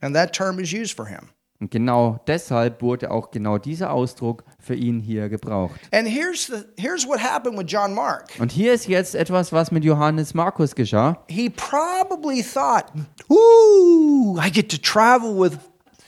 And 0.00 0.14
that 0.14 0.32
term 0.32 0.58
is 0.58 0.72
used 0.72 0.94
for 0.96 1.06
him. 1.06 1.28
Und 1.60 1.72
genau 1.72 2.20
deshalb 2.28 2.82
wurde 2.82 3.10
auch 3.10 3.32
genau 3.32 3.58
dieser 3.58 3.90
Ausdruck 3.92 4.44
für 4.60 4.74
ihn 4.76 5.00
hier 5.00 5.28
gebraucht. 5.28 5.74
And 5.92 6.06
here's 6.08 6.46
the 6.46 6.64
here's 6.80 7.06
what 7.06 7.20
happened 7.20 7.58
with 7.58 7.66
John 7.68 7.94
Mark. 7.94 8.30
Und 8.38 8.52
hier 8.52 8.72
ist 8.72 8.86
jetzt 8.86 9.14
etwas, 9.16 9.52
was 9.52 9.70
mit 9.72 9.84
Johannes 9.84 10.34
Markus 10.34 10.74
geschah. 10.74 11.24
He 11.28 11.50
probably 11.50 12.42
thought, 12.42 12.86
"Ooh, 13.28 14.38
I 14.40 14.50
get 14.50 14.68
to 14.70 14.78
travel 14.78 15.36
with 15.36 15.58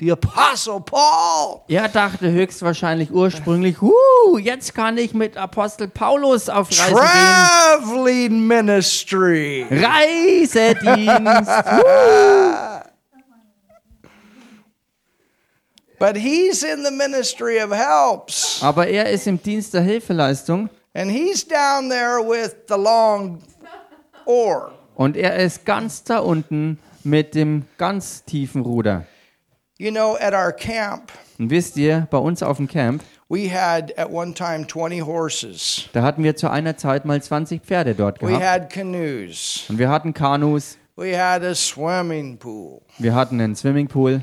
the 0.01 0.11
apostle 0.11 0.81
Paul." 0.81 1.61
Er 1.69 1.89
dachte 1.89 2.31
höchstwahrscheinlich 2.33 3.13
ursprünglich, 3.13 3.81
huh, 3.81 4.39
jetzt 4.39 4.75
kann 4.75 4.99
ich 4.99 5.15
mit 5.15 5.37
Apostel 5.37 5.87
Paulus 5.89 6.49
auf 6.49 6.69
Reise 6.71 6.95
gehen. 6.95 7.85
Traveling 7.85 8.47
ministry. 8.47 9.67
Reisedienst. 9.71 11.51
But 15.99 16.17
he's 16.17 16.63
in 16.63 16.83
the 16.83 16.91
ministry 16.91 17.61
of 17.63 17.71
helps. 17.73 18.63
Aber 18.63 18.87
er 18.89 19.11
ist 19.11 19.27
im 19.27 19.43
Dienst 19.43 19.75
der 19.75 19.83
Hilfeleistung 19.83 20.71
And 20.95 21.11
he's 21.11 21.47
down 21.47 21.89
there 21.91 22.19
with 22.21 22.55
the 22.69 22.75
long 22.77 23.43
oar. 24.25 24.73
und 24.97 25.17
er 25.17 25.37
ist 25.37 25.65
ganz 25.65 26.03
da 26.03 26.19
unten 26.19 26.79
mit 27.05 27.35
dem 27.35 27.65
ganz 27.79 28.25
tiefen 28.25 28.63
Ruder. 28.63 29.05
You 29.81 29.91
know, 29.91 30.15
at 30.21 30.35
our 30.35 30.53
camp, 30.53 31.11
Und 31.39 31.49
wisst 31.49 31.79
ihr, 31.79 32.07
bei 32.11 32.19
uns 32.19 32.43
auf 32.43 32.59
dem 32.59 32.69
Camp, 32.69 33.03
we 33.31 33.49
had 33.51 33.97
at 33.97 34.11
one 34.11 34.35
time 34.35 34.67
20 34.67 35.01
horses. 35.07 35.89
da 35.95 36.03
hatten 36.03 36.23
wir 36.23 36.37
zu 36.37 36.51
einer 36.51 36.77
Zeit 36.77 37.07
mal 37.07 37.23
20 37.23 37.63
Pferde 37.63 37.95
dort 37.95 38.21
We 38.21 38.27
gehabt. 38.27 38.45
had 38.45 38.71
canoes. 38.71 39.65
Und 39.71 39.79
wir 39.79 39.89
hatten 39.89 40.13
Kanus, 40.13 40.77
We 40.97 41.19
had 41.19 41.43
a 41.43 41.55
swimming 41.55 42.37
pool. 42.37 42.83
wir 42.99 43.15
hatten 43.15 43.41
einen 43.41 43.57
Swimmingpool 43.57 44.23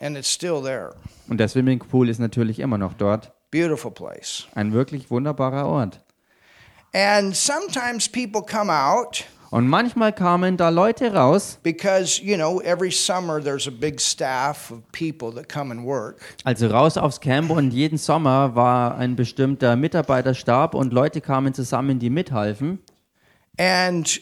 And 0.00 0.16
it's 0.18 0.28
still 0.32 0.60
there. 0.60 0.96
und 1.28 1.38
der 1.38 1.46
Swimmingpool 1.46 2.08
ist 2.08 2.18
natürlich 2.18 2.58
immer 2.58 2.76
noch 2.76 2.94
dort. 2.94 3.30
Beautiful 3.52 3.92
place. 3.92 4.48
Ein 4.56 4.72
wirklich 4.72 5.08
wunderbarer 5.08 5.66
Ort. 5.68 6.00
And 6.92 7.36
sometimes 7.36 8.08
people 8.08 8.42
come 8.42 8.72
out 8.72 9.24
Und 9.50 9.68
manchmal 9.68 10.12
kamen 10.12 10.56
da 10.56 10.70
Leute 10.70 11.14
raus, 11.14 11.58
because, 11.62 12.20
you 12.22 12.36
know, 12.36 12.60
every 12.62 12.90
summer 12.90 13.42
there's 13.42 13.68
a 13.68 13.70
big 13.70 14.00
staff 14.00 14.70
of 14.70 14.80
people 14.92 15.32
that 15.32 15.48
come 15.48 15.70
and 15.70 15.84
work. 15.84 16.20
also 16.44 16.68
raus 16.68 16.96
aufs 16.96 17.20
Camp 17.20 17.50
und 17.50 17.70
jeden 17.72 17.98
Sommer 17.98 18.54
war 18.54 18.96
ein 18.96 19.14
bestimmter 19.14 19.76
Mitarbeiterstab 19.76 20.74
und 20.74 20.92
Leute 20.92 21.20
kamen 21.20 21.54
zusammen, 21.54 21.98
die 21.98 22.10
mithalfen. 22.10 22.80
And 23.58 24.20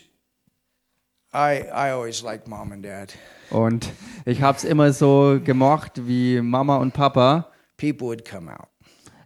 I, 1.32 1.64
I 1.72 1.90
always 1.90 2.22
like 2.22 2.46
mom 2.46 2.70
and 2.72 2.84
dad. 2.84 3.14
Und 3.50 3.90
ich 4.24 4.42
habe 4.42 4.56
es 4.56 4.64
immer 4.64 4.92
so 4.92 5.40
gemocht, 5.42 6.06
wie 6.06 6.40
Mama 6.40 6.76
und 6.76 6.92
Papa 6.94 7.48
People 7.76 8.08
would 8.08 8.28
come 8.28 8.52
out. 8.52 8.68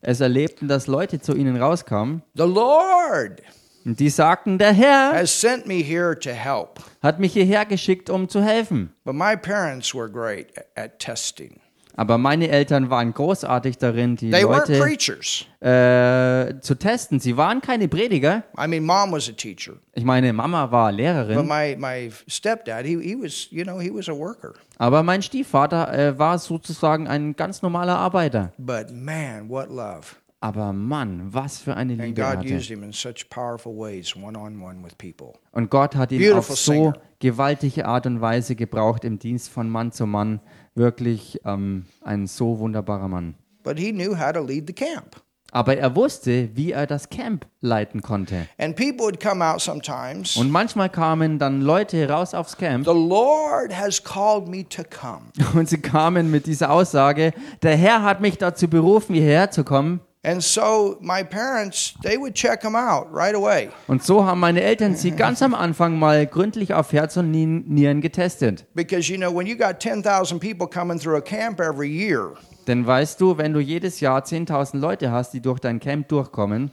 es 0.01 0.21
erlebten, 0.21 0.69
dass 0.69 0.87
Leute 0.87 1.21
zu 1.21 1.35
ihnen 1.35 1.57
rauskamen 1.57 2.23
The 2.35 2.45
Lord 2.45 3.43
und 3.89 3.99
die 4.01 4.11
sagten, 4.11 4.59
der 4.59 4.73
Herr 4.73 5.13
has 5.15 5.41
sent 5.41 5.67
me 5.67 5.77
here 5.83 6.19
to 6.19 6.31
help. 6.31 6.79
hat 7.03 7.19
mich 7.21 7.33
hierher 7.33 7.65
geschickt, 7.65 8.11
um 8.11 8.29
zu 8.29 8.43
helfen. 8.43 8.91
But 9.05 9.15
my 9.15 9.35
parents 9.37 9.95
were 9.95 10.11
great 10.11 10.49
at- 10.77 10.99
testing. 10.99 11.59
Aber 11.97 12.17
meine 12.17 12.49
Eltern 12.49 12.91
waren 12.91 13.13
großartig 13.13 13.79
darin, 13.79 14.15
die 14.15 14.31
They 14.31 14.45
weren't 14.45 14.71
Leute 14.71 14.79
preachers. 14.79 15.47
äh, 15.61 16.61
zu 16.61 16.77
testen. 16.77 17.19
Sie 17.19 17.37
waren 17.37 17.61
keine 17.61 17.89
Prediger. 17.89 18.45
I 18.57 18.69
mean, 18.69 18.85
mom 18.85 19.11
was 19.11 19.29
a 19.29 19.33
teacher, 19.33 19.73
Ich 19.95 20.05
meine, 20.05 20.33
Mama 20.33 20.71
war 20.71 20.91
but 20.91 20.97
Lehrerin, 21.01 21.47
my, 21.49 21.75
my 21.77 22.13
stepdad, 22.29 22.85
he, 22.85 22.97
he 23.03 23.17
was, 23.21 23.49
you 23.51 23.65
know, 23.65 23.81
he 23.81 23.91
was 23.93 24.09
a 24.09 24.13
worker. 24.17 24.53
aber 24.77 25.03
mein 25.03 25.23
Stiefvater 25.23 25.93
äh, 25.93 26.17
war 26.19 26.39
sozusagen 26.39 27.09
ein 27.09 27.35
ganz 27.35 27.63
normaler 27.63 27.97
Arbeiter. 27.99 28.53
But 28.59 28.93
man, 28.93 29.49
what 29.49 29.69
love. 29.69 30.15
Aber 30.41 30.73
Mann, 30.73 31.35
was 31.35 31.59
für 31.59 31.77
eine 31.77 31.95
Liebe 31.95 32.21
er 32.23 32.37
God 32.37 32.45
hatte. 32.45 32.55
used 32.57 32.69
him 32.69 32.85
in 32.85 32.93
such 32.93 33.29
powerful 33.29 33.77
ways, 33.77 34.15
one 34.15 34.39
on 34.39 34.63
one 34.63 34.85
with 34.85 34.95
people. 34.97 35.33
Und 35.51 35.69
Gott 35.69 35.97
hat 35.97 36.13
ihn 36.13 36.33
auf 36.33 36.47
so 36.47 36.93
gewaltige 37.19 37.87
Art 37.87 38.07
und 38.07 38.21
Weise 38.21 38.55
gebraucht 38.55 39.05
im 39.05 39.19
Dienst 39.19 39.49
von 39.49 39.69
Mann 39.69 39.91
zu 39.91 40.07
Mann. 40.07 40.41
Wirklich 40.77 41.41
ähm, 41.45 41.87
ein 42.03 42.29
so 42.29 42.61
wunderbarer 42.61 43.09
Mann. 43.09 43.35
But 43.65 43.79
he 43.79 43.91
knew 43.93 44.17
how 44.17 44.33
to 44.33 44.41
lead 44.41 44.69
the 44.69 44.73
camp. 44.73 45.21
Aber 45.51 45.79
er 45.79 45.97
wusste, 45.97 46.51
wie 46.55 46.73
er 46.73 46.87
das 46.87 47.09
Camp 47.09 47.47
leiten 47.61 48.03
konnte. 48.03 48.47
And 48.59 48.77
people 48.77 49.07
would 49.07 49.19
come 49.19 49.43
out 49.43 49.63
sometimes. 49.63 50.37
Und 50.37 50.51
manchmal 50.51 50.91
kamen 50.91 51.39
dann 51.39 51.63
Leute 51.63 52.09
raus 52.09 52.35
aufs 52.35 52.57
Camp 52.57 52.85
The 52.85 52.93
Lord 52.93 53.75
has 53.75 54.03
called 54.03 54.47
me 54.47 54.69
to 54.69 54.83
come. 54.85 55.33
und 55.55 55.69
sie 55.69 55.79
kamen 55.79 56.31
mit 56.31 56.47
dieser 56.47 56.71
Aussage, 56.71 57.33
der 57.63 57.77
Herr 57.77 58.03
hat 58.03 58.21
mich 58.21 58.37
dazu 58.37 58.69
berufen, 58.69 59.15
hierher 59.15 59.51
zu 59.51 59.65
kommen. 59.65 60.01
And 60.25 60.43
so 60.43 60.97
my 61.01 61.23
parents, 61.23 61.95
they 62.03 62.19
would 62.19 62.35
check 62.35 62.63
him 62.63 62.75
out 62.75 63.07
right 63.13 63.35
away 63.37 63.69
Und 63.87 64.03
so 64.03 64.25
haben 64.27 64.41
meine 64.41 64.61
Eltern 64.63 64.97
sie 64.97 65.11
ganz 65.17 65.43
am 65.43 65.55
Anfang 65.55 65.97
mal 65.99 66.27
gründlich 66.27 66.75
auf 66.75 66.93
Herz 66.93 67.17
und 67.17 67.31
Nieren 67.31 68.01
getestet. 68.01 68.67
because 68.75 69.11
you 69.13 69.17
know 69.17 69.33
when 69.35 69.47
you 69.47 69.57
got 69.57 69.79
10,000 69.81 70.41
people 70.41 70.67
coming 70.67 70.99
through 70.99 71.17
a 71.17 71.21
camp 71.21 71.61
every 71.61 71.89
year, 71.89 72.35
Denn 72.67 72.85
weißt 72.87 73.21
du, 73.21 73.39
wenn 73.39 73.53
du 73.53 73.61
jedes 73.61 74.01
Jahr 74.01 74.21
10.000 74.25 74.79
Leute 74.79 75.13
hast, 75.13 75.33
die 75.35 75.41
durch 75.41 75.61
dein 75.61 75.79
Camp 75.79 76.09
durchkommen, 76.09 76.73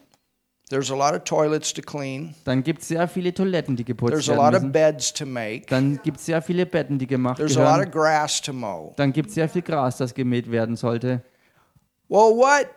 there's 0.72 0.90
a 0.92 0.96
lot 0.96 1.14
of 1.14 1.24
toilets 1.24 1.72
to 1.72 1.84
clean, 1.84 2.34
dann 2.46 2.64
gibt 2.64 2.82
es 2.82 2.88
sehr 2.88 3.08
viele 3.08 3.32
Toiletten, 3.32 3.76
die 3.76 3.86
geputzt 3.86 4.12
there's 4.12 4.28
a 4.28 4.32
werden 4.32 4.44
lot 4.44 4.56
of 4.56 4.62
müssen. 4.64 4.72
beds 4.72 5.14
to 5.14 5.26
make, 5.28 5.68
Dann 5.70 6.00
gibt 6.04 6.18
es 6.18 6.26
sehr 6.26 6.42
viele 6.42 6.66
Betten, 6.66 6.98
die 6.98 7.06
gemacht 7.06 7.38
there's 7.38 7.56
a 7.58 7.60
lot 7.62 7.76
gehören. 7.76 7.88
of 7.88 7.94
grass 7.94 8.42
to 8.42 8.52
mow. 8.54 8.94
Dann 8.98 9.14
gibt 9.14 9.30
es 9.30 9.36
sehr 9.36 9.48
viel 9.48 9.62
Gras, 9.62 9.98
das 9.98 10.16
gemäht 10.16 10.50
werden 10.52 10.76
sollte. 10.76 11.22
Well, 12.10 12.36
what 12.36 12.68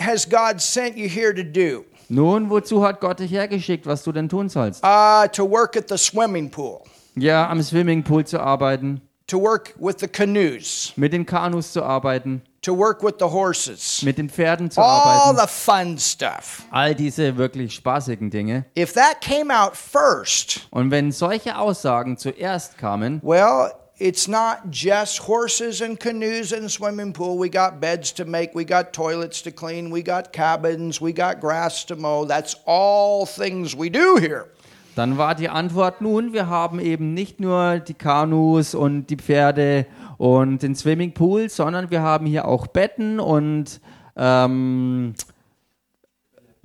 has 0.00 0.28
God 0.28 0.60
sent 0.60 0.96
you 0.96 1.08
here 1.08 1.34
to 1.34 1.42
do? 1.44 1.84
Nun, 2.08 2.50
wozu 2.50 2.84
hat 2.84 3.00
Gott 3.00 3.20
dich 3.20 3.30
hergeschickt, 3.32 3.86
was 3.86 4.02
du 4.02 4.12
denn 4.12 4.28
tun 4.28 4.48
sollst? 4.48 4.84
Uh, 4.84 5.26
to 5.28 5.44
work 5.48 5.76
at 5.76 5.88
the 5.88 5.96
swimming 5.96 6.50
pool, 6.50 6.82
Ja, 7.14 7.48
am 7.48 7.62
Swimmingpool 7.62 8.24
zu 8.26 8.38
arbeiten, 8.40 9.00
to 9.26 9.38
work 9.40 9.74
with 9.78 9.96
the 10.00 10.08
canoes, 10.08 10.92
mit 10.96 11.12
den 11.12 11.24
Kanus 11.24 11.72
zu 11.72 11.82
arbeiten, 11.82 12.42
to 12.60 12.76
work 12.76 13.02
with 13.02 13.14
the 13.18 13.26
horses, 13.30 14.02
mit 14.02 14.18
den 14.18 14.28
Pferden 14.28 14.70
zu 14.70 14.80
all 14.82 15.30
arbeiten. 15.32 15.38
the 15.40 15.46
fun 15.48 15.98
stuff. 15.98 16.64
All 16.70 16.94
diese 16.94 17.36
wirklich 17.38 17.74
spaßigen 17.74 18.30
Dinge. 18.30 18.64
If 18.78 18.92
that 18.94 19.20
came 19.22 19.50
out 19.50 19.74
first, 19.76 20.66
Und 20.70 20.90
wenn 20.90 21.12
solche 21.12 21.56
Aussagen 21.56 22.16
zuerst 22.18 22.76
kamen, 22.78 23.20
well, 23.22 23.72
it's 24.02 24.26
not 24.26 24.70
just 24.70 25.18
horses 25.18 25.80
and 25.80 25.98
canoes 25.98 26.52
and 26.52 26.68
swimming 26.68 27.12
pool. 27.12 27.38
We 27.38 27.48
got 27.48 27.80
beds 27.80 28.12
to 28.14 28.24
make, 28.24 28.52
we 28.52 28.64
got 28.64 28.92
toilets 28.92 29.42
to 29.42 29.52
clean, 29.52 29.90
we 29.90 30.02
got 30.02 30.32
cabins, 30.32 31.00
we 31.00 31.12
got 31.12 31.40
grass 31.40 31.84
to 31.84 31.94
mow. 31.94 32.24
That's 32.24 32.56
all 32.66 33.26
things 33.26 33.76
we 33.76 33.90
do 33.90 34.16
here. 34.16 34.48
dann 34.94 35.16
war 35.16 35.34
die 35.34 35.48
Antwort 35.48 36.02
nun, 36.02 36.34
wir 36.34 36.48
haben 36.48 36.78
eben 36.78 37.14
nicht 37.14 37.40
nur 37.40 37.78
die 37.78 37.94
Kanus 37.94 38.74
und 38.74 39.06
die 39.06 39.16
Pferde 39.16 39.86
und 40.18 40.62
den 40.62 40.74
Swimmingpool, 40.74 41.48
sondern 41.48 41.90
wir 41.90 42.02
haben 42.02 42.26
hier 42.26 42.46
auch 42.46 42.66
Betten 42.66 43.18
und 43.18 43.80
ähm, 44.16 45.14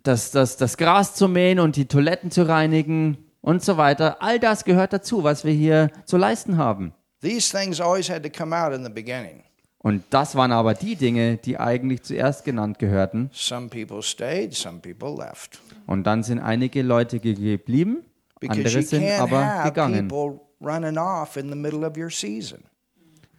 das, 0.04 0.32
das, 0.32 0.58
das 0.58 0.76
Gras 0.76 1.16
zu 1.16 1.30
mähen 1.30 1.60
und 1.60 1.78
die 1.78 1.86
Toiletten 1.86 2.30
zu 2.30 2.48
reinigen 2.48 3.18
und 3.42 3.64
so 3.64 3.78
weiter. 3.78 4.18
All 4.22 4.40
das 4.40 4.66
gehört 4.66 4.92
dazu, 4.92 5.24
was 5.24 5.46
wir 5.46 5.54
hier 5.54 5.90
zu 6.06 6.18
leisten 6.18 6.58
haben. 6.58 6.94
These 7.22 7.50
things 7.58 7.80
always 7.82 8.10
had 8.10 8.24
to 8.24 8.30
come 8.30 8.56
out 8.56 8.74
in 8.74 8.84
the 8.84 8.92
beginning. 8.92 9.44
Und 9.80 10.04
das 10.10 10.36
waren 10.36 10.52
aber 10.52 10.74
die 10.74 10.96
Dinge, 10.96 11.38
die 11.38 11.58
eigentlich 11.60 12.02
zuerst 12.04 12.44
genannt 12.44 12.80
gehörten. 12.80 13.30
Some 13.32 13.70
people 13.70 14.02
stayed, 14.02 14.54
some 14.54 14.80
people 14.80 15.16
left. 15.16 15.60
Und 15.86 16.04
dann 16.06 16.24
sind 16.24 16.40
einige 16.40 16.82
Leute 16.82 17.20
ge- 17.20 17.34
geblieben, 17.36 18.04
andere 18.48 18.82
sind 18.82 19.08
aber 19.20 19.64
gegangen. 19.66 20.08
people 20.08 20.40
running 20.62 20.98
off 20.98 21.38
in 21.38 21.50
the 21.50 21.56
middle 21.56 21.86
of 21.88 21.96
your 21.98 22.10
season. 22.10 22.64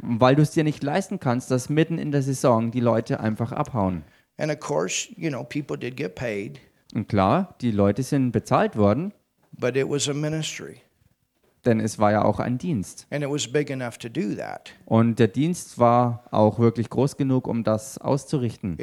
Weil 0.01 0.37
du 0.37 0.43
es 0.43 0.53
dir 0.53 0.63
nicht 0.65 0.83
leisten 0.83 1.19
kannst, 1.19 1.51
dass 1.51 1.69
mitten 1.69 1.99
in 1.99 2.13
der 2.13 2.23
Saison 2.23 2.71
die 2.71 2.81
Leute 2.81 3.19
einfach 3.21 3.51
abhauen. 3.53 4.05
And 4.39 4.53
of 4.53 4.61
course, 4.61 5.09
you 5.17 5.29
know, 5.29 5.43
people 5.43 5.77
did 5.77 5.97
get 5.97 6.15
paid, 6.15 6.61
Und 6.95 7.09
klar, 7.09 7.57
die 7.61 7.73
Leute 7.73 8.03
sind 8.05 8.31
bezahlt 8.31 8.77
worden, 8.77 9.13
but 9.53 9.77
it 9.77 9.89
was 9.91 10.09
a 10.09 10.15
ministry. 10.15 10.81
Denn 11.69 11.81
es 11.81 11.99
war 11.99 12.11
ja 12.13 12.25
auch 12.25 12.41
ein 12.41 12.59
Dienst. 12.59 13.07
Und 14.87 15.19
der 15.19 15.29
Dienst 15.29 15.79
war 15.79 16.25
auch 16.31 16.59
wirklich 16.59 16.91
groß 16.91 17.17
genug, 17.17 17.47
um 17.47 17.63
das 17.63 17.99
auszurichten. 17.99 18.79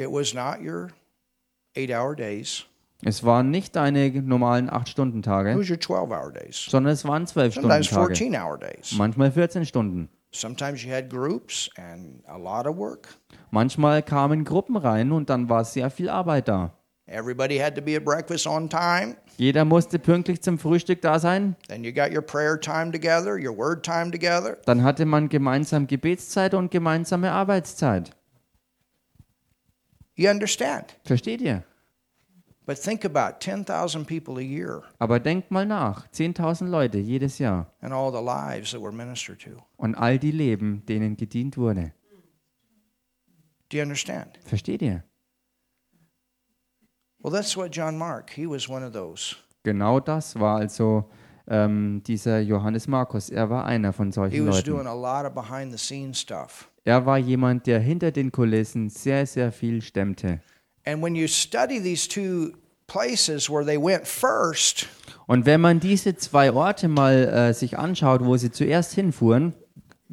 Es 3.02 3.24
waren 3.24 3.50
nicht 3.50 3.76
deine 3.76 4.22
normalen 4.22 4.70
it 4.70 4.72
8-Stunden-Tage, 4.72 5.58
was 5.58 5.68
your 5.68 5.78
12 5.78 6.10
hour 6.10 6.32
days, 6.32 6.64
sondern 6.70 6.94
es 6.94 7.04
waren 7.04 7.26
sometimes 7.26 7.56
12-Stunden-Tage. 7.56 8.06
14 8.06 8.34
hour 8.36 8.58
days. 8.58 8.94
Manchmal 8.96 9.30
14 9.30 9.66
Stunden. 9.66 10.08
Manchmal 13.50 14.02
kamen 14.02 14.44
Gruppen 14.44 14.76
rein 14.76 15.12
und 15.12 15.28
dann 15.28 15.48
war 15.48 15.64
sehr 15.64 15.90
viel 15.90 16.08
Arbeit 16.08 16.48
da. 16.48 16.72
Everybody 17.06 17.58
had 17.58 17.74
to 17.76 17.82
be 17.82 17.96
at 17.96 18.04
breakfast 18.04 18.46
on 18.46 18.68
time. 18.68 19.16
Jeder 19.36 19.64
musste 19.64 19.98
pünktlich 19.98 20.42
zum 20.42 20.58
Frühstück 20.58 21.02
da 21.02 21.18
sein. 21.18 21.56
Dann 24.64 24.82
hatte 24.82 25.04
man 25.04 25.28
gemeinsam 25.28 25.86
Gebetszeit 25.86 26.54
und 26.54 26.70
gemeinsame 26.70 27.32
Arbeitszeit. 27.32 28.10
You 30.14 30.30
understand? 30.30 30.96
Versteht 31.04 31.42
ihr? 31.42 31.62
But 32.64 32.82
think 32.82 33.04
about 33.04 33.38
10,000 33.40 34.06
people 34.06 34.38
a 34.38 34.40
year 34.40 34.82
Aber 34.98 35.20
denkt 35.20 35.52
mal 35.52 35.64
nach. 35.66 36.08
10.000 36.08 36.66
Leute 36.66 36.98
jedes 36.98 37.38
Jahr. 37.38 37.72
and 37.80 37.92
all 37.92 38.10
the 38.10 38.18
lives 38.20 38.72
that 38.72 38.80
were 38.82 38.92
ministered 38.92 39.40
to. 39.42 39.62
Und 39.76 39.94
all 39.94 40.18
die 40.18 40.32
Leben, 40.32 40.84
denen 40.86 41.16
gedient 41.16 41.56
wurde. 41.56 41.92
Do 43.68 43.76
you 43.76 43.82
understand? 43.82 44.38
Versteht 44.44 44.82
ihr? 44.82 45.04
Well, 47.26 47.32
that's 47.32 47.56
what 47.56 47.72
John 47.72 47.98
Mark, 47.98 48.30
he 48.30 48.46
was 48.46 48.68
one 48.68 48.86
of 48.86 48.92
those. 48.92 49.34
Genau 49.64 49.98
das 49.98 50.38
war 50.38 50.58
also 50.60 51.10
ähm, 51.48 52.00
dieser 52.06 52.38
Johannes 52.38 52.86
Markus. 52.86 53.30
Er 53.30 53.50
war 53.50 53.64
einer 53.64 53.92
von 53.92 54.06
He 54.10 54.12
solchen 54.12 54.46
was 54.46 54.58
Leuten. 54.58 54.70
doing 54.70 54.86
a 54.86 54.94
lot 54.94 55.26
of 55.26 55.34
behind 55.34 55.72
the 55.72 55.76
scenes 55.78 56.20
stuff. 56.20 56.68
Er 56.84 57.04
war 57.04 57.18
jemand, 57.18 57.66
der 57.66 57.80
hinter 57.80 58.12
den 58.12 58.30
Kulissen 58.30 58.90
sehr, 58.90 59.26
sehr 59.26 59.50
viel 59.50 59.82
stemmte. 59.82 60.40
And 60.84 61.02
when 61.02 61.16
you 61.16 61.26
study 61.26 61.82
these 61.82 62.08
two 62.08 62.52
places 62.86 63.50
where 63.50 63.66
they 63.66 63.76
went 63.76 64.06
first, 64.06 64.86
Und 65.26 65.46
wenn 65.46 65.60
man 65.60 65.80
diese 65.80 66.14
zwei 66.14 66.52
Orte 66.52 66.86
mal 66.86 67.24
äh, 67.26 67.52
sich 67.52 67.76
anschaut, 67.76 68.24
wo 68.24 68.36
sie 68.36 68.52
zuerst 68.52 68.92
hinfuhren, 68.92 69.52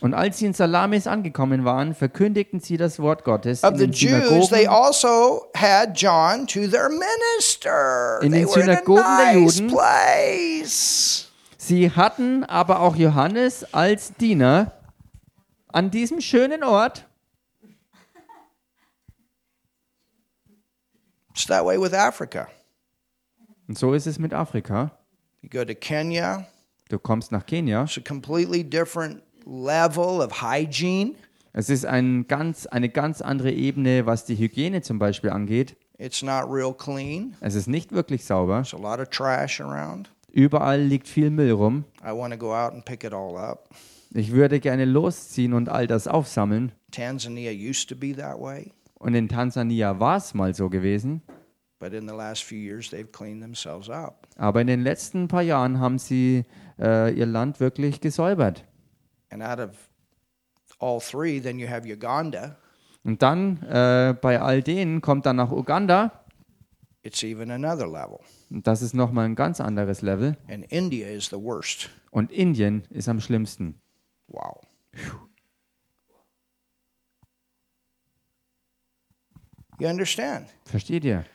Und 0.00 0.14
als 0.14 0.38
sie 0.38 0.46
in 0.46 0.52
Salamis 0.54 1.06
angekommen 1.08 1.64
waren, 1.64 1.94
verkündigten 1.94 2.60
sie 2.60 2.76
das 2.76 3.00
Wort 3.00 3.24
Gottes 3.24 3.64
in 3.64 3.76
den 3.76 3.92
Synagogen, 3.92 4.68
also 4.68 5.46
had 5.56 6.00
John 6.00 6.46
to 6.46 6.68
their 6.68 6.88
minister. 6.88 8.20
In 8.22 8.30
den 8.30 8.46
Synagogen 8.46 9.02
der 9.18 9.32
Juden. 9.34 9.72
Sie 11.58 11.90
hatten 11.90 12.44
aber 12.44 12.78
auch 12.80 12.94
Johannes 12.94 13.66
als 13.74 14.12
Diener 14.14 14.70
an 15.72 15.90
diesem 15.90 16.20
schönen 16.20 16.62
Ort. 16.62 17.06
It's 21.30 21.46
that 21.46 21.64
way 21.64 21.76
with 21.80 21.92
Africa. 21.92 22.46
Und 23.66 23.76
so 23.76 23.94
ist 23.94 24.06
es 24.06 24.20
mit 24.20 24.32
Afrika. 24.32 24.92
You 25.44 25.50
go 25.50 25.62
to 25.62 25.74
Kenya, 25.74 26.46
Du 26.88 26.98
kommst 26.98 27.30
nach 27.30 27.44
Kenia. 27.44 27.82
it's 27.84 27.98
a 27.98 28.00
completely 28.00 28.64
different 28.64 29.22
level 29.44 30.22
of 30.22 30.40
hygiene. 30.40 31.16
Es 31.52 31.68
ist 31.68 31.84
ein 31.84 32.26
ganz, 32.28 32.66
eine 32.66 32.88
ganz 32.88 33.20
andere 33.20 33.52
Ebene, 33.52 34.06
was 34.06 34.24
die 34.24 34.36
Hygiene 34.36 34.80
zum 34.80 34.98
Beispiel 34.98 35.28
angeht. 35.28 35.76
It's 35.98 36.22
not 36.22 36.44
real 36.50 36.72
clean. 36.72 37.36
Es 37.40 37.54
ist 37.54 37.66
nicht 37.66 37.92
wirklich 37.92 38.24
sauber. 38.24 38.62
There's 38.62 38.72
a 38.72 38.78
lot 38.78 39.00
of 39.00 39.10
trash 39.10 39.60
around. 39.60 40.10
Überall 40.32 40.80
liegt 40.80 41.08
viel 41.08 41.28
Müll 41.28 41.52
rum. 41.52 41.84
I 42.02 42.10
want 42.12 42.32
to 42.32 42.38
go 42.38 42.54
out 42.54 42.72
and 42.72 42.82
pick 42.86 43.04
it 43.04 43.12
all 43.12 43.36
up. 43.36 43.68
Ich 44.14 44.32
würde 44.32 44.60
gerne 44.60 44.86
losziehen 44.86 45.52
und 45.52 45.68
all 45.68 45.86
das 45.86 46.08
aufsammeln. 46.08 46.72
Tanzania 46.90 47.50
used 47.52 47.90
to 47.90 47.94
be 47.96 48.16
that 48.16 48.40
way, 48.40 48.72
Und 48.94 49.14
in 49.14 49.28
Tansania 49.28 50.00
war 50.00 50.16
es 50.16 50.32
mal 50.32 50.54
so 50.54 50.70
gewesen. 50.70 51.20
But 51.84 51.92
in 51.92 52.08
the 52.08 52.14
last 52.14 52.44
few 52.44 52.58
years 52.58 52.88
they've 52.88 53.12
cleaned 53.12 53.42
themselves 53.42 53.90
up. 53.90 54.26
Aber 54.38 54.62
in 54.62 54.68
den 54.68 54.82
letzten 54.82 55.28
paar 55.28 55.42
Jahren 55.42 55.80
haben 55.80 55.98
sie 55.98 56.44
äh, 56.78 57.12
ihr 57.12 57.26
Land 57.26 57.60
wirklich 57.60 58.00
gesäubert. 58.00 58.64
And 59.28 59.42
out 59.42 59.58
of 59.58 59.90
all 60.78 60.98
three, 60.98 61.40
then 61.40 61.58
you 61.58 61.68
have 61.68 61.86
Uganda. 61.86 62.56
Und 63.02 63.20
dann 63.20 63.62
äh, 63.64 64.14
bei 64.18 64.40
all 64.40 64.62
denen 64.62 65.02
kommt 65.02 65.26
dann 65.26 65.36
nach 65.36 65.50
Uganda. 65.50 66.24
It's 67.02 67.22
even 67.22 67.50
another 67.50 67.86
level. 67.86 68.20
Und 68.48 68.66
das 68.66 68.80
ist 68.80 68.94
nochmal 68.94 69.26
ein 69.26 69.34
ganz 69.34 69.60
anderes 69.60 70.00
Level. 70.00 70.38
And 70.48 70.64
India 70.72 71.06
is 71.08 71.26
the 71.26 71.36
worst. 71.36 71.90
Und 72.10 72.32
Indien 72.32 72.84
ist 72.88 73.10
am 73.10 73.20
schlimmsten. 73.20 73.78
Wow. 74.28 74.62
You 79.78 79.88
understand? 79.88 80.46
Versteht 80.64 81.04
ihr? 81.04 81.26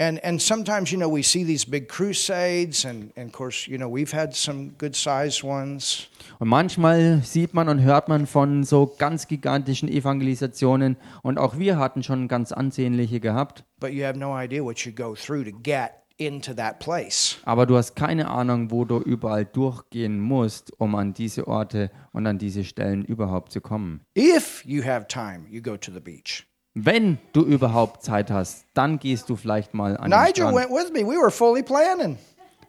And 0.00 0.22
and 0.24 0.40
sometimes, 0.40 0.92
you 0.92 0.98
know, 0.98 1.12
we 1.12 1.24
see 1.24 1.44
these 1.44 1.68
big 1.68 1.88
crusades, 1.88 2.84
and, 2.84 3.12
and 3.16 3.30
of 3.30 3.32
course, 3.32 3.68
you 3.68 3.76
know, 3.76 3.88
we've 3.88 4.12
had 4.12 4.32
some 4.32 4.70
good 4.78 4.94
sized 4.94 5.42
ones. 5.42 6.08
Und 6.38 6.48
manchmal 6.48 7.20
sieht 7.24 7.52
man 7.52 7.68
und 7.68 7.80
hört 7.82 8.08
man 8.08 8.28
von 8.28 8.62
so 8.62 8.94
ganz 8.96 9.26
gigantischen 9.26 9.88
Evangelisationen. 9.88 10.96
Und 11.22 11.38
auch 11.38 11.58
wir 11.58 11.78
hatten 11.78 12.04
schon 12.04 12.28
ganz 12.28 12.52
ansehnliche 12.52 13.18
gehabt. 13.18 13.64
But 13.80 13.90
you 13.90 14.04
have 14.04 14.16
no 14.16 14.38
idea 14.40 14.62
what 14.62 14.78
you 14.86 14.92
go 14.92 15.16
through 15.16 15.44
to 15.44 15.52
get 15.64 15.90
into 16.18 16.52
that 16.54 16.78
place. 16.78 17.38
Aber 17.44 17.66
du 17.66 17.76
hast 17.76 17.96
keine 17.96 18.28
Ahnung, 18.28 18.70
wo 18.70 18.84
du 18.84 18.98
überall 18.98 19.44
durchgehen 19.44 20.20
musst, 20.20 20.72
um 20.78 20.94
an 20.94 21.14
diese 21.14 21.48
Orte 21.48 21.90
und 22.12 22.26
an 22.26 22.38
diese 22.38 22.64
Stellen 22.64 23.04
überhaupt 23.04 23.52
zu 23.52 23.60
kommen. 23.60 24.00
If 24.16 24.64
you 24.64 24.84
have 24.84 25.06
time, 25.08 25.46
you 25.48 25.62
go 25.62 25.76
to 25.76 25.92
the 25.92 26.00
beach. 26.00 26.47
Wenn 26.84 27.18
du 27.32 27.42
überhaupt 27.42 28.02
Zeit 28.02 28.30
hast, 28.30 28.64
dann 28.74 28.98
gehst 28.98 29.28
du 29.28 29.36
vielleicht 29.36 29.74
mal 29.74 29.96
an 29.96 30.10
den 30.10 30.20
Nigel 30.20 30.48
Strand. 30.48 30.56
went 30.56 30.70
with 30.70 30.92
me. 30.92 31.00
We 31.00 31.20
were 31.20 31.30
fully 31.30 31.62
planning, 31.62 32.18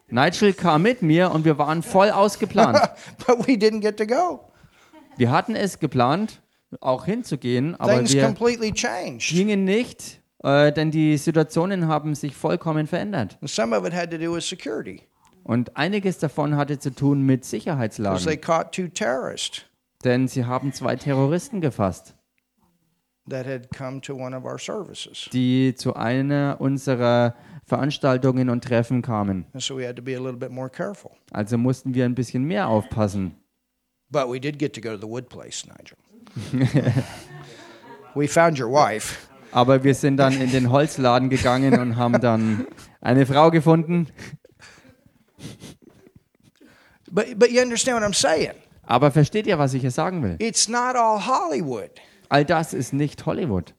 Nigel 0.10 0.53
kam 0.53 0.82
mit 0.82 1.01
mir 1.01 1.32
und 1.32 1.45
wir 1.45 1.57
waren 1.57 1.84
voll 1.84 2.10
ausgeplant. 2.10 2.80
but 3.28 3.47
we 3.47 3.53
didn't 3.53 3.82
get 3.82 3.97
to 3.97 4.05
go. 4.05 4.39
Wir 5.18 5.32
hatten 5.32 5.55
es 5.55 5.80
geplant, 5.80 6.41
auch 6.80 7.05
hinzugehen, 7.05 7.76
aber 7.80 7.95
Things 7.95 8.14
wir 8.14 8.26
completely 8.26 8.72
changed. 8.74 9.30
gingen 9.30 9.66
nicht, 9.66 10.22
äh, 10.43 10.72
denn 10.72 10.91
die 10.91 11.18
Situationen 11.18 11.88
haben 11.88 12.16
sich 12.16 12.36
vollkommen 12.36 12.88
verändert. 12.88 13.38
And 13.41 13.49
some 13.49 13.78
of 13.78 13.86
it 13.86 13.93
had 13.93 14.10
to 14.12 14.18
do 14.18 14.34
with 14.34 14.47
security 14.47 15.03
Und 15.43 15.78
einiges 15.78 16.18
davon 16.18 16.55
hatte 16.57 16.80
zu 16.80 16.89
tun 16.93 17.22
mit 17.22 17.41
because 17.41 17.51
they 17.51 17.60
Sicherheitslagen, 17.60 18.41
caught 18.41 18.72
two 18.72 18.88
terrorists 18.88 19.66
denn 20.03 20.28
sie 20.28 20.45
haben 20.45 20.74
zwei 20.74 20.95
Terroristen 20.95 21.62
gefasst, 21.62 22.16
that 22.16 22.16
had 22.16 22.16
come 22.16 22.16
to 22.16 22.16
one 22.16 22.16
of 22.16 23.18
our 23.18 23.18
services. 23.18 23.18
Die 25.32 25.75
zu 25.75 25.95
einer 25.95 26.57
unserer 26.59 27.36
Veranstaltungen 27.65 28.49
und 28.49 28.63
Treffen 28.63 29.01
kamen. 29.01 29.45
Also 31.32 31.57
mussten 31.57 31.93
wir 31.93 32.05
ein 32.05 32.15
bisschen 32.15 32.43
mehr 32.43 32.67
aufpassen. 32.67 33.36
But 34.11 34.27
we 34.27 34.39
did 34.39 34.57
get 34.57 34.73
to 34.73 34.82
go 34.82 34.89
to 34.89 34.97
the 34.97 35.07
wood 35.07 35.30
place, 35.30 35.65
Nigel. 35.67 35.95
we 38.15 38.27
found 38.27 38.59
your 38.59 38.71
wife. 38.71 39.30
Aber 39.51 39.84
wir 39.84 39.93
sind 39.93 40.17
dann 40.17 40.41
in 40.41 40.51
den 40.51 40.71
Holzladen 40.71 41.30
gegangen 41.30 41.80
und 41.80 41.95
haben 41.95 42.19
dann 42.19 42.67
eine 43.01 43.25
Frau 43.25 43.51
gefunden. 43.51 44.07
But, 47.11 47.38
but 47.38 47.51
you 47.51 47.61
understand 47.61 47.99
what 47.99 48.03
I'm 48.03 48.13
saying? 48.13 48.53
Aber 48.84 49.11
versteht 49.11 49.47
ihr, 49.47 49.57
was 49.57 49.73
ich 49.73 49.82
hier 49.82 49.91
sagen 49.91 50.23
will? 50.23 50.36
It's 50.39 50.67
not 50.67 50.95
all 50.95 51.19
Hollywood. 51.25 51.91
All 52.30 52.45
das 52.45 52.73
ist 52.73 52.93
nicht 52.93 53.25
Hollywood. 53.25 53.73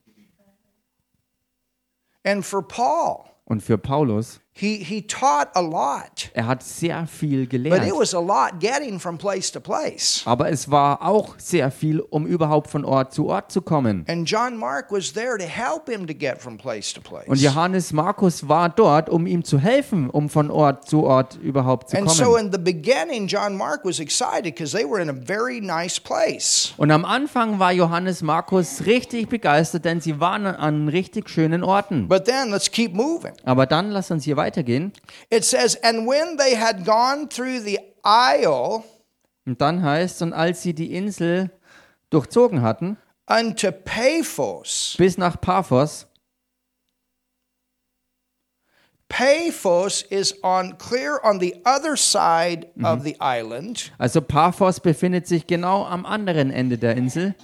And 2.24 2.44
for 2.44 2.66
Paul, 2.66 3.24
Und 3.44 3.62
für 3.62 3.78
Paulus, 3.78 4.40
he, 4.60 4.76
he 4.76 5.00
taught 5.02 5.48
a 5.54 5.60
lot, 5.60 6.30
er 6.34 6.46
hat 6.46 6.62
sehr 6.62 7.06
viel 7.06 7.46
but 7.46 7.54
it 7.54 7.64
gelehrt. 7.64 7.98
was 7.98 8.14
a 8.14 8.20
lot 8.20 8.60
getting 8.60 9.00
from 9.00 9.16
place 9.16 9.50
to 9.50 9.60
place. 9.60 10.22
Aber 10.26 10.50
es 10.50 10.70
war 10.70 11.02
auch 11.02 11.34
sehr 11.38 11.70
viel, 11.70 12.00
um 12.00 12.26
überhaupt 12.26 12.70
von 12.70 12.84
Ort 12.84 13.14
zu 13.14 13.28
Ort 13.28 13.50
zu 13.50 13.62
kommen. 13.62 14.04
And 14.08 14.28
John 14.28 14.56
Mark 14.56 14.90
was 14.92 15.12
there 15.12 15.38
to 15.38 15.44
help 15.44 15.88
him 15.88 16.06
to 16.06 16.14
get 16.14 16.40
from 16.40 16.58
place 16.58 16.92
to 16.92 17.00
place. 17.00 17.26
Und 17.26 17.40
Johannes 17.40 17.92
Markus 17.92 18.48
war 18.48 18.68
dort, 18.68 19.08
um 19.08 19.26
ihm 19.26 19.44
zu 19.44 19.58
helfen, 19.58 20.10
um 20.10 20.28
von 20.28 20.50
Ort 20.50 20.88
zu 20.88 21.04
Ort 21.04 21.36
überhaupt 21.42 21.90
zu 21.90 21.96
And 21.96 22.10
so 22.10 22.24
kommen. 22.24 22.46
in 22.46 22.52
the 22.52 22.58
beginning, 22.58 23.26
John 23.26 23.56
Mark 23.56 23.84
was 23.84 23.98
excited 24.00 24.44
because 24.54 24.76
they 24.76 24.84
were 24.84 25.00
in 25.00 25.08
a 25.08 25.14
very 25.14 25.60
nice 25.60 25.98
place. 25.98 26.74
Und 26.76 26.90
am 26.90 27.04
Anfang 27.04 27.58
war 27.58 27.72
Johannes 27.72 28.22
Markus 28.22 28.84
richtig 28.86 29.28
begeistert, 29.28 29.84
denn 29.84 30.00
sie 30.00 30.20
waren 30.20 30.46
an 30.46 30.88
richtig 30.88 31.30
schönen 31.30 31.62
Orten. 31.64 32.08
But 32.08 32.24
then 32.26 32.50
let's 32.50 32.70
keep 32.70 32.92
moving. 32.94 33.32
Aber 33.44 33.66
dann 33.66 33.90
lass 33.90 34.10
uns 34.10 34.24
hier 34.24 34.36
weitergehen. 34.50 34.92
It 35.30 35.44
says, 35.44 35.76
And 35.76 36.06
when 36.06 36.36
they 36.36 36.56
had 36.56 36.84
gone 36.84 37.28
through 37.28 37.60
the 37.60 37.78
isle 38.04 38.84
Und 39.46 39.60
dann 39.60 39.82
heißt 39.82 40.22
und 40.22 40.32
als 40.32 40.62
sie 40.62 40.74
die 40.74 40.94
Insel 40.94 41.50
durchzogen 42.10 42.62
hatten, 42.62 42.96
unto 43.26 43.72
Paphos, 43.72 44.94
bis 44.98 45.16
nach 45.16 45.40
Paphos, 45.40 46.06
Paphos 49.08 50.02
is 50.02 50.34
on 50.44 50.78
clear 50.78 51.18
on 51.24 51.40
the 51.40 51.56
other 51.64 51.96
side 51.96 52.68
of 52.84 53.02
the 53.02 53.16
island. 53.20 53.90
Also 53.98 54.20
Paphos 54.20 54.78
befindet 54.78 55.26
sich 55.26 55.48
genau 55.48 55.84
am 55.84 56.06
anderen 56.06 56.52
Ende 56.52 56.78
der 56.78 56.96
Insel. 56.96 57.34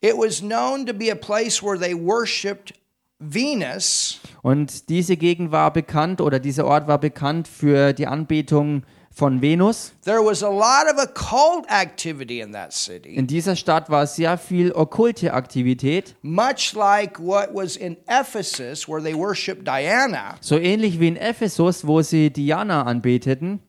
It 0.00 0.16
was 0.16 0.40
known 0.40 0.86
to 0.86 0.94
be 0.94 1.10
a 1.10 1.14
place 1.14 1.62
where 1.62 1.78
they 1.78 1.94
worshipped 1.94 2.72
Venus, 3.20 4.18
Und 4.42 4.88
diese 4.88 5.16
Gegend 5.16 5.52
war 5.52 5.72
bekannt 5.72 6.20
oder 6.22 6.40
dieser 6.40 6.64
Ort 6.66 6.88
war 6.88 6.98
bekannt 6.98 7.46
für 7.46 7.92
die 7.92 8.06
Anbetung 8.06 8.82
von 9.12 9.42
Venus. 9.42 9.92
There 10.04 10.24
was 10.24 10.42
a 10.42 10.48
lot 10.48 10.86
of 10.90 10.98
occult 11.02 11.66
activity 11.70 12.40
in 12.40 12.52
that 12.52 12.72
city, 12.72 13.10
In 13.14 13.26
dieser 13.26 13.56
Stadt 13.56 13.90
war 13.90 14.06
sehr 14.06 14.38
viel 14.38 14.72
okkulte 14.72 15.34
Aktivität, 15.34 16.14
much 16.22 16.72
like 16.74 17.18
what 17.20 17.50
was 17.52 17.76
in 17.76 17.96
Ephesus, 18.06 18.88
where 18.88 19.02
they 19.02 19.14
worshiped 19.14 19.66
Diana. 19.66 20.36
so 20.40 20.56
ähnlich 20.58 20.98
wie 20.98 21.08
in 21.08 21.16
Ephesus, 21.16 21.86
wo 21.86 22.00
sie 22.02 22.30
Diana 22.30 22.84
anbeteten. 22.84 23.60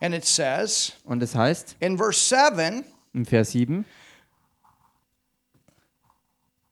And 0.00 0.14
it 0.14 0.24
says 0.26 0.92
Und 1.04 1.22
es 1.22 1.34
heißt 1.34 1.76
in 1.80 1.96
verse 1.96 2.20
7, 2.52 2.84
im 3.14 3.24
Vers 3.24 3.52
7, 3.52 3.84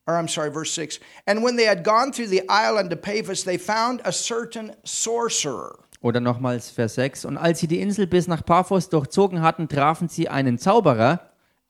or 0.07 0.14
I'm 0.16 0.28
sorry, 0.28 0.50
verse 0.50 0.72
6, 0.72 1.00
and 1.26 1.42
when 1.42 1.57
they 1.57 1.64
had 1.64 1.82
gone 1.82 2.12
through 2.12 2.28
the 2.28 2.42
island 2.48 2.92
of 2.92 3.02
Paphos, 3.02 3.44
they 3.44 3.59
found 3.59 4.00
a 4.04 4.12
certain 4.12 4.72
sorcerer. 4.84 5.78
oder 6.02 6.20
nochmals 6.20 6.70
Vers 6.70 6.94
6, 6.94 7.24
und 7.24 7.36
als 7.36 7.61
sie 7.61 7.66
die 7.66 7.80
Insel 7.80 8.07
bis 8.07 8.28
nach 8.28 8.44
Paphos 8.44 8.88
durchzogen 8.88 9.42
hatten, 9.42 9.68
trafen 9.68 10.09
sie 10.09 10.28
einen 10.28 10.59
Zauberer 10.59 11.20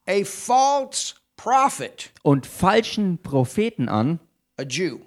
a 0.06 0.24
false 0.24 1.14
prophet, 1.36 2.10
und 2.22 2.46
falschen 2.46 3.18
Propheten 3.22 3.88
an, 3.88 4.20
a 4.58 4.62
Jew. 4.62 4.98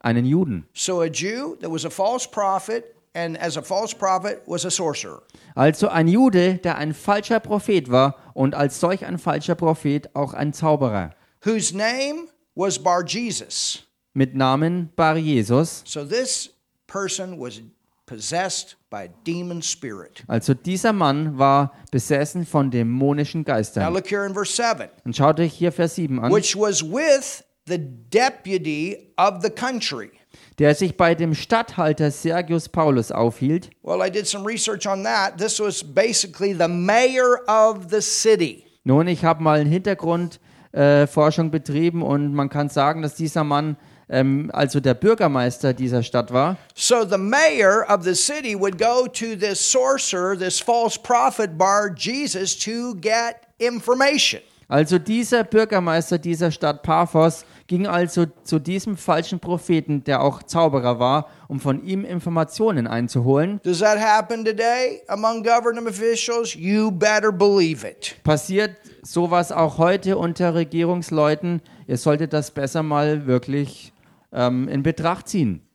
einen 0.00 0.24
Juden. 0.24 0.66
So 0.72 1.00
a 1.00 1.06
Jew 1.06 1.56
that 1.60 1.70
was 1.70 1.84
a 1.84 1.90
false 1.90 2.28
prophet, 2.28 2.84
and 3.14 3.36
as 3.40 3.56
a 3.56 3.62
false 3.62 3.94
prophet 3.94 4.42
was 4.46 4.64
a 4.64 4.70
sorcerer. 4.70 5.22
Also 5.54 5.88
ein 5.88 6.08
Jude, 6.08 6.58
der 6.58 6.78
ein 6.78 6.94
falscher 6.94 7.40
Prophet 7.40 7.90
war 7.90 8.16
und 8.32 8.54
als 8.54 8.80
solch 8.80 9.04
ein 9.04 9.18
falscher 9.18 9.54
Prophet 9.54 10.14
auch 10.14 10.32
ein 10.32 10.52
Zauberer 10.52 11.10
whose 11.44 11.76
name 11.76 12.28
was 12.54 12.78
Bar 12.78 13.04
Jesus. 13.04 13.82
mit 14.14 14.34
Namen 14.34 14.90
Bar 14.96 15.16
Jesus. 15.16 15.82
So 15.86 16.04
this 16.04 16.50
person 16.86 17.38
was 17.38 17.60
possessed 18.06 18.76
by 18.90 19.04
a 19.04 19.08
demon 19.24 19.62
spirit. 19.62 20.22
Also 20.28 20.52
dieser 20.54 20.92
Mann 20.92 21.38
war 21.38 21.72
besessen 21.90 22.44
von 22.44 22.70
dämonischen 22.70 23.40
Now 23.42 23.46
Geistern. 23.54 23.94
look 23.94 24.06
here 24.06 24.26
in 24.26 24.34
verse 24.34 24.52
7. 24.54 24.88
Und 25.04 25.16
schaut 25.16 25.40
euch 25.40 25.52
hier 25.54 25.72
Vers 25.72 25.94
7 25.94 26.20
an, 26.20 26.30
Which 26.32 26.54
was 26.56 26.82
with 26.82 27.42
the 27.66 27.78
deputy 27.78 29.12
of 29.16 29.42
the 29.42 29.50
country. 29.50 30.10
der 30.58 30.74
sich 30.74 30.96
bei 30.96 31.14
dem 31.14 31.34
Statthalter 31.34 32.10
Sergius 32.10 32.68
Paulus 32.68 33.10
aufhielt. 33.10 33.70
Well, 33.82 34.06
I 34.06 34.10
did 34.10 34.26
some 34.26 34.46
research 34.46 34.86
on 34.86 35.02
that. 35.04 35.38
This 35.38 35.58
was 35.58 35.82
basically 35.82 36.52
the 36.52 36.68
mayor 36.68 37.40
of 37.48 37.86
the 37.90 38.02
city. 38.02 38.64
Nun, 38.84 39.06
ich 39.08 39.24
habe 39.24 39.42
mal 39.42 39.60
eine 39.60 39.70
Hintergrundforschung 39.70 40.40
äh, 40.72 41.06
Forschung 41.06 41.50
betrieben 41.50 42.02
und 42.02 42.34
man 42.34 42.48
kann 42.48 42.68
sagen, 42.68 43.02
dass 43.02 43.14
dieser 43.14 43.44
Mann 43.44 43.76
ähm, 44.08 44.50
also 44.52 44.80
der 44.80 44.94
Bürgermeister 44.94 45.72
dieser 45.72 46.02
Stadt 46.02 46.32
war. 46.32 46.56
So 46.74 47.04
the 47.04 47.18
mayor 47.18 47.84
of 47.88 48.04
the 48.04 48.14
city 48.14 48.58
would 48.58 48.78
go 48.78 49.06
to 49.06 49.36
this 49.36 49.58
sorcerer, 49.60 50.36
this 50.36 50.60
false 50.60 50.98
prophet 50.98 51.56
Bar 51.56 51.94
Jesus, 51.96 52.58
to 52.58 52.94
get 53.00 53.36
information. 53.58 54.40
Also 54.68 54.98
dieser 54.98 55.44
Bürgermeister 55.44 56.18
dieser 56.18 56.50
Stadt 56.50 56.82
Paphos 56.82 57.44
ging 57.72 57.86
also 57.86 58.26
zu 58.44 58.58
diesem 58.58 58.98
falschen 58.98 59.40
Propheten, 59.40 60.04
der 60.04 60.22
auch 60.22 60.42
Zauberer 60.42 60.98
war, 60.98 61.30
um 61.48 61.58
von 61.58 61.82
ihm 61.82 62.04
Informationen 62.04 62.86
einzuholen. 62.86 63.60
Does 63.62 63.78
that 63.78 63.98
happen 63.98 64.44
today 64.44 65.00
among 65.08 65.42
government 65.42 65.88
officials? 65.88 66.54
You 66.54 66.90
better 66.90 67.32
believe 67.32 67.88
it. 67.88 68.14
Passiert 68.24 68.76
sowas 69.00 69.52
auch 69.52 69.78
heute 69.78 70.18
unter 70.18 70.54
Regierungsleuten? 70.54 71.62
Ihr 71.86 71.96
solltet 71.96 72.34
das 72.34 72.50
besser 72.50 72.82
mal 72.82 73.26
wirklich 73.26 73.94
ähm, 74.32 74.68
in 74.68 74.82
Betracht 74.82 75.28
ziehen. 75.28 75.66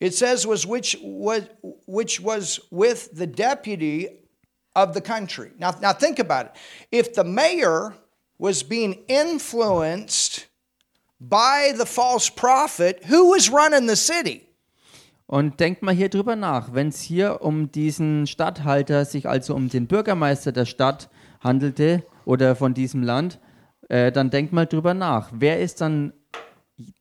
It 0.00 0.14
says 0.14 0.48
was 0.48 0.66
which 0.66 0.98
was 1.02 1.42
which 1.86 2.24
was 2.24 2.62
with 2.70 3.10
the 3.12 3.26
deputy 3.26 4.08
of 4.74 4.94
the 4.94 5.02
country. 5.02 5.52
Now 5.58 5.72
now 5.82 5.92
think 5.92 6.18
about 6.18 6.48
it. 6.48 6.52
If 6.90 7.14
the 7.14 7.24
mayor 7.24 7.92
was 8.38 8.64
being 8.64 9.04
influenced 9.08 10.48
by 11.20 11.72
the 11.76 11.86
false 11.86 12.30
prophet, 12.30 13.04
who 13.08 13.30
was 13.30 13.50
running 13.50 13.88
the 13.88 13.96
city? 13.96 14.42
Und 15.26 15.58
denkt 15.58 15.82
mal 15.82 15.94
hier 15.94 16.08
drüber 16.08 16.36
nach, 16.36 16.72
wenn 16.72 16.88
es 16.88 17.00
hier 17.00 17.42
um 17.42 17.72
diesen 17.72 18.26
Statthalter, 18.26 19.04
sich 19.04 19.28
also 19.28 19.54
um 19.54 19.68
den 19.68 19.88
Bürgermeister 19.88 20.52
der 20.52 20.66
Stadt 20.66 21.10
handelte 21.40 22.04
oder 22.24 22.54
von 22.54 22.74
diesem 22.74 23.02
Land, 23.02 23.40
äh, 23.88 24.12
dann 24.12 24.30
denkt 24.30 24.52
mal 24.52 24.66
drüber 24.66 24.94
nach. 24.94 25.30
Wer 25.32 25.60
ist 25.60 25.80
dann 25.80 26.12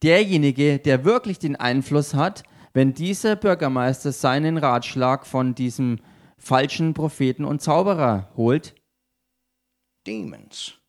derjenige, 0.02 0.80
der 0.80 1.06
wirklich 1.06 1.38
den 1.38 1.56
Einfluss 1.56 2.16
hat, 2.16 2.44
wenn 2.74 2.94
dieser 2.94 3.36
Bürgermeister 3.36 4.12
seinen 4.12 4.58
Ratschlag 4.58 5.28
von 5.28 5.54
diesem 5.54 6.00
falschen 6.38 6.94
Propheten 6.94 7.46
und 7.46 7.62
Zauberer 7.62 8.32
holt? 8.36 8.76
Demons. 10.08 10.80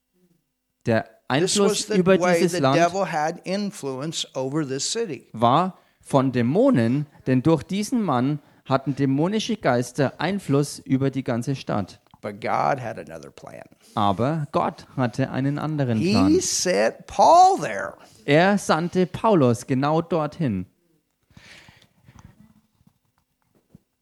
Der 0.87 1.09
Einfluss 1.29 1.87
the 1.89 1.97
über 1.97 2.19
way 2.21 2.41
dieses 2.41 2.53
the 2.53 2.63
Land 2.63 2.77
devil 2.77 3.11
had 3.11 3.41
influence 3.45 4.27
over 4.35 4.67
this 4.67 4.91
city. 4.91 5.29
war 5.33 5.79
von 6.01 6.33
Dämonen, 6.33 7.07
denn 7.27 7.43
durch 7.43 7.65
diesen 7.65 8.03
Mann 8.03 8.39
hatten 8.65 8.95
dämonische 8.95 9.57
Geister 9.57 10.15
Einfluss 10.19 10.79
über 10.79 11.11
die 11.11 11.25
ganze 11.25 11.57
Stadt. 11.57 12.01
But 12.23 12.41
God 12.41 12.81
had 12.81 12.99
another 12.99 13.31
plan. 13.31 13.65
Aber 13.95 14.47
Gott 14.53 14.87
hatte 14.97 15.31
einen 15.31 15.59
anderen 15.59 16.01
Plan. 16.01 16.29
He 16.29 16.41
sent 16.41 17.07
Paul 17.07 17.61
there. 17.61 17.95
Er 18.25 18.59
sandte 18.59 19.07
Paulus 19.07 19.67
genau 19.67 20.03
dorthin. 20.03 20.67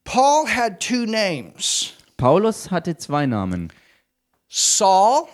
Paul 0.04 0.46
had 0.46 0.80
two 0.80 1.06
names 1.06 1.94
Paulus 2.16 2.70
hatte 2.70 2.96
zwei 2.96 3.26
Namen. 3.26 3.72
Saul, 4.48 5.26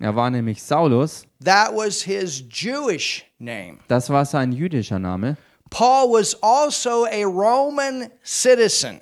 Er 0.00 0.14
war 0.14 0.30
nämlich 0.30 0.62
Saulus, 0.62 1.24
that 1.42 1.74
was 1.74 2.02
his 2.02 2.44
Jewish 2.50 3.24
name. 3.38 3.78
das 3.88 4.10
war 4.10 4.24
sein 4.26 4.52
jüdischer 4.52 4.98
Name. 4.98 5.36
Paul 5.70 6.12
was 6.12 6.36
also 6.42 7.06
a 7.06 7.24
Roman 7.24 8.10
citizen, 8.22 9.00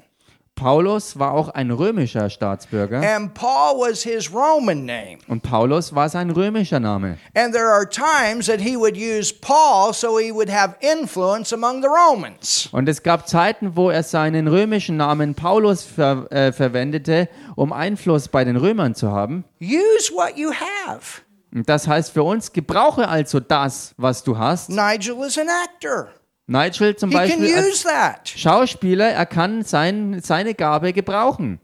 Paulus 0.57 1.19
war 1.19 1.33
auch 1.33 1.49
ein 1.49 1.71
römischer 1.73 2.31
Staatsbürger 2.31 3.03
and 3.03 3.35
Paul 3.35 3.81
was 3.81 4.03
his 4.03 4.33
Roman 4.33 4.85
name. 4.87 5.19
und 5.27 5.43
Paulus 5.43 5.95
war 5.95 6.09
sein 6.09 6.31
römischer 6.31 6.79
Name. 6.79 7.19
And 7.35 7.53
there 7.53 7.67
are 7.67 7.89
times 7.89 8.47
that 8.47 8.61
he 8.61 8.77
would 8.77 8.97
use 8.97 9.33
Paul 9.35 9.93
so 9.93 10.19
he 10.19 10.33
would 10.33 10.49
have 10.49 10.77
influence 10.81 11.53
among 11.53 11.83
the 11.83 11.89
Romans. 11.89 12.69
Und 12.73 12.89
es 12.89 13.03
gab 13.03 13.29
Zeiten, 13.29 13.75
wo 13.75 13.91
er 13.91 14.05
seinen 14.05 14.47
römischen 14.47 14.97
Namen 14.97 15.35
Paulus 15.35 15.83
ver 15.83 16.31
äh, 16.31 16.53
verwendete, 16.53 17.29
um 17.57 17.73
Einfluss 17.73 18.29
bei 18.29 18.45
den 18.45 18.57
Römern 18.57 18.95
zu 18.95 19.11
haben. 19.11 19.45
Use 19.61 20.13
what 20.15 20.37
you 20.37 20.51
have. 20.53 21.23
Und 21.53 21.69
das 21.69 21.87
heißt 21.87 22.13
für 22.13 22.23
uns, 22.23 22.53
gebrauche 22.53 23.09
also 23.09 23.39
das, 23.41 23.95
was 23.97 24.23
du 24.25 24.39
hast. 24.39 24.71
Nigel 24.71 25.17
is 25.25 25.37
an 25.39 25.49
actor. 25.49 26.09
Nigel 26.47 26.97
zum 26.97 27.11
He 27.11 27.17
Beispiel 27.17 27.55
als. 27.55 28.31
Schauspieler, 28.31 29.09
er 29.11 29.27
kann 29.27 29.63
sein, 29.63 30.21
seine 30.23 30.55
Gabe 30.55 30.93
gebrauchen. 30.93 31.61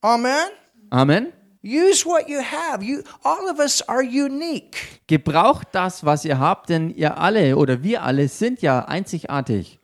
Amen. 0.00 0.48
Amen. 0.90 1.32
Use 1.62 2.06
what 2.06 2.28
you 2.28 2.38
have. 2.38 2.84
You 2.84 3.02
all 3.24 3.50
of 3.50 3.58
us 3.58 3.82
are 3.88 4.02
unique. 4.02 5.00
Gebraucht 5.08 5.68
das, 5.72 6.04
was 6.04 6.24
ihr 6.24 6.38
habt, 6.38 6.68
denn 6.68 6.90
ihr 6.90 7.18
alle 7.18 7.56
oder 7.56 7.82
wir 7.82 8.04
alle 8.04 8.28
sind 8.28 8.62
ja 8.62 8.84
einzigartig. 8.84 9.80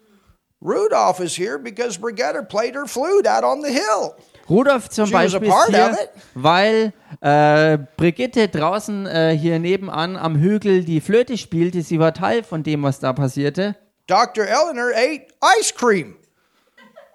Rudolph 0.60 1.18
is 1.18 1.36
here 1.36 1.58
because 1.58 1.98
Brigitte 1.98 2.44
played 2.44 2.76
her 2.76 2.86
flute 2.86 3.26
out 3.26 3.42
on 3.42 3.62
the 3.62 3.72
hill. 3.72 4.14
Rudolf 4.48 4.90
zum 4.90 5.06
She 5.06 5.12
Beispiel 5.12 5.48
ist 5.48 5.68
hier, 5.68 5.98
weil 6.34 6.92
äh, 7.20 7.78
Brigitte 7.96 8.46
draußen 8.46 9.06
äh, 9.06 9.36
hier 9.36 9.58
nebenan 9.58 10.16
am 10.16 10.36
Hügel 10.36 10.84
die 10.84 11.00
Flöte 11.00 11.36
spielte. 11.36 11.82
Sie 11.82 11.98
war 11.98 12.14
Teil 12.14 12.44
von 12.44 12.62
dem, 12.62 12.84
was 12.84 13.00
da 13.00 13.12
passierte. 13.12 13.74
Dr. 14.06 14.46
Eleanor 14.46 14.92
ate 14.92 15.32
ice 15.40 15.70
cream. 15.72 16.16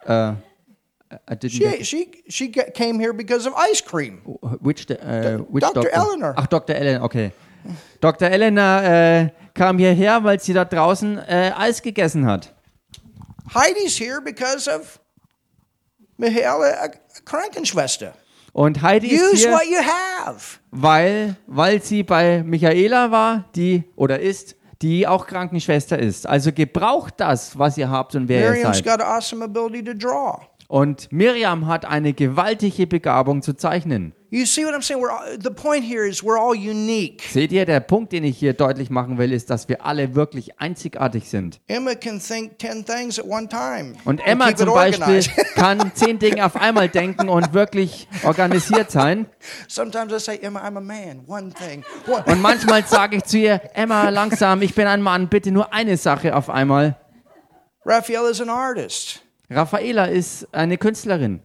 I 0.07 1.35
didn't 1.35 1.51
She 1.51 1.59
get- 1.59 1.85
she 1.85 2.23
she 2.29 2.51
ca- 2.51 2.71
came 2.73 2.99
here 2.99 3.13
because 3.13 3.45
of 3.47 3.53
ice 3.55 3.81
cream. 3.81 4.19
Which, 4.61 4.87
äh, 4.89 5.37
which 5.49 5.61
Dr. 5.63 5.73
doctor? 5.83 5.89
Eleanor. 5.93 6.33
Ach, 6.37 6.47
Dr. 6.47 6.73
Eleanor, 6.75 7.03
okay. 7.05 7.31
Dr. 8.01 8.25
Eleanor 8.29 8.83
äh, 8.83 9.29
kam 9.53 9.77
hierher, 9.77 10.23
weil 10.23 10.39
sie 10.39 10.53
da 10.53 10.65
draußen 10.65 11.17
äh, 11.17 11.51
Eis 11.55 11.81
gegessen 11.81 12.25
hat. 12.25 12.53
Heidi's 13.53 13.97
here 13.97 14.19
because 14.21 14.67
of 14.69 14.99
Michaela 16.17 16.73
a 16.83 16.89
Krankenschwester. 17.25 18.13
Und 18.53 18.81
Heidi 18.81 19.07
ist 19.07 19.21
Use 19.33 19.37
hier, 19.47 19.51
what 19.51 19.65
you 19.67 19.77
have. 19.79 20.57
weil, 20.71 21.35
weil 21.47 21.81
sie 21.81 22.03
bei 22.03 22.43
Michaela 22.43 23.11
war, 23.11 23.45
die 23.55 23.83
oder 23.95 24.19
ist, 24.19 24.55
die 24.81 25.07
auch 25.07 25.27
Krankenschwester 25.27 25.97
ist. 25.97 26.27
Also 26.27 26.51
gebraucht 26.51 27.15
das, 27.17 27.57
was 27.57 27.77
ihr 27.77 27.89
habt 27.89 28.15
und 28.15 28.27
wer 28.27 28.45
ihr 28.45 28.51
Miriam's 28.51 28.77
seid. 28.77 28.85
got 28.85 29.01
an 29.01 29.17
awesome 29.17 29.43
ability 29.43 29.83
to 29.83 29.93
draw. 29.93 30.39
Und 30.67 31.11
Miriam 31.11 31.67
hat 31.67 31.85
eine 31.85 32.13
gewaltige 32.13 32.87
Begabung 32.87 33.41
zu 33.41 33.55
zeichnen. 33.55 34.13
You 34.29 34.45
see 34.45 34.65
what 34.65 34.73
I'm 34.73 34.81
saying? 34.81 34.99
We're 34.99 35.11
all, 35.11 35.37
the 35.37 35.51
point 35.51 35.85
here 35.85 36.05
is 36.05 36.21
we're 36.21 36.37
all 36.37 36.53
unique. 36.53 37.21
Seht 37.31 37.53
ihr, 37.53 37.65
der 37.65 37.79
Punkt, 37.79 38.11
den 38.11 38.25
ich 38.25 38.37
hier 38.37 38.53
deutlich 38.53 38.89
machen 38.89 39.17
will, 39.17 39.31
ist, 39.31 39.49
dass 39.49 39.69
wir 39.69 39.85
alle 39.85 40.15
wirklich 40.15 40.59
einzigartig 40.59 41.29
sind. 41.29 41.61
Emma 41.67 41.95
can 41.95 42.19
think 42.19 42.59
10 42.59 42.83
things 42.85 43.19
at 43.19 43.25
one 43.25 43.47
time. 43.47 43.93
Und 44.03 44.19
and 44.19 44.27
Emma 44.27 44.53
zum 44.53 44.73
Beispiel 44.73 45.21
kann 45.55 45.91
zehn 45.95 46.19
Dinge 46.19 46.45
auf 46.45 46.57
einmal 46.57 46.89
denken 46.89 47.29
und 47.29 47.53
wirklich 47.53 48.09
organisiert 48.23 48.91
sein. 48.91 49.27
Sometimes 49.69 50.11
I 50.11 50.19
say, 50.19 50.39
Emma, 50.41 50.59
I'm 50.59 50.77
a 50.77 50.81
man. 50.81 51.23
One 51.25 51.53
thing. 51.53 51.85
One. 52.05 52.23
Und 52.25 52.41
manchmal 52.41 52.85
sage 52.85 53.17
ich 53.17 53.23
zu 53.23 53.37
ihr, 53.37 53.61
Emma, 53.73 54.09
langsam, 54.09 54.61
ich 54.61 54.75
bin 54.75 54.87
ein 54.87 55.01
Mann, 55.01 55.29
bitte 55.29 55.51
nur 55.51 55.71
eine 55.73 55.95
Sache 55.95 56.35
auf 56.35 56.49
einmal. 56.49 56.97
Raphael 57.85 58.29
is 58.29 58.41
an 58.41 58.49
artist. 58.49 59.21
Raffaela 59.49 60.05
ist 60.05 60.45
eine 60.51 60.77
Künstlerin. 60.77 61.41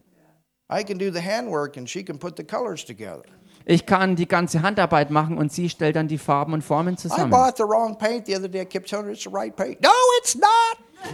I 0.73 0.85
can 0.85 0.99
do 0.99 1.11
the 1.13 1.21
handwork 1.21 1.77
and 1.77 1.89
she 1.89 2.05
can 2.05 2.19
put 2.19 2.37
the 2.37 2.45
colors 2.45 2.85
together. 2.85 3.23
Ich 3.65 3.87
kann 3.87 4.17
die 4.17 4.27
ganze 4.27 4.63
Handarbeit 4.63 5.11
machen 5.11 5.39
und 5.39 5.53
sie 5.53 5.69
stellt 5.69 5.97
dann 5.97 6.09
die 6.09 6.19
Farben 6.19 6.53
und 6.53 6.63
Formen 6.63 6.95
I 6.95 6.97
zusammen. 6.97 7.31
bought 7.31 7.57
the 7.57 7.63
wrong 7.63 7.97
paint 7.97 8.27
the 8.27 8.37
other 8.37 8.49
day. 8.49 8.63
I 8.63 8.65
kept 8.65 8.89
telling 8.89 9.07
her 9.07 9.13
it's 9.13 9.23
the 9.25 9.31
right 9.33 9.55
paint. 9.55 9.81
No, 9.83 9.91
it's 10.21 10.35
not. 10.35 10.47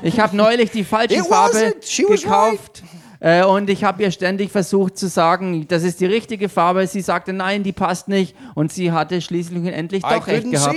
Ich 0.03 0.21
habe 0.21 0.37
neulich 0.37 0.71
die 0.71 0.85
falsche 0.85 1.23
Farbe 1.25 1.75
gekauft 1.97 2.83
äh, 3.21 3.43
und 3.43 3.71
ich 3.71 3.85
habe 3.85 4.03
ihr 4.03 4.11
ständig 4.11 4.51
versucht 4.51 4.97
zu 4.99 5.09
sagen, 5.09 5.67
das 5.67 5.83
ist 5.83 6.01
die 6.01 6.07
richtige 6.07 6.49
Farbe. 6.49 6.87
Sie 6.87 7.01
sagte, 7.01 7.33
nein, 7.33 7.63
die 7.63 7.73
passt 7.73 8.09
nicht 8.09 8.37
und 8.55 8.73
sie 8.73 8.93
hatte 8.93 9.21
schließlich 9.21 9.59
und 9.59 9.67
endlich 9.67 10.05
I 10.05 10.15
doch 10.15 10.27
recht 10.27 10.47
couldn't 10.47 10.51
gehabt. 10.51 10.77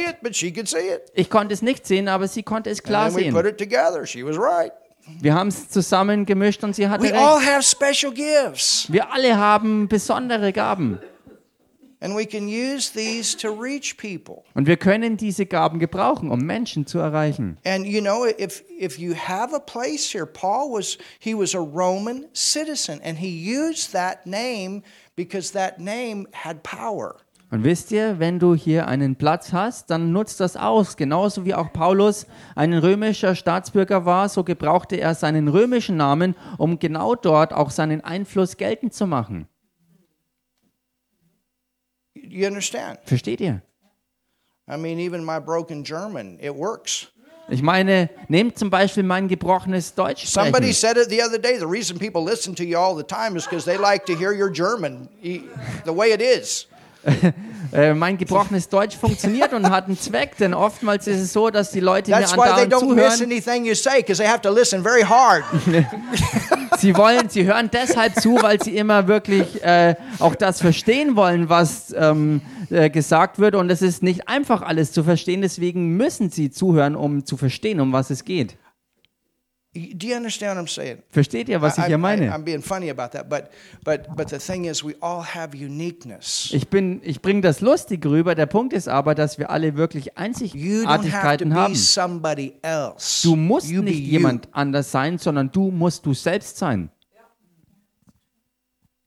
it. 0.74 1.12
Ich 1.14 1.30
konnte 1.30 1.54
es 1.54 1.62
nicht 1.62 1.86
sehen, 1.86 2.08
aber 2.08 2.28
sie 2.28 2.44
konnte 2.44 2.70
es 2.70 2.82
klar 2.84 3.12
sehen. 3.12 3.36
right. 3.36 4.72
Wir 5.20 5.34
haben 5.34 5.50
es 5.50 5.70
zusammen 5.70 6.26
gemischt 6.26 6.64
und 6.64 6.76
sie 6.76 6.88
hatte 6.88 7.04
We 7.04 7.12
recht. 7.12 7.16
all 7.22 7.40
have 7.46 7.64
special 7.64 8.14
gifts, 8.14 8.88
Wir 8.92 9.12
alle 9.12 9.38
haben 9.38 9.88
besondere 9.88 10.54
Gaben 10.54 11.00
and 12.04 12.16
we 12.16 12.26
can 12.26 12.48
use 12.48 12.92
these 12.92 13.38
to 13.38 13.50
reach 13.54 13.96
people. 13.98 14.44
und 14.56 14.66
wir 14.66 14.78
können 14.78 15.18
diese 15.18 15.46
Gaben 15.46 15.78
gebrauchen, 15.80 16.32
um 16.32 16.40
Menschen 16.40 16.88
zu 16.88 16.98
erreichen. 17.00 17.58
And 17.64 17.86
you 17.86 18.02
know, 18.02 18.26
if 18.26 18.64
if 18.80 18.98
you 18.98 19.14
have 19.14 19.54
a 19.56 19.60
place 19.60 20.12
here, 20.12 20.26
Paul 20.26 20.72
was 20.74 20.98
he 21.20 21.36
was 21.38 21.54
a 21.54 21.60
Roman 21.60 22.26
citizen, 22.34 23.00
and 23.04 23.20
he 23.20 23.28
used 23.30 23.92
that 23.94 24.26
name 24.26 24.82
because 25.16 25.54
that 25.54 25.80
name 25.80 26.28
had 26.32 26.64
power. 26.64 27.18
Und 27.52 27.66
wisst 27.66 27.92
ihr, 27.92 28.18
wenn 28.18 28.40
du 28.40 28.56
hier 28.56 28.88
einen 28.88 29.18
Platz 29.18 29.52
hast, 29.52 29.90
dann 29.90 30.14
nutzt 30.14 30.40
das 30.40 30.56
aus. 30.56 30.96
Genauso 30.96 31.44
wie 31.44 31.54
auch 31.54 31.74
Paulus 31.74 32.26
ein 32.56 32.74
römischer 32.74 33.36
Staatsbürger 33.36 34.06
war, 34.06 34.30
so 34.30 34.46
gebrauchte 34.46 34.96
er 34.96 35.16
seinen 35.16 35.50
römischen 35.50 35.98
Namen, 35.98 36.36
um 36.58 36.80
genau 36.80 37.14
dort 37.16 37.52
auch 37.54 37.70
seinen 37.70 38.02
Einfluss 38.06 38.56
geltend 38.56 38.94
zu 38.94 39.06
machen. 39.06 39.50
You 42.14 42.48
understand? 42.48 43.00
Versteht 43.04 43.42
ihr? 43.42 43.62
I 44.72 44.78
mean, 44.78 44.98
even 45.00 45.26
my 45.26 45.40
broken 45.42 45.84
German, 45.84 46.40
it 46.40 46.56
works. 46.56 47.08
Ich 47.50 47.62
meine, 47.62 48.10
nehmt 48.30 48.58
zum 48.58 48.70
Beispiel 48.70 49.04
mein 49.04 49.28
gebrochenes 49.28 49.94
Deutsch 49.94 50.26
Somebody 50.26 50.72
said 50.72 50.96
it 50.96 51.10
the 51.10 51.22
other 51.22 51.38
day. 51.38 51.58
The 51.60 51.66
reason 51.66 52.00
people 52.00 52.24
listen 52.24 52.56
to 52.56 52.64
you 52.64 52.78
all 52.78 52.96
the 52.96 53.04
time 53.04 53.36
is 53.36 53.46
because 53.46 53.66
they 53.66 53.76
like 53.78 54.06
to 54.06 54.16
hear 54.16 54.32
your 54.32 54.50
German 54.50 55.10
e- 55.22 55.42
the 55.84 55.92
way 55.94 56.14
it 56.14 56.22
is. 56.22 56.68
Äh, 57.74 57.94
mein 57.94 58.18
gebrochenes 58.18 58.68
Deutsch 58.68 58.98
funktioniert 58.98 59.54
und 59.54 59.70
hat 59.70 59.86
einen 59.86 59.98
Zweck, 59.98 60.36
denn 60.38 60.54
oftmals 60.54 61.08
ist 61.08 61.22
es 61.22 61.32
so, 61.32 61.50
dass 61.50 61.72
die 61.72 61.80
Leute 61.80 62.12
mir 62.12 62.18
That's 62.18 62.34
they 62.34 62.42
andauernd 62.42 62.74
zuhören. 62.80 63.12
say. 65.64 65.88
Sie 66.80 66.98
wollen, 66.98 67.30
sie 67.30 67.46
hören 67.46 67.70
deshalb 67.72 68.16
zu, 68.16 68.42
weil 68.42 68.62
sie 68.62 68.76
immer 68.76 69.08
wirklich 69.08 69.64
äh, 69.64 69.96
auch 70.20 70.36
das 70.36 70.60
verstehen 70.62 71.16
wollen, 71.16 71.48
was 71.48 71.94
ähm, 71.96 72.42
äh, 72.72 72.90
gesagt 72.90 73.38
wird. 73.40 73.56
Und 73.56 73.70
es 73.70 73.82
ist 73.82 74.02
nicht 74.02 74.28
einfach 74.28 74.64
alles 74.64 74.92
zu 74.92 75.04
verstehen. 75.04 75.42
Deswegen 75.42 75.96
müssen 75.96 76.32
sie 76.32 76.50
zuhören, 76.50 76.96
um 76.96 77.24
zu 77.26 77.38
verstehen, 77.38 77.80
um 77.82 77.94
was 77.94 78.10
es 78.10 78.26
geht. 78.26 78.58
Do 79.74 80.06
you 80.06 80.18
understand 80.18 80.58
what 80.58 80.66
I'm 80.66 80.68
saying? 80.68 81.02
Versteht 81.12 81.48
ihr, 81.48 81.62
was 81.62 81.78
ich 81.78 81.86
I, 81.86 81.88
hier 81.88 81.96
I, 81.96 82.00
meine? 82.00 82.30
I'm 82.36 82.44
being 82.44 82.62
funny 82.62 82.90
about 82.90 83.18
that, 83.18 83.30
but 83.30 83.50
but 83.86 84.14
but 84.18 84.30
the 84.30 84.38
thing 84.38 84.66
is, 84.66 84.84
we 84.84 84.96
all 85.00 85.24
have 85.24 85.56
uniqueness. 85.56 86.50
Ich, 86.52 86.68
bin, 86.68 87.00
ich 87.06 87.22
bringe 87.22 87.40
das 87.40 87.62
lustig 87.62 88.06
rüber. 88.06 88.36
Der 88.36 88.48
Punkt 88.48 88.74
ist 88.74 88.90
aber, 88.90 89.16
dass 89.16 89.40
wir 89.40 89.50
alle 89.50 89.78
wirklich 89.78 90.08
You 90.08 90.12
don't 90.12 90.20
have 90.20 90.54
to 90.54 90.90
Einzigartigkeiten 90.90 91.50
be 91.52 91.56
haben. 91.56 91.76
somebody 91.76 92.54
else. 92.62 93.24
Du 93.24 93.38
musst 93.38 93.70
you 93.70 93.82
nicht 93.82 94.00
you. 94.00 94.12
jemand 94.12 94.50
anders 94.52 94.92
sein, 94.92 95.18
sondern 95.18 95.50
du 95.50 95.72
musst 95.72 96.06
du 96.06 96.14
selbst 96.14 96.58
sein. 96.58 96.90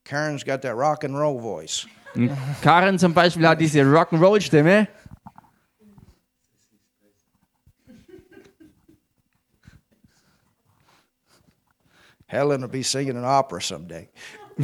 Karen's 0.05 0.45
got 0.45 0.62
that 0.62 0.75
rock 0.75 1.05
and 1.05 1.15
roll 1.15 1.39
voice. 1.41 1.87
Und 2.15 2.31
Karen 2.62 2.99
zum 2.99 3.12
Beispiel 3.12 3.47
hat 3.47 3.61
diese 3.61 3.81
Rock'n'Roll-Stimme. 3.81 4.87
Helen 12.35 12.61
will 12.62 12.68
be 12.68 12.82
singing 12.82 13.16
an 13.16 13.24
opera 13.24 13.61
someday. 13.61 14.09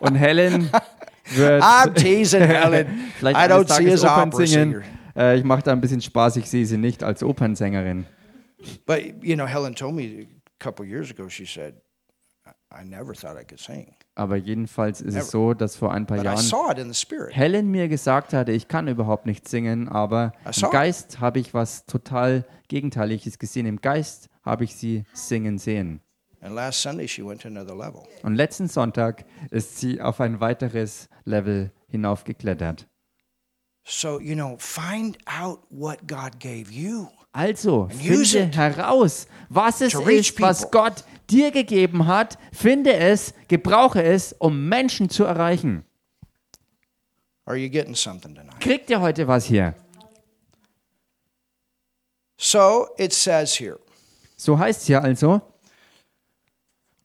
Und 0.00 0.14
Helen 0.14 0.70
wird 1.34 1.62
I'm 1.62 1.94
teasing 1.94 2.42
Helen. 2.42 2.86
vielleicht 3.18 3.38
I 3.38 3.52
don't 3.52 3.68
see 3.72 3.92
as 3.92 4.02
Opern 4.04 4.28
opera 4.28 4.46
singen. 4.46 4.72
singer. 4.72 4.84
Äh, 5.16 5.38
ich 5.38 5.44
mache 5.44 5.62
da 5.62 5.72
ein 5.72 5.80
bisschen 5.80 6.00
Spaß, 6.00 6.36
ich 6.36 6.48
sehe 6.48 6.64
sie 6.66 6.76
nicht 6.78 7.02
als 7.02 7.22
Opernsängerin. 7.22 8.06
But 8.86 9.22
you 9.22 9.34
know, 9.34 9.46
Helen 9.46 9.74
told 9.74 9.94
me 9.94 10.26
a 10.26 10.26
couple 10.58 10.84
years 10.86 11.10
ago. 11.10 11.28
She 11.28 11.46
said, 11.46 11.74
"I- 12.46 12.82
"I 12.82 12.84
never 12.84 13.14
thought 13.14 13.36
I 13.40 13.44
could 13.44 13.58
sing, 13.60 13.94
Aber 14.14 14.36
jedenfalls 14.36 15.00
ist 15.00 15.14
es 15.16 15.30
so, 15.30 15.54
dass 15.54 15.76
vor 15.76 15.92
ein 15.92 16.06
paar 16.06 16.18
but 16.18 16.24
Jahren 16.26 16.38
saw 16.38 16.70
it 16.70 16.78
in 16.78 16.92
the 16.92 16.98
spirit." 16.98 17.34
Helen 17.34 17.70
mir 17.70 17.88
gesagt 17.88 18.32
hatte, 18.34 18.52
ich 18.52 18.68
kann 18.68 18.86
überhaupt 18.88 19.26
nicht 19.26 19.48
singen, 19.48 19.88
aber 19.88 20.32
im 20.44 20.70
Geist 20.70 21.20
habe 21.20 21.38
ich 21.40 21.54
was 21.54 21.86
total 21.86 22.44
Gegenteiliges 22.68 23.38
gesehen. 23.38 23.66
Im 23.66 23.80
Geist 23.80 24.28
habe 24.44 24.64
ich 24.64 24.74
sie 24.76 25.04
singen 25.12 25.58
sehen. 25.58 26.00
And 26.42 26.54
last 26.54 26.80
Sunday, 26.80 27.06
she 27.06 27.22
went 27.22 27.42
to 27.42 27.48
another 27.48 27.74
level. 27.74 28.06
Und 28.22 28.34
letzten 28.34 28.68
Sonntag 28.68 29.24
ist 29.50 29.78
sie 29.78 30.00
auf 30.00 30.20
ein 30.20 30.40
weiteres 30.40 31.08
Level 31.24 31.70
hinaufgeklettert. 31.88 32.86
So 33.84 34.20
you 34.20 34.34
know, 34.34 34.56
find 34.58 35.18
out 35.26 35.60
what 35.70 36.06
God 36.06 36.38
gave 36.40 36.70
you. 36.70 37.08
Also, 37.32 37.88
finde 37.88 38.56
heraus, 38.56 39.26
was 39.48 39.80
es 39.80 39.94
ist, 39.94 40.40
was. 40.40 40.70
Gott 40.70 41.04
dir 41.30 41.50
gegeben 41.50 42.06
hat. 42.06 42.38
Finde 42.52 42.94
es, 42.94 43.34
gebrauche 43.48 44.02
es, 44.02 44.32
um 44.32 44.68
Menschen 44.68 45.10
zu 45.10 45.24
erreichen. 45.24 45.84
Are 47.44 47.56
you 47.56 47.68
getting 47.68 47.94
something 47.94 48.34
tonight? 48.34 48.60
Kriegt 48.60 48.90
ihr 48.90 49.00
heute 49.00 49.26
was 49.28 49.44
hier? 49.44 49.74
So 52.36 52.88
it 52.96 53.12
says 53.12 53.58
here, 53.60 53.78
So 54.36 54.58
heißt 54.58 54.80
es 54.80 54.86
hier 54.86 55.02
also. 55.02 55.42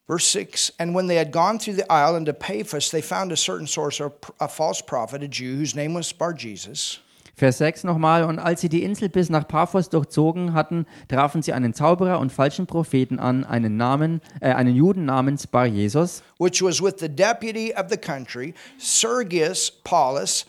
Verse 0.06 0.26
6 0.26 0.72
And 0.78 0.94
when 0.94 1.06
they 1.06 1.16
had 1.16 1.32
gone 1.32 1.58
through 1.58 1.76
the 1.76 1.90
isle 1.90 2.16
into 2.16 2.32
Paphos, 2.32 2.90
they 2.90 3.02
found 3.02 3.32
a 3.32 3.36
certain 3.36 3.66
source, 3.66 4.00
of 4.00 4.12
a 4.40 4.48
false 4.48 4.80
prophet, 4.80 5.22
a 5.22 5.28
Jew, 5.28 5.56
whose 5.56 5.74
name 5.74 5.94
was 5.94 6.12
Bar 6.12 6.32
Jesus. 6.32 7.00
Vers 7.38 7.58
6 7.58 7.84
nochmal. 7.84 8.24
Und 8.24 8.38
als 8.38 8.62
sie 8.62 8.70
die 8.70 8.82
Insel 8.82 9.10
bis 9.10 9.28
nach 9.28 9.46
Paphos 9.46 9.90
durchzogen 9.90 10.54
hatten, 10.54 10.86
trafen 11.08 11.42
sie 11.42 11.52
einen 11.52 11.74
Zauberer 11.74 12.18
und 12.18 12.32
falschen 12.32 12.66
Propheten 12.66 13.18
an, 13.18 13.44
einen, 13.44 13.76
Namen, 13.76 14.22
äh, 14.40 14.52
einen 14.52 14.74
Juden 14.74 15.04
namens 15.04 15.46
Bar 15.46 15.66
Jesus, 15.66 16.22
which 16.38 16.62
was 16.62 16.82
with 16.82 16.94
the 16.98 17.08
deputy 17.08 17.74
of 17.76 17.90
the 17.90 17.98
country, 17.98 18.54
Sergius 18.78 19.70
Paulus. 19.70 20.46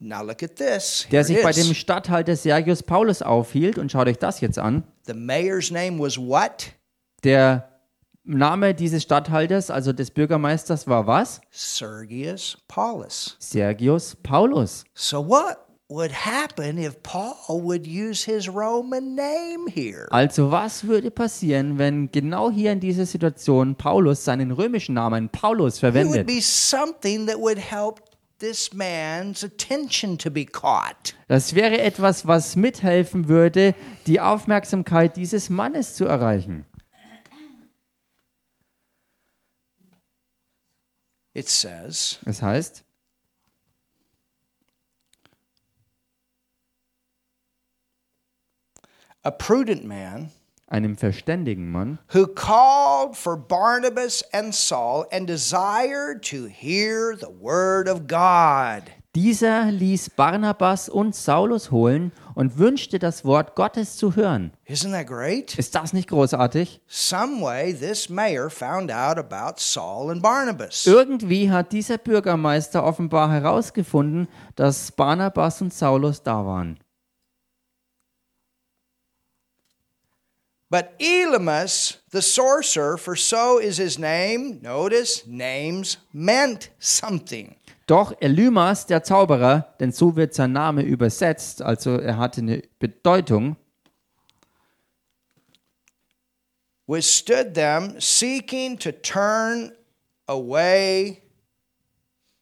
Now 0.00 0.22
look 0.24 0.42
at 0.42 0.56
this. 0.56 1.06
der 1.12 1.22
sich 1.22 1.40
bei 1.40 1.52
dem 1.52 1.72
Statthalter 1.72 2.34
Sergius 2.34 2.82
Paulus 2.82 3.22
aufhielt. 3.22 3.78
Und 3.78 3.92
schaut 3.92 4.08
euch 4.08 4.18
das 4.18 4.40
jetzt 4.40 4.58
an. 4.58 4.82
The 5.06 5.14
mayor's 5.14 5.70
name 5.70 6.00
was 6.00 6.18
what? 6.18 6.72
Der 7.22 7.73
Name 8.26 8.74
dieses 8.74 9.02
Statthalters, 9.02 9.70
also 9.70 9.92
des 9.92 10.10
Bürgermeisters, 10.10 10.86
war 10.88 11.06
was? 11.06 11.40
Sergius 11.50 12.56
Paulus. 12.68 13.36
Sergius 13.38 14.16
Paulus. 14.22 14.84
So 14.94 15.20
what 15.20 15.58
would 15.90 16.10
happen 16.10 16.78
if 16.78 17.02
Paul 17.02 17.34
would 17.62 17.86
use 17.86 18.24
his 18.24 18.48
Roman 18.48 19.14
name 19.14 19.66
here? 19.68 20.06
Also 20.10 20.50
was 20.50 20.84
würde 20.86 21.10
passieren, 21.10 21.76
wenn 21.78 22.10
genau 22.10 22.50
hier 22.50 22.72
in 22.72 22.80
dieser 22.80 23.04
Situation 23.04 23.74
Paulus 23.76 24.24
seinen 24.24 24.52
römischen 24.52 24.94
Namen 24.94 25.28
Paulus 25.28 25.76
It 25.78 25.82
would 25.82 25.92
verwendet? 25.92 26.26
be 26.26 26.40
something 26.40 27.26
that 27.26 27.38
would 27.38 27.58
help 27.58 28.00
this 28.38 28.72
man's 28.72 29.44
attention 29.44 30.16
to 30.16 30.30
be 30.30 30.46
caught. 30.46 31.14
Das 31.28 31.54
wäre 31.54 31.78
etwas, 31.78 32.26
was 32.26 32.56
mithelfen 32.56 33.28
würde, 33.28 33.74
die 34.06 34.20
Aufmerksamkeit 34.20 35.16
dieses 35.18 35.50
Mannes 35.50 35.94
zu 35.94 36.06
erreichen. 36.06 36.64
It 41.34 41.48
says, 41.48 42.18
Das 42.24 42.40
heißt, 42.40 42.84
a 49.24 49.30
prudent 49.32 49.84
man, 49.84 50.30
einem 50.68 50.96
verständigen 50.96 51.70
Mann, 51.72 51.98
who 52.12 52.26
called 52.26 53.16
for 53.16 53.36
Barnabas 53.36 54.22
and 54.32 54.54
Saul 54.54 55.06
and 55.10 55.26
desired 55.26 56.22
to 56.24 56.46
hear 56.46 57.16
the 57.16 57.30
word 57.30 57.88
of 57.88 58.06
God. 58.06 58.92
Dieser 59.14 59.70
ließ 59.70 60.10
Barnabas 60.10 60.88
und 60.88 61.14
Saulus 61.14 61.70
holen 61.70 62.10
und 62.34 62.58
wünschte 62.58 62.98
das 62.98 63.24
Wort 63.24 63.54
Gottes 63.54 63.96
zu 63.96 64.16
hören. 64.16 64.50
Isn't 64.66 64.90
that 64.90 65.06
great? 65.06 65.56
Ist 65.56 65.76
das 65.76 65.92
nicht 65.92 66.08
großartig? 66.08 66.80
Some 66.88 67.40
way 67.40 67.72
this 67.72 68.08
mayor 68.08 68.50
found 68.50 68.90
out 68.90 69.16
about 69.16 69.54
Saul 69.58 70.10
and 70.10 70.20
Barnabas. 70.20 70.84
Irgendwie 70.84 71.48
hat 71.48 71.70
dieser 71.70 71.98
Bürgermeister 71.98 72.82
offenbar 72.82 73.30
herausgefunden, 73.30 74.26
dass 74.56 74.90
Barnabas 74.90 75.62
und 75.62 75.72
Saulus 75.72 76.24
da 76.24 76.44
waren. 76.44 76.80
But 80.70 80.98
Elymas, 80.98 81.98
the 82.10 82.22
sorcerer, 82.22 82.96
for 82.96 83.16
so 83.16 83.58
is 83.58 83.76
his 83.76 83.98
name, 83.98 84.60
notice, 84.62 85.26
names 85.26 85.98
meant 86.12 86.70
something. 86.78 87.56
Doch 87.86 88.14
Elymas, 88.20 88.86
der 88.86 89.02
Zauberer, 89.02 89.74
denn 89.78 89.92
so 89.92 90.16
wird 90.16 90.32
sein 90.34 90.52
Name 90.52 90.82
übersetzt, 90.82 91.60
also 91.60 91.98
er 91.98 92.16
hatte 92.16 92.40
eine 92.40 92.62
Bedeutung, 92.78 93.56
withstood 96.86 97.54
them, 97.54 97.94
seeking 97.98 98.78
to 98.78 98.90
turn 98.90 99.72
away 100.26 101.22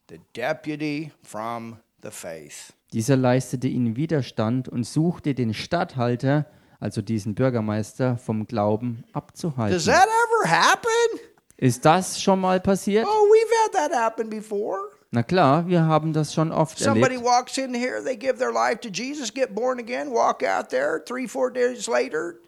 the 0.08 0.20
deputy 0.32 1.12
from 1.22 1.78
the 2.02 2.10
faith. 2.10 2.72
dieser 2.92 3.16
leistete 3.16 3.68
ihnen 3.68 3.96
Widerstand 3.96 4.68
und 4.68 4.84
suchte 4.84 5.34
den 5.34 5.54
Statthalter, 5.54 6.46
also 6.82 7.00
diesen 7.00 7.36
Bürgermeister, 7.36 8.16
vom 8.16 8.44
Glauben 8.44 9.04
Does 9.06 9.14
abzuhalten. 9.14 9.84
that 9.86 10.08
ever 10.08 10.50
happen? 10.50 11.20
Ist 11.56 11.84
das 11.84 12.20
schon 12.20 12.40
mal 12.40 12.58
passiert? 12.58 13.06
Oh, 13.06 13.26
we've 13.28 13.62
had 13.64 13.72
that 13.72 13.96
happen 13.96 14.28
before. 14.28 14.78
Na 15.12 15.22
klar, 15.22 15.68
wir 15.68 15.82
haben 15.82 16.12
das 16.12 16.34
schon 16.34 16.50
oft 16.50 16.78
Somebody 16.78 17.14
erlebt. 17.14 17.24
walks 17.24 17.56
in 17.56 17.72
here, 17.72 18.02
they 18.02 18.16
give 18.16 18.38
their 18.38 18.50
life 18.52 18.80
to 18.80 18.88
Jesus, 18.88 19.32
get 19.32 19.54
born 19.54 19.78
again, 19.78 20.10
walk 20.10 20.42
out 20.42 20.70
there, 20.70 21.00
three, 21.06 21.28
four 21.28 21.52
days 21.52 21.86
later, 21.86 22.40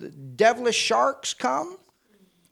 the 0.00 0.10
devilish 0.10 0.78
sharks 0.78 1.36
come. 1.36 1.76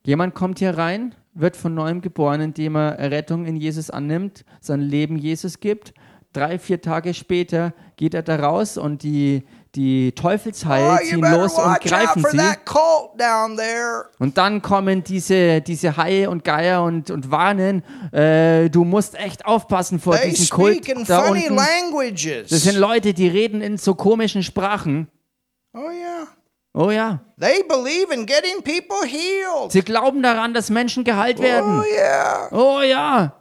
Jemand 0.04 0.36
kommt 0.36 0.60
hier 0.60 0.78
rein, 0.78 1.16
wird 1.34 1.56
von 1.56 1.74
neuem 1.74 2.02
geboren, 2.02 2.40
indem 2.40 2.76
er 2.76 2.98
Errettung 3.00 3.46
in 3.46 3.56
Jesus 3.56 3.90
annimmt, 3.90 4.44
sein 4.60 4.80
Leben 4.80 5.16
Jesus 5.16 5.58
gibt. 5.58 5.92
Drei, 6.32 6.58
vier 6.58 6.82
Tage 6.82 7.14
später 7.14 7.72
geht 7.96 8.12
er 8.14 8.22
da 8.22 8.36
raus 8.36 8.76
und 8.76 9.02
die, 9.02 9.46
die 9.76 10.12
Teufelshaie 10.12 10.94
Oh, 10.94 11.04
ziehen 11.04 11.20
los 11.20 11.52
und 11.58 11.80
greifen 11.82 12.24
sie. 12.30 12.38
Und 14.18 14.38
dann 14.38 14.62
kommen 14.62 15.04
diese, 15.04 15.60
diese 15.60 15.96
Haie 15.96 16.28
und 16.30 16.44
Geier 16.44 16.82
und, 16.82 17.10
und 17.10 17.30
warnen, 17.30 17.82
äh, 18.12 18.70
du 18.70 18.84
musst 18.84 19.14
echt 19.14 19.44
aufpassen 19.46 20.00
vor 20.00 20.16
They 20.16 20.30
diesem 20.30 20.48
Kult 20.48 20.88
da 21.08 21.28
unten. 21.28 21.54
languages. 21.54 22.48
Das 22.48 22.62
sind 22.62 22.76
Leute, 22.76 23.12
die 23.14 23.28
reden 23.28 23.60
in 23.60 23.76
so 23.76 23.94
komischen 23.94 24.42
Sprachen. 24.42 25.08
Oh, 25.74 25.78
yeah. 25.90 26.26
Oh 26.78 26.90
ja, 26.90 27.20
They 27.40 27.62
believe 27.66 28.12
in 28.12 28.26
getting 28.26 28.62
people 28.62 29.06
healed. 29.06 29.72
sie 29.72 29.80
glauben 29.80 30.22
daran, 30.22 30.52
dass 30.52 30.68
Menschen 30.68 31.04
geheilt 31.04 31.38
Oh, 31.38 31.42
werden. 31.42 31.82
yeah. 31.94 32.48
Oh 32.52 32.80
ja. 32.82 33.35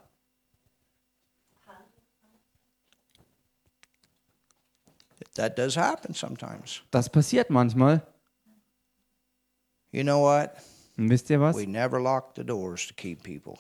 That 5.36 5.58
does 5.58 5.76
happen 5.78 6.14
sometimes. 6.14 6.82
Das 6.92 7.10
passiert 7.10 7.50
manchmal. 7.50 8.02
You 9.92 10.04
know 10.04 10.22
what? 10.22 10.52
Und 10.98 11.10
wisst 11.10 11.30
ihr 11.30 11.40
was? 11.42 11.56
We 11.58 11.66
never 11.68 12.00
lock 12.02 12.34
the 12.36 12.44
doors 12.44 12.88
to 12.88 12.94
keep 12.96 13.24
people. 13.24 13.58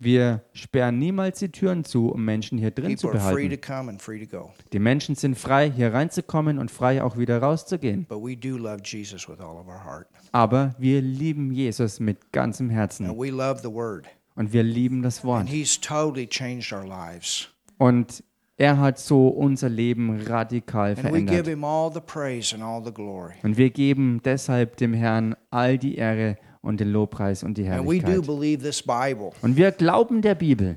Wir 0.00 0.44
sperren 0.52 0.98
niemals 1.00 1.40
die 1.40 1.48
Türen 1.50 1.84
zu, 1.84 2.10
um 2.10 2.24
Menschen 2.24 2.56
hier 2.56 2.70
drin 2.70 2.96
zu 2.96 3.08
People 3.08 3.20
are 3.20 3.32
free 3.32 3.48
to 3.48 3.56
behalten. 3.56 3.60
come 3.60 3.90
and 3.90 4.00
free 4.00 4.24
to 4.24 4.26
go. 4.30 4.52
Die 4.72 4.78
Menschen 4.78 5.16
sind 5.16 5.36
frei, 5.36 5.68
hier 5.74 5.92
reinzukommen 5.92 6.60
und 6.60 6.70
frei 6.70 7.02
auch 7.02 7.16
wieder 7.18 7.40
rauszugehen. 7.42 8.04
But 8.08 8.22
we 8.22 8.36
do 8.36 8.56
love 8.56 8.82
Jesus 8.84 9.28
with 9.28 9.40
all 9.40 9.56
of 9.56 9.66
our 9.66 9.84
heart. 9.84 10.06
Aber 10.30 10.76
wir 10.78 11.02
lieben 11.02 11.50
Jesus 11.50 11.98
mit 11.98 12.30
ganzem 12.32 12.68
And 12.68 12.76
Herzen 12.76 13.08
we 13.18 13.30
love 13.30 13.60
the 13.62 13.72
Word. 13.72 14.06
und 14.36 14.52
wir 14.52 14.62
lieben 14.62 15.02
das 15.02 15.18
And 15.18 15.24
Wort. 15.24 15.48
He's 15.48 15.80
totally 15.80 16.28
changed 16.28 16.72
our 16.72 16.86
lives. 16.86 17.48
Und 17.78 18.22
er 18.58 18.78
hat 18.78 18.98
so 18.98 19.28
unser 19.28 19.68
Leben 19.68 20.20
radikal 20.26 20.96
verändert. 20.96 21.46
Him 21.46 21.64
all 21.64 21.92
the 21.92 22.00
praise 22.00 22.52
and 22.54 22.62
all 22.62 22.84
the 22.84 22.92
glory. 22.92 23.34
Und 23.42 23.56
wir 23.56 23.70
geben 23.70 24.20
deshalb 24.24 24.76
dem 24.76 24.92
Herrn 24.92 25.36
all 25.50 25.78
die 25.78 25.94
Ehre 25.94 26.36
und 26.62 26.80
den 26.80 26.90
Lobpreis 26.92 27.42
und 27.42 27.56
die 27.56 27.68
And 27.68 27.86
we 27.86 27.98
do 28.00 28.06
Herrlichkeit. 28.08 28.26
believe 28.26 28.62
this 28.62 28.82
Bible 28.82 29.30
Und 29.42 29.56
wir 29.56 29.70
glauben 29.70 30.22
der 30.22 30.34
Bibel. 30.34 30.76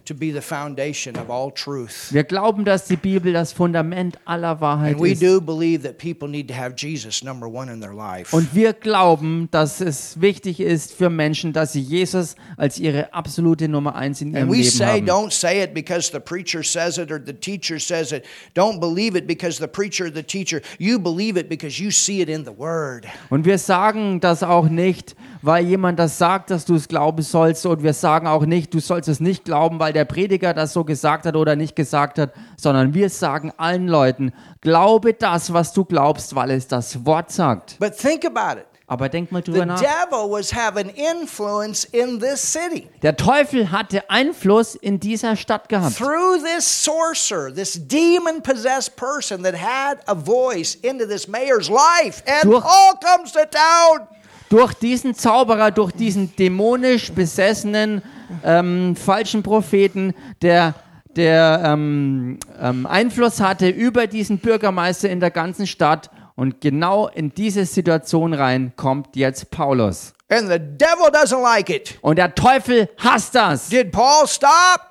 Wir 2.12 2.24
glauben, 2.24 2.66
dass 2.66 2.86
die 2.86 2.96
Bibel 2.96 3.34
das 3.34 3.54
Fundament 3.54 4.20
aller 4.26 4.62
Wahrheit 4.62 4.94
And 4.96 5.04
we 5.04 5.12
ist. 5.12 5.24
do 5.24 5.42
believe 5.42 5.84
that 5.84 5.98
people 5.98 6.28
need 6.28 6.48
to 6.48 6.54
have 6.54 6.76
Jesus 6.78 7.24
number 7.24 7.48
one 7.48 7.72
in 7.72 7.82
their 7.82 7.94
life. 7.94 8.36
Und 8.36 8.54
wir 8.54 8.74
glauben, 8.74 9.48
dass 9.52 9.82
es 9.82 10.20
wichtig 10.22 10.60
ist 10.60 10.94
für 10.94 11.10
Menschen, 11.10 11.54
dass 11.54 11.74
sie 11.74 11.82
Jesus 11.82 12.36
als 12.58 12.80
ihre 12.80 13.14
absolute 13.14 13.68
Nummer 13.68 13.96
eins 13.96 14.22
in 14.22 14.34
ihrem 14.34 14.52
Leben 14.52 14.64
say, 14.64 14.86
haben. 15.00 15.06
don't 15.10 15.32
say 15.32 15.64
it 15.64 15.74
because 15.74 16.12
the 16.12 16.20
preacher 16.20 16.64
says 16.64 16.98
it 16.98 17.12
or 17.12 17.20
the 17.24 17.34
teacher 17.34 17.80
says 17.80 18.12
it. 18.12 18.24
Don't 18.56 18.80
believe 18.80 19.18
it 19.18 19.28
because 19.28 19.60
the 19.60 19.68
preacher 19.68 20.06
or 20.06 20.12
the 20.14 20.24
teacher. 20.24 20.62
You 20.78 21.00
believe 21.00 21.40
it 21.40 21.50
because 21.50 21.82
you 21.82 21.92
see 21.92 22.22
it 22.22 22.30
in 22.30 22.46
the 22.46 22.58
Word. 22.58 23.06
Und 23.30 23.46
wir 23.46 23.58
sagen 23.58 24.20
das 24.20 24.44
auch 24.44 24.70
nicht, 24.70 25.16
weil 25.42 25.66
jemand 25.66 26.00
das 26.00 26.18
sagt, 26.18 26.52
dass 26.52 26.66
du 26.66 26.76
es 26.76 26.88
glauben 26.88 27.22
sollst. 27.22 27.66
Und 27.66 27.84
wir 27.84 27.94
sagen 27.94 28.28
auch 28.28 28.46
nicht, 28.46 28.74
du 28.74 28.80
sollst 28.80 29.10
es 29.10 29.20
nicht 29.20 29.46
glauben, 29.46 29.80
weil 29.80 29.94
der 29.94 30.06
Prediger 30.06 30.54
das 30.54 30.74
so 30.74 30.84
gesagt 30.84 31.26
hat 31.26 31.36
oder 31.36 31.56
nicht 31.56 31.76
gesagt 31.76 32.20
hat, 32.20 32.32
sondern 32.58 32.94
wir 32.94 33.10
sagen 33.10 33.52
allen 33.58 33.88
Leuten, 33.88 34.34
glaube 34.62 35.14
das, 35.14 35.54
was 35.54 35.74
du 35.74 35.86
glaubst, 35.86 36.36
weil 36.36 36.52
es 36.52 36.68
das 36.68 37.06
Wort 37.06 37.32
sagt. 37.32 37.78
But 37.80 37.98
think 37.98 38.26
about 38.26 38.60
it. 38.60 38.66
Aber 38.88 39.08
denk 39.08 39.32
mal 39.32 39.42
The 39.42 39.52
drüber 39.52 39.66
nach. 39.66 39.80
devil 39.80 40.30
was 40.30 40.54
having 40.54 40.90
influence 40.90 41.86
in 41.86 42.20
this 42.20 42.42
city. 42.42 42.90
Der 43.02 43.16
Teufel 43.16 43.72
hatte 43.72 44.10
Einfluss 44.10 44.76
in 44.76 45.00
dieser 45.00 45.38
Stadt 45.38 45.70
gehabt. 45.70 45.96
Through 45.96 46.40
this 46.44 46.84
sorcerer, 46.84 47.54
this 47.54 47.80
demon 47.88 48.44
possessed 48.44 48.98
person 48.98 49.44
that 49.44 49.56
had 49.56 50.00
a 50.08 50.14
voice 50.14 50.76
into 50.76 51.06
this 51.06 51.30
mayor's 51.30 51.70
life. 51.70 52.22
And 52.26 52.52
Paul 52.52 53.00
comes 53.02 53.32
to 53.32 53.46
town. 53.50 54.10
Durch 54.52 54.74
diesen 54.74 55.16
Zauberer, 55.16 55.72
durch 55.72 55.94
diesen 55.94 56.36
dämonisch 56.36 57.14
besessenen 57.14 58.02
ähm, 58.44 58.98
falschen 58.98 59.44
Propheten, 59.44 60.14
der, 60.42 60.76
der 61.16 61.62
ähm, 61.64 62.38
ähm, 62.60 62.86
Einfluss 62.86 63.40
hatte 63.40 63.70
über 63.70 64.08
diesen 64.08 64.40
Bürgermeister 64.40 65.10
in 65.10 65.22
der 65.22 65.32
ganzen 65.32 65.68
Stadt. 65.68 66.12
Und 66.36 66.60
genau 66.60 67.08
in 67.08 67.34
diese 67.34 67.66
Situation 67.66 68.34
rein 68.34 68.74
kommt 68.76 69.16
jetzt 69.16 69.52
Paulus. 69.52 70.14
And 70.30 70.50
the 70.50 70.60
devil 70.60 71.08
doesn't 71.08 71.42
like 71.42 71.70
it. 71.70 71.98
Und 72.02 72.18
der 72.18 72.36
Teufel 72.36 72.90
hasst 72.98 73.36
das. 73.36 73.70
Did 73.70 73.92
Paul 73.92 74.28
stop? 74.28 74.82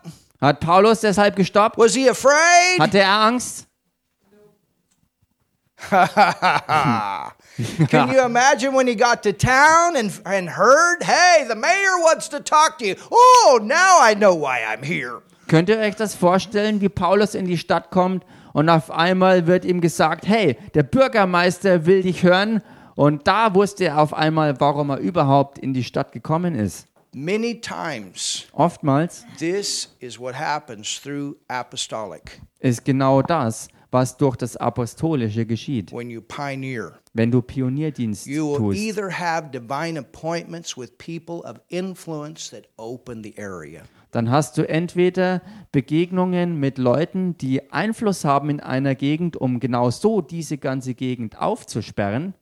Hat 0.40 0.60
Paulus 0.60 1.00
deshalb 1.00 1.36
gestoppt? 1.36 1.76
Was 1.76 1.94
he 1.94 2.08
afraid? 2.08 2.78
Hatte 2.78 2.98
er 2.98 3.10
Angst? 3.10 3.66
Can 7.88 8.10
you 8.10 8.24
imagine 8.24 8.74
when 8.74 8.86
he 8.86 8.94
got 8.94 9.22
to 9.22 9.32
town 9.32 9.96
and, 9.96 10.10
and 10.24 10.48
heard, 10.50 11.02
hey, 11.02 11.44
the 11.48 11.54
mayor 11.54 11.98
wants 12.00 12.28
to 12.28 12.40
talk 12.40 12.78
to 12.78 12.86
you? 12.86 12.96
Oh, 13.10 13.60
now 13.62 13.98
I 14.00 14.14
know 14.14 14.34
why 14.34 14.64
I'm 14.64 14.82
here. 14.82 15.22
Könnt 15.48 15.68
ihr 15.68 15.78
euch 15.78 15.96
das 15.96 16.14
vorstellen, 16.14 16.80
wie 16.80 16.88
Paulus 16.88 17.34
in 17.34 17.46
die 17.46 17.58
Stadt 17.58 17.90
kommt 17.90 18.24
und 18.52 18.68
auf 18.68 18.90
einmal 18.90 19.46
wird 19.46 19.64
ihm 19.64 19.80
gesagt, 19.80 20.28
hey, 20.28 20.56
der 20.74 20.84
Bürgermeister 20.84 21.86
will 21.86 22.02
dich 22.02 22.22
hören 22.22 22.62
und 22.94 23.26
da 23.26 23.54
wusste 23.54 23.86
er 23.86 23.98
auf 23.98 24.14
einmal, 24.14 24.60
warum 24.60 24.90
er 24.90 24.98
überhaupt 24.98 25.58
in 25.58 25.74
die 25.74 25.84
Stadt 25.84 26.12
gekommen 26.12 26.54
ist. 26.54 26.86
Many 27.12 27.60
times, 27.60 28.46
Oftmals 28.52 29.24
this 29.38 29.88
is 29.98 30.20
what 30.20 30.38
happens 30.38 31.00
through 31.02 31.34
apostolic 31.48 32.40
ist 32.60 32.84
genau 32.84 33.20
das, 33.20 33.66
was 33.90 34.16
durch 34.16 34.36
das 34.36 34.56
Apostolische 34.56 35.46
geschieht. 35.46 35.92
Wenn 35.92 37.30
du 37.30 37.42
Pionierdienst 37.42 38.26
tust, 38.26 38.98
dann 44.12 44.30
hast 44.30 44.58
du 44.58 44.68
entweder 44.68 45.42
Begegnungen 45.72 46.58
mit 46.58 46.78
Leuten, 46.78 47.38
die 47.38 47.72
Einfluss 47.72 48.24
haben 48.24 48.50
in 48.50 48.60
einer 48.60 48.94
Gegend, 48.94 49.36
um 49.36 49.60
genau 49.60 49.90
so 49.90 50.20
diese 50.20 50.58
ganze 50.58 50.94
Gegend 50.94 51.40
aufzusperren, 51.40 52.34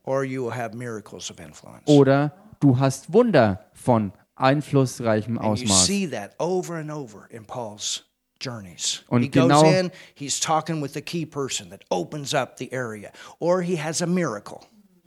oder 1.85 2.33
du 2.59 2.79
hast 2.79 3.13
Wunder 3.13 3.65
von 3.73 4.11
einflussreichem 4.35 5.37
And 5.37 5.45
you 5.45 5.65
Ausmaß. 5.65 5.85
see 5.85 6.07
that 6.07 6.31
over 6.39 6.75
and 6.75 6.91
over 6.91 7.27
in 7.29 7.45
Paul's 7.45 8.08
journeys. 8.39 9.03
Und 9.07 9.21
he 9.21 9.29
goes 9.29 9.43
genau- 9.43 9.63
in, 9.63 9.91
he's 10.15 10.39
talking 10.39 10.81
with 10.81 10.93
the 10.93 11.01
key 11.01 11.25
person 11.25 11.69
that 11.69 11.81
opens 11.89 12.33
up 12.33 12.57
the 12.57 12.71
area, 12.71 13.11
or 13.39 13.61
he 13.61 13.77
has 13.81 14.01
a 14.01 14.07
miracle 14.07 14.61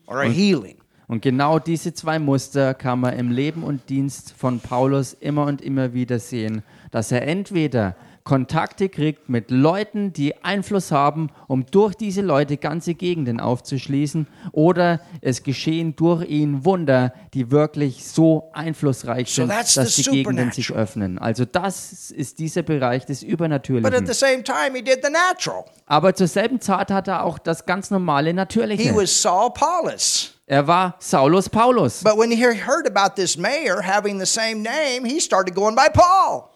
or 0.07 0.23
a 0.23 0.29
healing. 0.29 0.77
Und 1.09 1.21
genau 1.21 1.59
diese 1.59 1.93
zwei 1.93 2.19
Muster 2.19 2.73
kann 2.75 3.01
man 3.01 3.19
im 3.19 3.31
Leben 3.31 3.65
und 3.65 3.91
Dienst 3.91 4.33
von 4.33 4.61
Paulus 4.61 5.13
immer 5.13 5.45
und 5.45 5.61
immer 5.61 5.93
wieder 5.93 6.19
sehen, 6.19 6.63
dass 6.91 7.13
er 7.13 7.27
entweder 7.27 7.97
Kontakte 8.25 8.89
kriegt 8.89 9.29
mit 9.29 9.51
Leuten, 9.51 10.13
die 10.13 10.45
Einfluss 10.45 10.93
haben, 10.93 11.31
um 11.49 11.67
durch 11.67 11.95
diese 11.95 12.21
Leute 12.21 12.57
ganze 12.57 12.95
Gegenden 12.95 13.41
aufzuschließen, 13.41 14.29
oder 14.53 15.01
es 15.21 15.43
geschehen 15.43 15.97
durch 15.97 16.29
ihn 16.29 16.65
Wunder, 16.65 17.13
die 17.35 17.51
wirklich 17.51 18.05
so 18.07 18.51
einflussreich 18.53 19.29
So 19.29 19.43
sind, 19.43 19.51
that's 19.51 19.75
dass 19.75 19.97
die 19.97 20.05
Gegenden 20.05 20.53
sich 20.53 20.71
öffnen. 20.73 21.19
Also 21.19 21.45
das 21.45 22.11
ist 22.11 22.39
dieser 22.39 22.63
Bereich 22.63 23.05
des 23.07 23.23
Übernatürlichen. 23.23 24.07
the 24.07 24.15
same 24.15 24.43
time, 24.43 24.75
he 24.75 24.83
did 24.83 25.01
the 25.05 25.11
natural. 25.11 25.65
Aber 25.87 26.15
zur 26.15 26.29
selben 26.29 26.61
Zeit 26.61 26.91
hat 26.91 27.09
er 27.09 27.25
auch 27.25 27.39
das 27.39 27.67
ganz 27.67 27.91
normale 27.91 28.31
He 28.31 28.35
Natürliche. 28.35 28.95
was 28.95 29.21
Saul 29.21 29.51
Paulus. 29.53 30.35
Er 30.47 30.67
war 30.67 30.97
Saulus 30.99 31.49
Paulus. 31.49 32.03
But 32.03 32.19
when 32.19 32.31
he 32.31 32.45
heard 32.45 32.87
about 32.87 33.15
this 33.17 33.37
mayor 33.37 33.83
having 33.83 34.21
the 34.21 34.27
same 34.27 34.63
name, 34.63 35.05
he 35.05 35.21
started 35.21 35.55
going 35.55 35.75
by 35.75 35.89
Paul. 35.93 36.52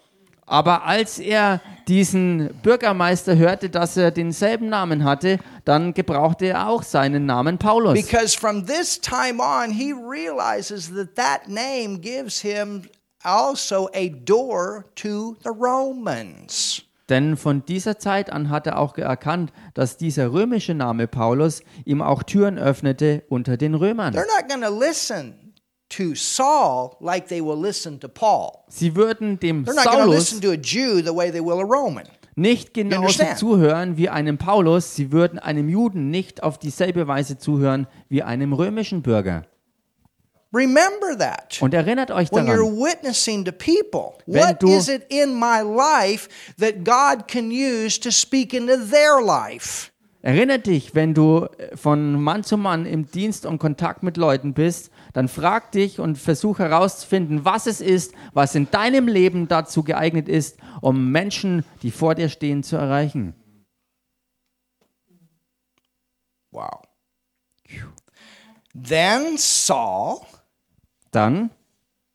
Aber 0.47 0.85
als 0.85 1.19
er 1.19 1.61
diesen 1.89 2.53
Bürgermeister 2.63 3.35
hörte, 3.35 3.69
dass 3.69 3.97
er 3.97 4.11
denselben 4.11 4.69
Namen 4.69 5.03
hatte, 5.03 5.39
dann 5.65 5.93
gebrauchte 5.93 6.47
er 6.47 6.69
auch 6.69 6.83
seinen 6.83 7.25
Namen 7.25 7.57
Paulus. 7.57 7.93
Because 7.93 8.37
from 8.37 8.65
this 8.65 8.99
time 8.99 9.41
on, 9.43 9.71
he 9.71 9.91
realizes 9.91 10.89
that 10.95 11.15
that 11.15 11.49
name 11.49 11.99
gives 11.99 12.39
him 12.39 12.83
also 13.23 13.89
a 13.93 14.07
door 14.07 14.85
to 14.95 15.35
the 15.43 15.49
Romans. 15.49 16.81
Denn 17.09 17.37
von 17.37 17.63
dieser 17.65 17.99
Zeit 17.99 18.31
an 18.31 18.49
hat 18.49 18.67
er 18.67 18.79
auch 18.79 18.97
erkannt, 18.97 19.51
dass 19.73 19.97
dieser 19.97 20.31
römische 20.31 20.73
Name 20.73 21.07
Paulus 21.07 21.61
ihm 21.85 22.01
auch 22.01 22.23
Türen 22.23 22.57
öffnete 22.57 23.23
unter 23.29 23.57
den 23.57 23.75
Römern. 23.75 24.13
They're 24.13 24.25
not 24.25 24.49
going 24.49 24.61
to 24.61 24.77
listen 24.77 25.46
to 25.89 26.15
Saul 26.15 26.97
like 26.99 27.27
they 27.29 27.41
will 27.41 27.59
listen 27.59 27.99
to 28.01 28.07
Paul. 28.09 28.65
Sie 28.69 28.95
würden 28.95 29.39
dem 29.39 29.63
They're 29.65 29.73
not 29.75 29.85
going 29.85 29.97
to 29.97 30.03
Saulus 30.03 30.19
listen 30.31 30.41
to 30.41 30.51
a 30.51 30.57
Jew 30.57 31.01
the 31.01 31.13
way 31.15 31.31
they 31.31 31.41
will 31.41 31.59
a 31.59 31.63
Roman. 31.63 32.05
nicht 32.35 32.73
genauso 32.73 33.01
understand? 33.01 33.37
zuhören 33.39 33.97
wie 33.97 34.09
einem 34.09 34.37
Paulus. 34.37 34.95
Sie 34.95 35.11
würden 35.11 35.39
einem 35.39 35.69
Juden 35.69 36.09
nicht 36.11 36.43
auf 36.43 36.57
dieselbe 36.59 37.07
Weise 37.07 37.37
zuhören 37.37 37.87
wie 38.09 38.21
einem 38.23 38.53
römischen 38.53 39.01
Bürger. 39.01 39.45
Remember 40.53 41.17
that. 41.17 41.57
Und 41.61 41.73
erinnert 41.73 42.09
euch 42.09 42.31
When 42.31 42.45
you're 42.47 42.57
daran, 42.57 42.77
witnessing 42.79 43.43
to 43.45 43.51
people, 43.51 44.13
Wenn 44.25 44.41
what 44.43 44.61
du- 44.63 44.69
is 44.69 44.87
it 44.87 45.03
in 45.09 45.33
my 45.37 45.59
life 45.61 46.29
that 46.57 46.83
God 46.85 47.27
can 47.27 47.51
use 47.51 47.99
to 47.99 48.11
speak 48.11 48.53
into 48.53 48.77
their 48.77 49.21
life? 49.21 49.91
Erinnere 50.21 50.59
dich, 50.59 50.95
wenn 50.95 51.13
du 51.13 51.47
äh, 51.57 51.75
von 51.75 52.21
Mann 52.21 52.43
zu 52.43 52.57
Mann 52.57 52.85
im 52.85 53.09
Dienst 53.11 53.45
und 53.45 53.59
Kontakt 53.59 54.03
mit 54.03 54.17
Leuten 54.17 54.53
bist, 54.53 54.89
dann 55.13 55.27
frag 55.27 55.71
dich 55.71 55.99
und 55.99 56.17
versuch 56.17 56.59
herauszufinden, 56.59 57.45
was 57.45 57.67
es 57.67 57.81
ist, 57.81 58.13
was 58.33 58.55
in 58.55 58.69
deinem 58.71 59.07
Leben 59.07 59.47
dazu 59.47 59.83
geeignet 59.83 60.27
ist, 60.29 60.57
um 60.81 61.11
Menschen, 61.11 61.65
die 61.81 61.91
vor 61.91 62.15
dir 62.15 62.29
stehen, 62.29 62.63
zu 62.63 62.75
erreichen. 62.75 63.33
Wow. 66.51 66.81
Then 68.73 69.37
Saul, 69.37 70.21
Dann 71.11 71.49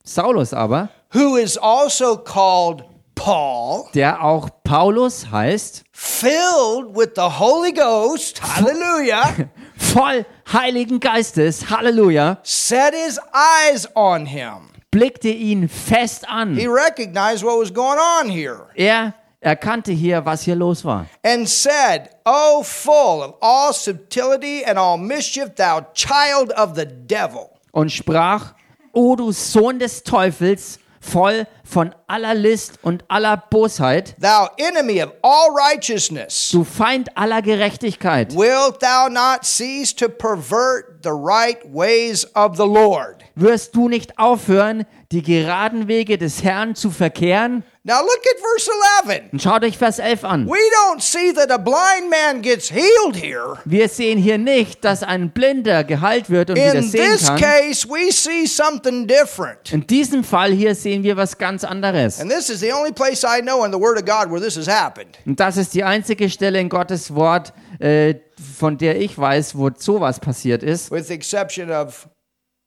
Saulus 0.05 0.55
aber, 0.55 0.91
who 1.13 1.37
is 1.37 1.59
also 1.59 2.17
called 2.17 2.85
Paul, 3.15 3.87
der 3.95 4.23
auch 4.23 4.49
Paulus 4.65 5.31
heißt, 5.31 5.85
filled 5.93 6.95
with 6.95 7.11
the 7.17 7.23
Holy 7.23 7.73
Ghost, 7.73 8.41
hallelujah, 8.43 9.49
voll 9.93 10.25
Heiligen 10.53 11.01
Geistes, 11.01 11.69
Halleluja, 11.71 12.39
set 12.43 12.95
his 12.95 13.19
eyes 13.33 13.87
on 13.95 14.27
him. 14.27 14.69
blickte 14.91 15.29
ihn 15.31 15.69
fest 15.69 16.25
an. 16.29 16.55
He 16.57 16.67
recognized 16.67 17.45
what 17.45 17.59
was 17.59 17.71
going 17.73 17.99
on 17.99 18.29
here 18.29 18.67
Er 18.77 19.15
erkannte 19.41 19.93
hier, 19.93 20.25
was 20.25 20.43
hier 20.43 20.55
los 20.57 20.85
war. 20.85 21.07
and 21.25 21.49
said, 21.49 22.11
O 22.25 22.63
full 22.63 23.23
of 23.23 23.35
all 23.41 23.73
subtlety 23.73 24.65
and 24.65 24.79
all 24.79 24.97
mischief, 24.99 25.55
thou 25.57 25.81
child 25.95 26.53
of 26.53 26.75
the 26.75 26.85
devil. 26.87 27.51
und 27.73 27.91
sprach, 27.91 28.55
O 28.95 29.17
du 29.17 29.33
Sohn 29.33 29.79
des 29.79 30.03
Teufels, 30.05 30.79
voll 31.03 31.47
von 31.65 31.95
aller 32.07 32.35
List 32.35 32.79
und 32.83 33.05
aller 33.09 33.37
Bosheit, 33.37 34.15
Thou 34.21 34.49
enemy 34.57 35.03
of 35.03 35.13
all 35.23 35.49
righteousness, 35.51 36.51
du 36.53 36.65
Feind 36.65 37.17
aller 37.17 37.43
Gerechtigkeit, 37.43 38.35
wilt 38.37 38.81
thou 38.81 39.09
not 39.09 39.45
cease 39.45 39.95
to 39.95 40.09
pervert 40.09 41.03
the 41.03 41.11
right 41.11 41.59
ways 41.65 42.25
of 42.35 42.57
the 42.57 42.63
Lord? 42.67 43.25
wirst 43.35 43.75
du 43.75 43.89
nicht 43.89 44.19
aufhören, 44.19 44.87
die 45.13 45.23
geraden 45.23 45.89
Wege 45.89 46.19
des 46.19 46.43
Herrn 46.43 46.75
zu 46.75 46.91
verkehren? 46.91 47.63
Now 47.85 48.01
look 48.01 48.21
at 48.31 48.39
verse 48.41 48.71
11. 49.09 49.33
Und 49.33 49.43
schaut 49.43 49.65
euch 49.65 49.77
Vers 49.77 49.99
11 49.99 50.25
an. 50.25 50.47
We 50.47 50.53
don't 50.89 51.01
see 51.01 51.33
that 51.35 51.51
a 51.51 51.59
blind 51.59 52.09
man 52.11 52.41
gets 52.41 52.71
healed 52.71 53.17
here. 53.17 53.59
Wir 53.65 53.89
sehen 53.89 54.19
hier 54.19 54.39
nicht, 54.39 54.85
dass 54.85 55.03
ein 55.03 55.31
Blinder 55.33 55.83
geheilt 55.83 56.31
wird 56.31 56.51
und 56.51 56.57
wieder 56.57 56.75
In 56.77 56.83
sehen 56.89 57.13
this 57.13 57.27
kann. 57.27 57.39
case, 57.41 57.89
we 57.89 58.13
see 58.13 58.47
something 58.47 59.07
different. 59.09 59.73
In 59.73 59.85
diesem 59.87 60.23
Fall 60.23 60.53
hier 60.53 60.75
sehen 60.77 61.03
wir 61.03 61.17
was 61.17 61.37
ganz 61.39 61.65
anderes. 61.65 62.21
And 62.21 62.31
this 62.31 62.49
is 62.49 62.61
the 62.61 62.73
only 62.73 62.93
place 62.93 63.25
I 63.25 63.43
know 63.43 63.65
in 63.65 63.73
the 63.73 63.81
Word 63.81 63.99
of 63.99 64.05
God 64.05 64.31
where 64.33 64.41
this 64.41 64.57
has 64.57 64.69
happened. 64.69 65.19
Und 65.27 65.41
das 65.41 65.57
ist 65.57 65.75
die 65.75 65.83
einzige 65.85 66.31
Stelle 66.31 66.61
in 66.61 66.69
Gottes 66.69 67.15
Wort, 67.15 67.53
äh, 67.81 68.15
von 68.59 68.79
der 68.79 69.01
ich 69.01 69.19
weiß, 69.19 69.57
wo 69.59 69.71
sowas 69.77 70.21
passiert 70.21 70.63
ist. 70.63 70.91
with 70.93 71.09
the 71.09 71.15
exception 71.15 71.71
of 71.71 72.09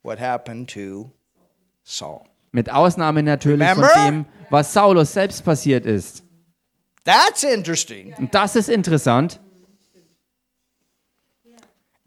what 0.04 0.20
happened 0.20 0.70
to 0.74 1.10
Saul. 1.84 2.24
Mit 2.56 2.72
Ausnahme 2.72 3.22
natürlich 3.22 3.68
von 3.68 3.84
Remember? 3.84 4.06
dem, 4.06 4.26
was 4.50 4.72
Saulus 4.72 5.12
selbst 5.12 5.44
passiert 5.44 5.86
ist. 5.86 6.24
That's 7.04 7.44
interesting. 7.44 8.14
Und 8.18 8.34
das 8.34 8.56
ist 8.56 8.70
interessant. 8.70 9.42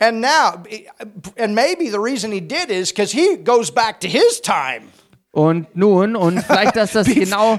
And 0.00 0.22
now, 0.22 0.62
and 1.36 1.54
maybe 1.54 1.90
the 1.90 2.00
reason 2.00 2.32
he 2.32 2.40
did 2.40 2.70
is 2.70 2.90
because 2.90 3.12
he 3.12 3.36
goes 3.36 3.70
back 3.70 4.00
to 4.00 4.08
his 4.08 4.40
time. 4.40 4.90
Und 5.30 5.76
nun, 5.76 6.16
und 6.16 6.42
vielleicht 6.44 6.76
ist 6.76 6.94
das 6.94 7.06
genau 7.06 7.58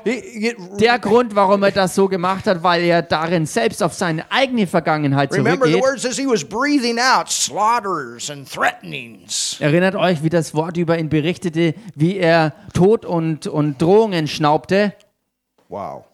der 0.80 1.00
Grund, 1.00 1.36
warum 1.36 1.62
er 1.64 1.72
das 1.72 1.94
so 1.94 2.08
gemacht 2.08 2.48
hat, 2.48 2.64
weil 2.64 2.84
er 2.84 3.04
darin 3.04 3.46
selbst 3.46 3.84
auf 3.84 3.94
seine 3.94 4.30
eigene 4.32 4.66
Vergangenheit 4.66 5.32
zurückgeht. 5.32 5.84
Erinnert 9.60 9.96
euch, 9.96 10.24
wie 10.24 10.30
das 10.30 10.54
Wort 10.56 10.78
über 10.78 10.98
ihn 10.98 11.10
berichtete, 11.10 11.76
wie 11.96 12.18
er 12.18 12.54
Tod 12.74 13.06
und, 13.06 13.46
und 13.46 13.80
Drohungen 13.80 14.28
schnaubte. 14.28 14.94
Wow. 15.68 16.06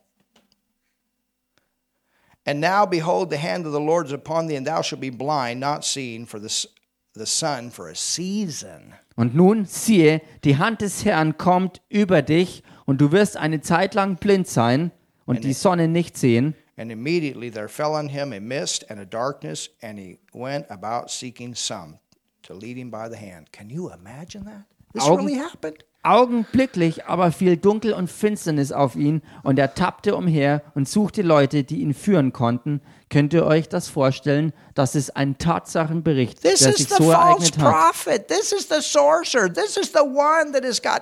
And 2.46 2.60
now, 2.60 2.86
behold, 2.86 3.32
the 3.32 3.38
hand 3.38 3.66
of 3.66 3.72
the 3.74 3.80
Lord 3.80 4.06
is 4.08 4.14
upon 4.14 4.48
thee, 4.48 4.56
and 4.56 4.68
thou 4.68 4.84
shalt 4.84 5.02
be 5.02 5.10
blind, 5.10 5.60
not 5.60 5.84
seeing 5.84 6.28
for 6.28 6.40
the, 6.40 6.68
the 7.16 7.26
sun 7.26 7.72
for 7.72 7.90
a 7.90 7.96
season. 7.96 8.94
Und 9.16 9.34
nun, 9.36 9.66
siehe, 9.66 10.22
die 10.44 10.58
Hand 10.58 10.82
des 10.82 11.06
Herrn 11.06 11.38
kommt 11.38 11.82
über 11.90 12.22
dich 12.22 12.64
und 12.86 13.00
du 13.00 13.12
wirst 13.12 13.38
eine 13.38 13.62
Zeit 13.62 13.94
lang 13.94 14.18
blind 14.18 14.48
sein 14.48 14.92
und 15.26 15.44
die 15.44 15.54
Sonne 15.54 15.88
nicht 15.88 16.18
sehen. 16.18 16.56
And 16.78 16.92
immediately 16.92 17.50
there 17.50 17.70
fell 17.70 17.94
on 17.94 18.10
him 18.10 18.34
a 18.34 18.40
mist 18.42 18.90
and 18.92 19.00
a 19.00 19.06
darkness, 19.06 19.70
and 19.82 19.98
he 19.98 20.20
went 20.34 20.70
about 20.70 21.10
seeking 21.10 21.56
some 21.56 22.00
to 22.44 22.54
lead 22.54 22.78
him 22.78 22.92
by 22.92 23.08
the 23.10 23.16
hand. 23.16 23.54
Can 23.54 23.70
you 23.70 23.90
imagine 23.92 24.44
that? 24.44 24.66
This 24.96 25.04
Augen- 25.04 25.26
really 25.28 25.40
happened? 25.40 25.78
Augenblicklich 26.04 27.06
aber 27.08 27.32
fiel 27.32 27.58
Dunkel 27.58 27.92
und 27.94 28.12
Finsternis 28.12 28.72
auf 28.72 28.96
ihn 28.96 29.22
und 29.44 29.58
er 29.58 29.74
tappte 29.74 30.16
umher 30.16 30.62
und 30.76 30.88
suchte 30.88 31.24
Leute, 31.24 31.64
die 31.64 31.82
ihn 31.82 31.94
führen 31.96 32.32
konnten. 32.32 32.82
Könnt 33.10 33.34
ihr 33.34 33.44
euch 33.46 33.70
das 33.70 33.88
vorstellen? 33.88 34.54
Das 34.76 34.94
ist 34.96 35.18
ein 35.18 35.38
Tatsachenbericht, 35.40 36.42
This 36.44 36.60
der 36.60 36.70
is 36.70 36.78
sich 36.78 36.88
the 36.90 36.96
so 36.98 37.12
false 37.12 37.14
ereignet 37.54 37.58
hat. 37.58 37.74
prophet. 37.74 38.28
This 38.28 38.52
is 38.52 38.68
the 38.70 38.82
sorcerer. 38.82 39.52
This 39.52 39.78
is 39.78 39.92
the 39.94 40.02
one 40.02 40.52
that 40.54 40.64
has 40.64 40.80
got 40.82 41.02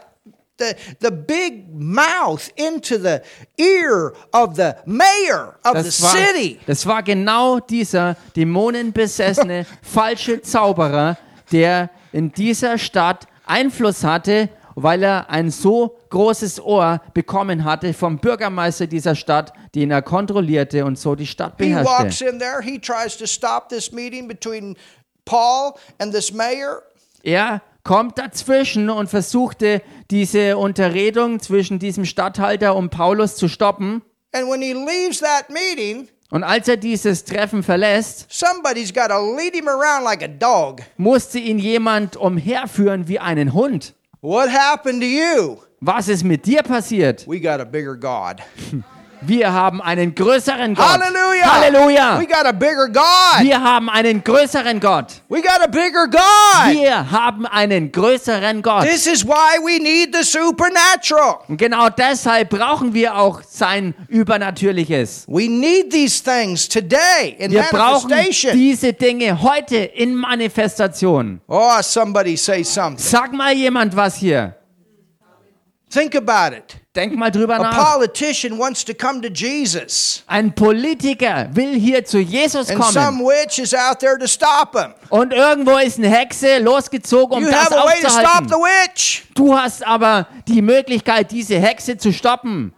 the, 0.57 0.73
the 1.01 1.11
big 1.11 1.65
mouth 1.73 2.49
into 2.55 2.97
the 2.97 3.19
ear 3.57 4.13
of 4.31 4.55
the 4.55 4.71
mayor 4.85 5.55
of 5.65 5.77
the 5.79 5.83
Das 5.83 6.01
war, 6.01 6.11
city. 6.11 6.59
das 6.65 6.85
war 6.85 7.03
genau 7.03 7.59
dieser 7.59 8.15
dämonenbesessene 8.37 9.65
falsche 9.81 10.41
Zauberer, 10.41 11.17
der 11.51 11.89
in 12.13 12.31
dieser 12.31 12.77
Stadt 12.77 13.27
Einfluss 13.45 14.03
hatte, 14.03 14.49
weil 14.75 15.03
er 15.03 15.29
ein 15.29 15.51
so 15.51 15.97
großes 16.09 16.59
Ohr 16.61 17.01
bekommen 17.13 17.63
hatte 17.63 17.93
vom 17.93 18.17
Bürgermeister 18.17 18.87
dieser 18.87 19.15
Stadt, 19.15 19.53
den 19.75 19.91
er 19.91 20.01
kontrollierte 20.01 20.85
und 20.85 20.97
so 20.97 21.15
die 21.15 21.27
Stadt 21.27 21.57
beherrschte. 21.57 21.93
Er 27.23 27.61
kommt 27.83 28.17
dazwischen 28.17 28.89
und 28.89 29.09
versuchte 29.09 29.81
diese 30.09 30.57
Unterredung 30.57 31.39
zwischen 31.39 31.79
diesem 31.79 32.05
Statthalter 32.05 32.75
und 32.75 32.89
Paulus 32.89 33.35
zu 33.35 33.47
stoppen. 33.47 34.01
And 34.33 34.49
when 34.49 34.61
he 34.61 34.73
leaves 34.73 35.19
that 35.19 35.49
meeting, 35.49 36.07
Und 36.33 36.43
als 36.43 36.67
er 36.67 36.77
dieses 36.77 37.25
Treffen 37.25 37.61
verlässt, 37.61 38.25
somebody's 38.27 38.91
got 38.91 39.09
to 39.09 39.35
lead 39.37 39.53
him 39.53 39.67
around 39.67 40.03
like 40.03 40.23
a 40.23 40.27
dog. 40.27 40.81
musste 40.97 41.37
ihn 41.37 41.59
jemand 41.59 42.17
umherführen 42.17 43.07
wie 43.07 43.19
einen 43.19 43.53
Hund. 43.53 43.93
What 44.21 44.49
happened 44.49 45.01
to 45.01 45.07
you? 45.07 45.57
Was 45.79 46.07
ist 46.07 46.23
mit 46.23 46.47
dir 46.47 46.63
passiert? 46.63 47.27
We 47.27 47.39
got 47.39 47.61
a 47.61 47.65
bigger 47.65 47.95
God. 47.95 48.41
Wir 49.25 49.51
haben 49.53 49.81
einen 49.81 50.13
größeren 50.15 50.75
Gott. 50.75 50.85
Hallelujah. 50.85 51.51
Halleluja. 51.53 52.19
We 52.19 52.25
got 52.27 52.45
a 52.45 52.51
bigger 52.51 52.87
God. 52.89 53.41
Wir 53.41 53.61
haben 53.61 53.89
einen 53.89 54.23
größeren 54.23 54.79
Gott. 54.79 55.21
We 55.29 55.41
got 55.41 55.61
a 55.61 55.67
bigger 55.67 56.07
God. 56.07 56.73
Wir 56.73 57.09
haben 57.11 57.45
einen 57.45 57.91
größeren 57.91 58.61
Gott. 58.61 58.83
This 58.83 59.07
is 59.07 59.25
why 59.25 59.57
we 59.63 59.81
need 59.81 60.13
the 60.15 60.23
supernatural. 60.23 61.39
Und 61.47 61.57
genau 61.57 61.89
deshalb 61.89 62.49
brauchen 62.49 62.93
wir 62.93 63.15
auch 63.15 63.41
sein 63.47 63.93
Übernatürliches. 64.09 65.25
We 65.27 65.47
need 65.47 65.91
these 65.91 66.23
things 66.23 66.67
today 66.67 67.35
in 67.37 67.51
Wir 67.51 67.63
brauchen 67.63 68.09
manifestation. 68.09 68.53
diese 68.53 68.93
Dinge 68.93 69.41
heute 69.41 69.77
in 69.77 70.15
Manifestation. 70.15 71.41
Oh, 71.47 71.81
somebody 71.81 72.35
say 72.37 72.63
something. 72.63 72.97
Sag 72.97 73.33
mal 73.33 73.53
jemand 73.53 73.95
was 73.95 74.15
hier. 74.15 74.55
Think 75.93 76.15
about 76.15 76.55
it. 76.57 76.75
Denk 76.95 77.15
mal 77.15 77.29
drüber 77.29 77.55
A 77.59 77.59
nach. 77.59 77.93
politician 77.95 78.57
wants 78.57 78.83
to 78.83 78.93
come 78.95 79.21
to 79.21 79.27
Jesus, 79.27 80.23
Ein 80.25 80.53
Politiker 80.55 81.47
will 81.53 81.79
hier 81.79 82.03
zu 82.03 82.17
Jesus 82.17 82.71
and 82.71 82.83
some 82.83 83.17
kommen. 83.17 83.25
witch 83.25 83.59
is 83.59 83.75
out 83.75 83.99
there 83.99 84.17
to 84.17 84.25
stop 84.27 84.75
him. 84.75 84.93
Und 85.09 85.33
irgendwo 85.33 85.77
ist 85.77 85.99
eine 85.99 86.09
Hexe 86.09 86.57
losgezogen, 86.59 87.37
um 87.37 87.43
You 87.43 87.51
das 87.51 87.65
have 87.65 87.77
a 87.77 87.85
way 87.85 88.01
to 88.01 88.09
stop 88.09 88.47
the 88.47 88.55
witch. 88.55 89.23
Du 89.35 89.55
hast 89.55 89.85
aber 89.85 90.27
die 90.47 90.63
Möglichkeit, 90.63 91.29
diese 91.31 91.59
Hexe 91.59 91.95
zu 91.97 92.11
stoppen. 92.11 92.73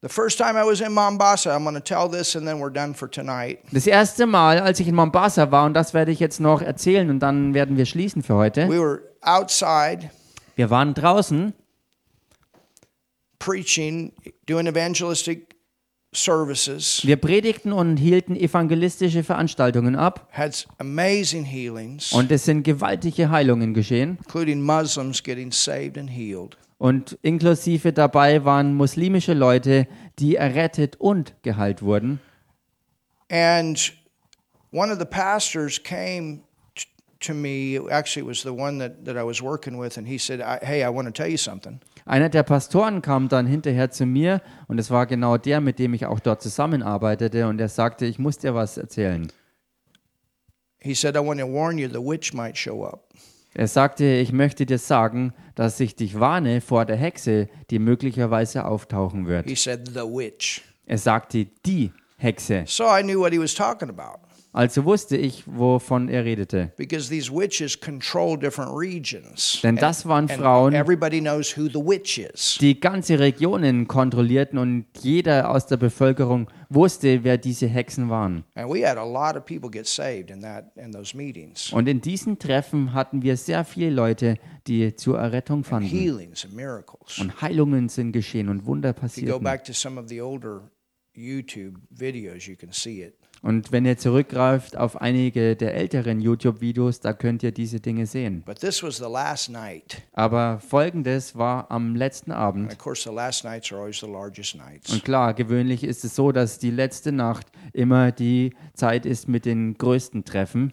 The 0.00 0.08
first 0.08 0.38
time 0.38 0.56
I 0.56 0.64
was 0.64 0.80
in 0.80 0.92
Mombasa, 0.92 1.50
I'm 1.50 1.64
going 1.64 1.74
to 1.74 1.80
tell 1.80 2.08
this 2.08 2.36
and 2.36 2.46
then 2.46 2.60
we're 2.60 2.70
done 2.72 2.94
for 2.94 3.10
tonight. 3.10 3.58
Das 3.72 3.84
erste 3.88 4.26
Mal, 4.26 4.60
als 4.60 4.78
ich 4.78 4.86
in 4.86 4.94
Mombasa 4.94 5.50
war, 5.50 5.64
und 5.64 5.74
das 5.74 5.92
werde 5.92 6.12
ich 6.12 6.20
jetzt 6.20 6.38
noch 6.38 6.62
erzählen 6.62 7.10
und 7.10 7.18
dann 7.18 7.52
werden 7.52 7.76
wir 7.76 7.84
schließen 7.84 8.22
für 8.22 8.34
heute. 8.34 8.68
We 8.68 8.80
were 8.80 9.07
outside 9.28 10.10
Wir 10.56 10.70
waren 10.70 10.94
draußen 10.94 11.52
preaching, 13.38 14.12
doing 14.46 14.66
evangelistic 14.66 15.56
services, 16.12 17.02
Wir 17.04 17.16
predigten 17.16 17.72
und 17.72 17.98
hielten 17.98 18.34
evangelistische 18.34 19.22
Veranstaltungen 19.22 19.94
ab 19.94 20.26
had 20.32 20.66
amazing 20.78 21.44
healings, 21.44 22.12
und 22.12 22.32
es 22.32 22.44
sind 22.46 22.62
gewaltige 22.64 23.30
Heilungen 23.30 23.74
geschehen 23.74 24.18
including 24.24 24.62
Muslims 24.62 25.22
getting 25.22 25.52
saved 25.52 25.98
and 25.98 26.10
healed. 26.10 26.56
und 26.78 27.18
inklusive 27.22 27.92
dabei 27.92 28.44
waren 28.44 28.74
muslimische 28.74 29.34
Leute, 29.34 29.86
die 30.18 30.36
errettet 30.36 30.96
und 30.96 31.34
geheilt 31.42 31.82
wurden. 31.82 32.20
And 33.30 33.92
one 34.72 34.90
of 34.90 34.98
the 34.98 35.04
pastors 35.04 35.80
came 35.82 36.40
to 37.20 37.34
me. 37.34 37.78
Actually, 37.90 38.22
it 38.22 38.28
was 38.28 38.42
the 38.42 38.52
one 38.52 38.78
that, 38.78 39.04
that 39.04 39.16
I 39.16 39.22
was 39.22 39.42
working 39.42 39.78
with, 39.78 39.96
and 39.98 40.06
he 40.06 40.18
said, 40.18 40.40
I, 40.40 40.58
Hey, 40.64 40.82
I 40.82 40.88
want 40.88 41.06
to 41.06 41.12
tell 41.12 41.30
you 41.30 41.36
something. 41.36 41.80
Einer 42.06 42.28
der 42.30 42.42
Pastoren 42.42 43.02
kam 43.02 43.28
dann 43.28 43.46
hinterher 43.46 43.90
zu 43.90 44.06
mir 44.06 44.40
und 44.66 44.78
es 44.78 44.90
war 44.90 45.06
genau 45.06 45.36
der, 45.36 45.60
mit 45.60 45.78
dem 45.78 45.92
ich 45.92 46.06
auch 46.06 46.20
dort 46.20 46.40
zusammenarbeitete 46.42 47.46
und 47.46 47.60
er 47.60 47.68
sagte, 47.68 48.06
ich 48.06 48.18
muss 48.18 48.38
dir 48.38 48.54
was 48.54 48.78
erzählen. 48.78 49.30
He 50.80 50.94
said, 50.94 51.16
I 51.16 51.20
want 51.20 51.40
to 51.40 51.46
warn 51.46 51.76
you, 51.76 51.88
the 51.88 52.00
witch 52.00 52.32
might 52.32 52.56
show 52.56 52.84
up. 52.84 53.12
Er 53.54 53.66
sagte, 53.66 54.04
ich 54.04 54.32
möchte 54.32 54.64
dir 54.66 54.78
sagen, 54.78 55.32
dass 55.54 55.80
ich 55.80 55.96
dich 55.96 56.20
warne 56.20 56.60
vor 56.60 56.84
der 56.84 56.96
Hexe, 56.96 57.48
die 57.70 57.78
möglicherweise 57.78 58.64
auftauchen 58.64 59.26
wird. 59.26 59.48
He 59.48 59.56
said, 59.56 59.88
The 59.88 60.04
witch. 60.04 60.62
Er 60.86 60.98
sagte, 60.98 61.46
die 61.66 61.92
Hexe. 62.16 62.64
So 62.66 62.84
I 62.84 63.02
knew 63.02 63.18
what 63.18 63.32
he 63.32 63.38
was 63.38 63.54
talking 63.54 63.90
about 63.90 64.27
Also 64.58 64.84
wusste 64.84 65.16
ich, 65.16 65.44
wovon 65.46 66.08
er 66.08 66.24
redete. 66.24 66.72
because 66.76 67.08
these 67.08 67.32
witches 67.32 67.78
control 67.78 68.36
different 68.36 68.72
regions. 68.76 69.60
Denn 69.62 69.76
das 69.76 70.04
waren 70.04 70.28
Frauen, 70.28 70.74
everybody 70.74 71.20
knows 71.20 71.56
who 71.56 71.68
the 71.68 71.78
witch 71.78 72.18
is. 72.18 72.58
die 72.60 72.80
ganze 72.80 73.20
Regionen 73.20 73.86
kontrollierten 73.86 74.58
und 74.58 74.86
jeder 75.00 75.52
aus 75.52 75.66
der 75.66 75.76
Bevölkerung 75.76 76.48
wusste, 76.70 77.22
wer 77.22 77.38
diese 77.38 77.68
Hexen 77.68 78.10
waren. 78.10 78.42
And 78.56 78.68
we 78.68 78.84
had 78.84 78.98
a 78.98 79.04
lot 79.04 79.36
of 79.36 79.44
people 79.44 79.70
get 79.70 79.86
saved 79.86 80.28
in 80.28 80.42
that 80.42 80.72
in 80.74 80.90
those 80.90 81.16
meetings. 81.16 81.72
Und 81.72 81.86
in 81.86 82.00
diesen 82.00 82.40
Treffen 82.40 82.94
hatten 82.94 83.22
wir 83.22 83.36
sehr 83.36 83.64
viele 83.64 83.90
Leute, 83.90 84.38
die 84.66 84.92
zur 84.96 85.20
Errettung 85.20 85.62
fanden. 85.62 85.88
Healings 85.88 86.44
and 86.44 86.56
miracles. 86.56 87.20
Und 87.20 87.40
Heilungen 87.40 87.88
sind 87.88 88.10
geschehen 88.10 88.48
und 88.48 88.66
Wunder 88.66 88.92
passierten. 88.92 89.40
Und 93.40 93.70
wenn 93.70 93.84
ihr 93.84 93.96
zurückgreift 93.96 94.76
auf 94.76 95.00
einige 95.00 95.54
der 95.54 95.74
älteren 95.74 96.20
YouTube-Videos, 96.20 97.00
da 97.00 97.12
könnt 97.12 97.42
ihr 97.42 97.52
diese 97.52 97.78
Dinge 97.80 98.06
sehen. 98.06 98.42
But 98.44 98.58
this 98.60 98.82
was 98.82 98.96
the 98.96 99.04
last 99.04 99.48
night. 99.48 100.02
Aber 100.12 100.58
folgendes 100.58 101.36
war 101.36 101.70
am 101.70 101.94
letzten 101.94 102.32
Abend. 102.32 102.72
of 102.72 102.78
course, 102.78 103.08
the 103.08 103.14
last 103.14 103.44
nights 103.44 103.70
are 103.72 103.80
always 103.80 104.00
the 104.00 104.06
largest 104.06 104.56
nights. 104.56 104.92
Und 104.92 105.04
klar, 105.04 105.34
gewöhnlich 105.34 105.84
ist 105.84 106.04
es 106.04 106.16
so, 106.16 106.32
dass 106.32 106.58
die 106.58 106.70
letzte 106.72 107.12
Nacht 107.12 107.46
immer 107.72 108.10
die 108.10 108.54
Zeit 108.74 109.06
ist 109.06 109.28
mit 109.28 109.44
den 109.44 109.74
größten 109.78 110.24
Treffen. 110.24 110.72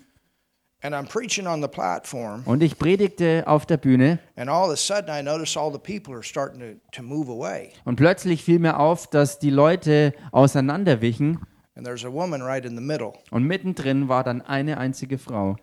And 0.81 0.93
I'm 0.93 1.07
preaching 1.07 1.47
on 1.47 1.61
the 1.63 1.67
platform, 1.67 2.43
Und 2.45 2.61
ich 2.61 2.77
predigte 2.77 3.43
auf 3.47 3.65
der 3.65 3.77
Bühne 3.77 4.19
and 4.35 4.49
all 4.49 4.65
of 4.65 4.73
a 4.73 4.75
sudden 4.75 5.09
I 5.09 5.23
notice 5.23 5.57
all 5.57 5.71
the 5.71 5.79
people 5.79 6.13
are 6.13 6.21
starting 6.21 6.59
to, 6.59 6.79
to 6.91 7.01
move 7.01 7.31
away. 7.31 7.71
und 7.85 7.95
plötzlich 7.95 8.43
fiel 8.43 8.59
mir 8.59 8.79
auf, 8.79 9.07
dass 9.07 9.39
die 9.39 9.49
Leute 9.49 10.13
auseinanderwichen 10.31 11.39
And 11.75 11.85
there's 11.85 12.05
a 12.05 12.11
woman 12.11 12.41
right 12.41 12.63
in 12.65 12.75
the 12.75 12.81
middle. 12.81 13.13
und 13.31 13.43
mittendrin 13.43 14.07
war 14.07 14.23
dann 14.23 14.41
eine 14.41 14.77
einzige 14.77 15.17
Frau. 15.17 15.57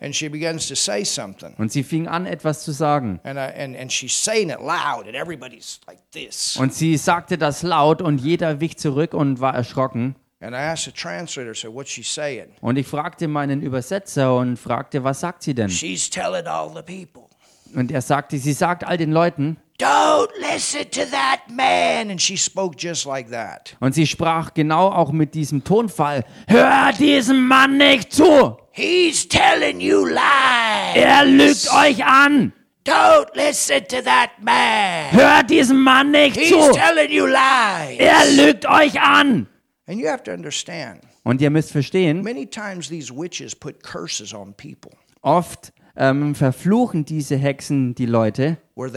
And 0.00 0.14
she 0.14 0.28
begins 0.28 0.66
to 0.68 0.74
say 0.74 1.04
something. 1.04 1.54
Und 1.56 1.70
sie 1.72 1.82
fing 1.82 2.08
an, 2.08 2.26
etwas 2.26 2.64
zu 2.64 2.72
sagen. 2.72 3.20
And, 3.24 3.38
I, 3.38 3.62
and, 3.62 3.76
and 3.76 3.92
she's 3.92 4.12
saying 4.12 4.50
it 4.50 4.60
loud, 4.60 5.06
and 5.06 5.14
everybody's 5.14 5.80
like 5.86 5.98
this. 6.12 6.56
Und 6.56 6.74
sie 6.74 6.96
sagte 6.96 7.38
das 7.38 7.62
laut 7.62 8.02
und 8.02 8.18
jeder 8.20 8.60
wich 8.60 8.76
zurück 8.76 9.14
und 9.14 9.40
war 9.40 9.54
erschrocken. 9.54 10.16
And 10.40 10.52
I 10.54 10.58
asked 10.58 10.84
the 10.84 10.92
translator, 10.92 11.52
I 11.52 11.54
said, 11.54 11.72
What's 11.72 11.90
she 11.90 12.02
saying? 12.02 12.48
Und 12.60 12.76
ich 12.76 12.86
fragte 12.86 13.28
meinen 13.28 13.62
Übersetzer 13.62 14.36
und 14.36 14.58
fragte, 14.58 15.02
was 15.04 15.20
sagt 15.20 15.42
sie 15.42 15.54
denn? 15.54 15.70
She's 15.70 16.10
telling 16.10 16.46
all 16.46 16.68
the 16.74 16.82
people, 16.82 17.28
Und 17.74 17.90
er 17.90 18.02
sagte, 18.02 18.36
sie 18.36 18.52
sagt 18.52 18.84
all 18.84 18.98
den 18.98 19.12
Leuten. 19.12 19.56
Don't 19.78 20.30
listen 20.38 20.88
to 20.92 21.04
that 21.10 21.42
man. 21.50 22.10
And 22.10 22.20
she 22.20 22.36
spoke 22.36 22.76
just 22.78 23.06
like 23.06 23.30
that. 23.30 23.76
Und 23.80 23.94
sie 23.94 24.06
sprach 24.06 24.54
genau 24.54 24.88
auch 24.88 25.10
mit 25.10 25.34
diesem 25.34 25.64
Tonfall. 25.64 26.24
Hör 26.46 26.92
diesem 26.92 27.46
Mann 27.48 27.76
nicht 27.76 28.12
zu! 28.12 28.56
He's 28.70 29.26
telling 29.28 29.80
you 29.80 30.04
lies. 30.06 30.94
Er 30.94 31.24
lügt 31.24 31.68
euch 31.72 32.04
an! 32.04 32.52
Don't 32.86 33.34
listen 33.34 33.84
to 33.88 34.00
that 34.02 34.30
man. 34.40 35.10
Hört 35.10 35.50
diesem 35.50 35.80
Mann 35.82 36.10
nicht 36.12 36.36
He's 36.36 36.50
zu! 36.50 36.72
telling 36.72 37.10
you 37.10 37.26
lies. 37.26 37.98
Er 37.98 38.30
lügt 38.30 38.66
euch 38.66 39.00
an! 39.00 39.48
And 39.86 39.98
you 39.98 40.06
have 40.08 40.22
to 40.24 40.30
understand, 40.32 41.00
Und 41.24 41.40
ihr 41.40 41.50
müsst 41.50 41.72
verstehen, 41.72 42.22
many 42.22 42.46
times 42.46 42.88
these 42.88 43.12
witches 43.14 43.54
put 43.56 43.82
curses 43.82 44.32
on 44.32 44.54
people 44.54 44.92
oft 45.22 45.72
ähm, 45.96 46.34
verfluchen 46.34 47.04
diese 47.04 47.36
Hexen 47.36 47.94
die 47.94 48.06
Leute 48.06 48.58
und 48.74 48.92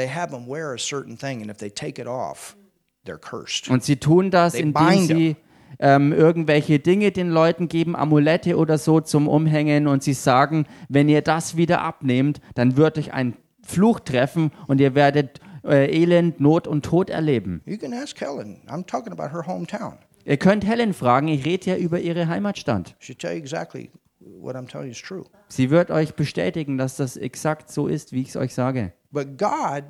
sie 3.83 3.97
tun 3.97 4.31
das, 4.31 4.55
indem 4.55 5.05
sie 5.05 5.35
ähm, 5.79 6.11
irgendwelche 6.11 6.79
Dinge 6.79 7.11
den 7.11 7.29
Leuten 7.29 7.67
geben, 7.67 7.95
Amulette 7.95 8.57
oder 8.57 8.77
so 8.77 8.99
zum 8.99 9.27
Umhängen 9.27 9.87
und 9.87 10.03
sie 10.03 10.13
sagen, 10.13 10.65
wenn 10.89 11.07
ihr 11.07 11.21
das 11.21 11.57
wieder 11.57 11.81
abnehmt, 11.81 12.41
dann 12.55 12.77
wird 12.77 12.97
euch 12.97 13.13
ein 13.13 13.35
Fluch 13.63 13.99
treffen 13.99 14.51
und 14.67 14.81
ihr 14.81 14.95
werdet 14.95 15.39
äh, 15.63 15.93
Elend, 15.93 16.39
Not 16.39 16.67
und 16.67 16.85
Tod 16.85 17.09
erleben. 17.09 17.61
You 17.65 17.77
can 17.77 17.93
ask 17.93 18.19
Helen. 18.19 18.61
I'm 18.67 18.85
talking 18.85 19.11
about 19.11 19.35
her 19.35 19.45
hometown. 19.45 19.93
Ihr 20.25 20.37
könnt 20.37 20.65
Helen 20.65 20.93
fragen, 20.93 21.27
ich 21.27 21.45
rede 21.45 21.71
ja 21.71 21.77
über 21.77 21.99
ihre 21.99 22.27
Heimatstadt. 22.27 22.95
Exactly 23.23 23.91
what 24.39 24.55
I'm 24.55 24.67
telling 24.67 24.87
you 24.87 24.91
is 24.91 25.01
true. 25.01 25.25
Sie 25.49 25.69
wird 25.69 25.91
euch 25.91 26.13
bestätigen, 26.15 26.77
dass 26.77 26.97
das 26.97 27.17
exakt 27.17 27.71
so 27.71 27.87
ist, 27.87 28.11
wie 28.11 28.21
ich 28.21 28.29
es 28.29 28.35
euch 28.35 28.53
sage. 28.53 28.93
But 29.11 29.37
God 29.37 29.83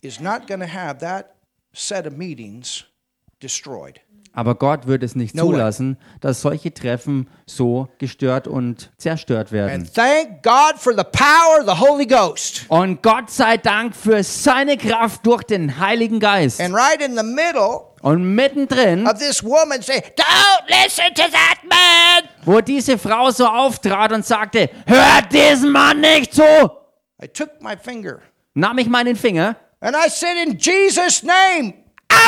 is 0.00 0.20
not 0.20 0.46
going 0.46 0.60
to 0.60 0.66
have 0.72 0.98
that 0.98 1.34
set 1.72 2.06
of 2.06 2.14
meetings 2.16 2.84
destroyed. 3.42 4.00
Aber 4.34 4.54
Gott 4.54 4.86
wird 4.86 5.02
es 5.02 5.14
nicht 5.14 5.34
No 5.34 5.42
way. 5.48 5.50
zulassen, 5.56 5.98
dass 6.22 6.40
solche 6.40 6.72
Treffen 6.72 7.28
so 7.44 7.88
gestört 7.98 8.48
und 8.48 8.90
zerstört 8.96 9.52
werden. 9.52 9.82
And 9.82 9.94
thank 9.94 10.42
God 10.42 10.78
for 10.78 10.94
the 10.94 11.04
power 11.04 11.60
of 11.60 11.66
the 11.66 11.78
Holy 11.78 12.06
Ghost. 12.06 12.64
Und 12.68 13.02
Gott 13.02 13.28
sei 13.30 13.58
Dank 13.58 13.94
für 13.94 14.22
seine 14.24 14.78
Kraft 14.78 15.26
durch 15.26 15.42
den 15.42 15.78
Heiligen 15.78 16.18
Geist. 16.18 16.62
And 16.62 16.74
right 16.74 17.02
in 17.02 17.14
the 17.14 17.22
middle 17.22 17.91
Und 18.02 18.34
mittendrin, 18.34 19.06
of 19.06 19.18
this 19.18 19.42
woman 19.42 19.80
saying, 19.80 20.02
Don't 20.16 20.68
listen 20.68 21.14
to 21.14 21.22
that 21.22 21.60
man. 21.64 22.28
wo 22.44 22.60
diese 22.60 22.98
Frau 22.98 23.30
so 23.30 23.46
auftrat 23.46 24.12
und 24.12 24.26
sagte, 24.26 24.68
hört 24.86 25.32
diesem 25.32 25.70
Mann 25.70 26.00
nicht 26.00 26.34
zu, 26.34 26.42
I 27.22 27.28
took 27.28 27.60
my 27.60 27.76
finger 27.76 28.20
nahm 28.54 28.78
ich 28.78 28.88
meinen 28.88 29.16
Finger 29.16 29.56
And 29.80 29.96
I 29.96 30.08
said, 30.08 30.36
In 30.36 30.56
Jesus' 30.58 31.24
name, 31.24 31.74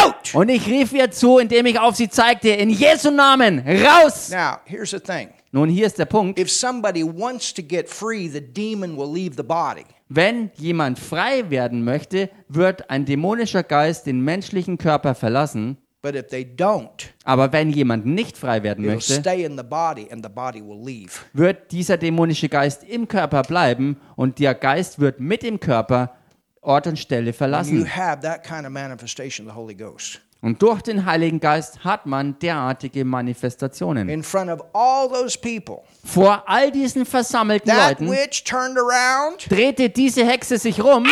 out! 0.00 0.34
Und 0.34 0.48
ich 0.48 0.66
rief 0.66 0.92
ihr 0.92 1.10
zu, 1.10 1.38
indem 1.38 1.66
ich 1.66 1.78
auf 1.78 1.94
sie 1.94 2.08
zeigte, 2.08 2.50
in 2.50 2.68
Jesu 2.68 3.12
Namen, 3.12 3.60
raus! 3.84 4.30
Now, 4.30 4.58
here's 4.64 4.90
the 4.90 4.98
thing 4.98 5.32
Nun, 5.54 5.68
hier 5.68 5.86
ist 5.86 6.00
der 6.00 6.06
Punkt. 6.06 6.36
if 6.36 6.50
somebody 6.50 7.04
wants 7.04 7.54
to 7.54 7.62
get 7.62 7.88
free, 7.88 8.28
the 8.28 8.40
demon 8.40 8.96
will 8.96 9.06
leave 9.08 9.36
the 9.36 9.44
body. 9.44 9.84
Wenn 10.08 10.50
jemand 10.56 10.98
frei 10.98 11.48
werden 11.48 11.84
möchte, 11.84 12.28
wird 12.48 12.90
ein 12.90 13.04
dämonischer 13.04 13.62
Geist 13.62 14.06
den 14.06 14.20
menschlichen 14.20 14.78
Körper 14.78 15.14
verlassen. 15.14 15.78
But 16.02 16.16
if 16.16 16.26
they 16.26 16.42
don't, 16.44 17.06
Aber 17.22 17.52
wenn 17.52 17.70
jemand 17.70 18.04
nicht 18.04 18.36
frei 18.36 18.64
werden 18.64 18.84
it'll 18.84 18.94
möchte, 18.94 19.14
stay 19.14 19.44
in 19.44 19.56
the 19.56 19.62
body 19.62 20.08
and 20.10 20.24
the 20.26 20.28
body 20.28 20.60
will 20.60 20.84
leave. 20.84 21.12
wird 21.34 21.70
dieser 21.70 21.98
dämonische 21.98 22.48
Geist 22.48 22.82
im 22.82 23.06
Körper 23.06 23.42
bleiben 23.42 23.96
und 24.16 24.40
der 24.40 24.56
Geist 24.56 24.98
wird 24.98 25.20
mit 25.20 25.44
dem 25.44 25.60
Körper 25.60 26.16
Ort 26.62 26.88
und 26.88 26.98
Stelle 26.98 27.30
You 27.30 27.32
verlassen. 27.32 27.96
have 27.96 28.20
that 28.22 28.42
kind 28.42 28.66
of 28.66 28.70
manifestation 28.72 29.46
of 29.46 29.52
the 29.52 29.56
Holy 29.56 29.74
Ghost. 29.76 30.20
Und 30.44 30.60
durch 30.60 30.82
den 30.82 31.06
Heiligen 31.06 31.40
Geist 31.40 31.84
hat 31.84 32.04
man 32.04 32.38
derartige 32.38 33.06
Manifestationen. 33.06 34.10
In 34.10 34.22
front 34.22 34.50
of 34.50 34.60
all 34.74 35.08
those 35.08 35.38
people, 35.38 35.78
Vor 36.04 36.42
all 36.46 36.70
diesen 36.70 37.06
versammelten 37.06 37.70
that 37.70 37.98
Leuten 37.98 38.10
witch 38.10 38.44
turned 38.44 38.76
around 38.76 39.50
drehte 39.50 39.88
diese 39.88 40.26
Hexe 40.26 40.58
sich 40.58 40.84
rum 40.84 41.06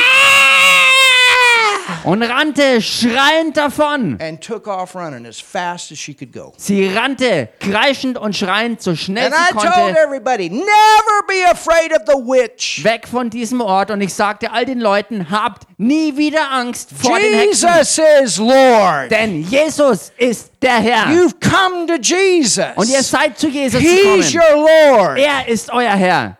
und 2.04 2.22
rannte 2.22 2.80
schreiend 2.82 3.56
davon. 3.56 4.18
and 4.20 4.40
took 4.40 4.66
off 4.66 4.94
running 4.94 5.26
as 5.26 5.40
fast 5.40 5.92
as 5.92 5.98
she 5.98 6.14
could 6.14 6.32
go. 6.32 6.52
Sie 6.56 6.86
rannte 6.88 7.48
kreischend 7.60 8.18
und 8.18 8.36
schreiend 8.36 8.80
so 8.82 8.94
schnell 8.94 9.26
And 9.26 9.34
sie 9.34 9.40
I 9.42 9.52
told 9.52 9.72
konnte 9.74 9.98
everybody, 9.98 10.48
never 10.50 11.26
be 11.26 11.44
afraid 11.50 11.92
of 11.92 12.02
the 12.06 12.14
witch. 12.16 12.82
weg 12.84 13.06
von 13.08 13.30
diesem 13.30 13.60
Ort 13.60 13.90
und 13.90 14.00
ich 14.00 14.12
sagte 14.14 14.50
all 14.52 14.64
den 14.64 14.80
Leuten, 14.80 15.30
habt 15.30 15.66
nie 15.78 16.16
wieder 16.16 16.50
Angst 16.50 16.90
vor 16.94 17.18
den 17.18 17.32
Hexen, 17.34 17.68
Jesus 17.68 17.98
is 18.22 18.38
Lord. 18.38 19.10
denn 19.10 19.42
Jesus 19.42 20.12
ist 20.16 20.52
der 20.60 20.78
Herr. 20.80 21.06
You've 21.06 21.34
come 21.40 21.86
to 21.86 21.94
Jesus. 22.00 22.66
Und 22.76 22.88
ihr 22.88 23.02
seid 23.02 23.38
zu 23.38 23.48
Jesus 23.48 23.80
He's 23.80 24.32
gekommen. 24.32 24.56
your 24.56 24.96
Lord. 24.96 25.18
Er 25.18 25.48
ist 25.48 25.70
euer 25.72 25.90
Herr. 25.94 26.38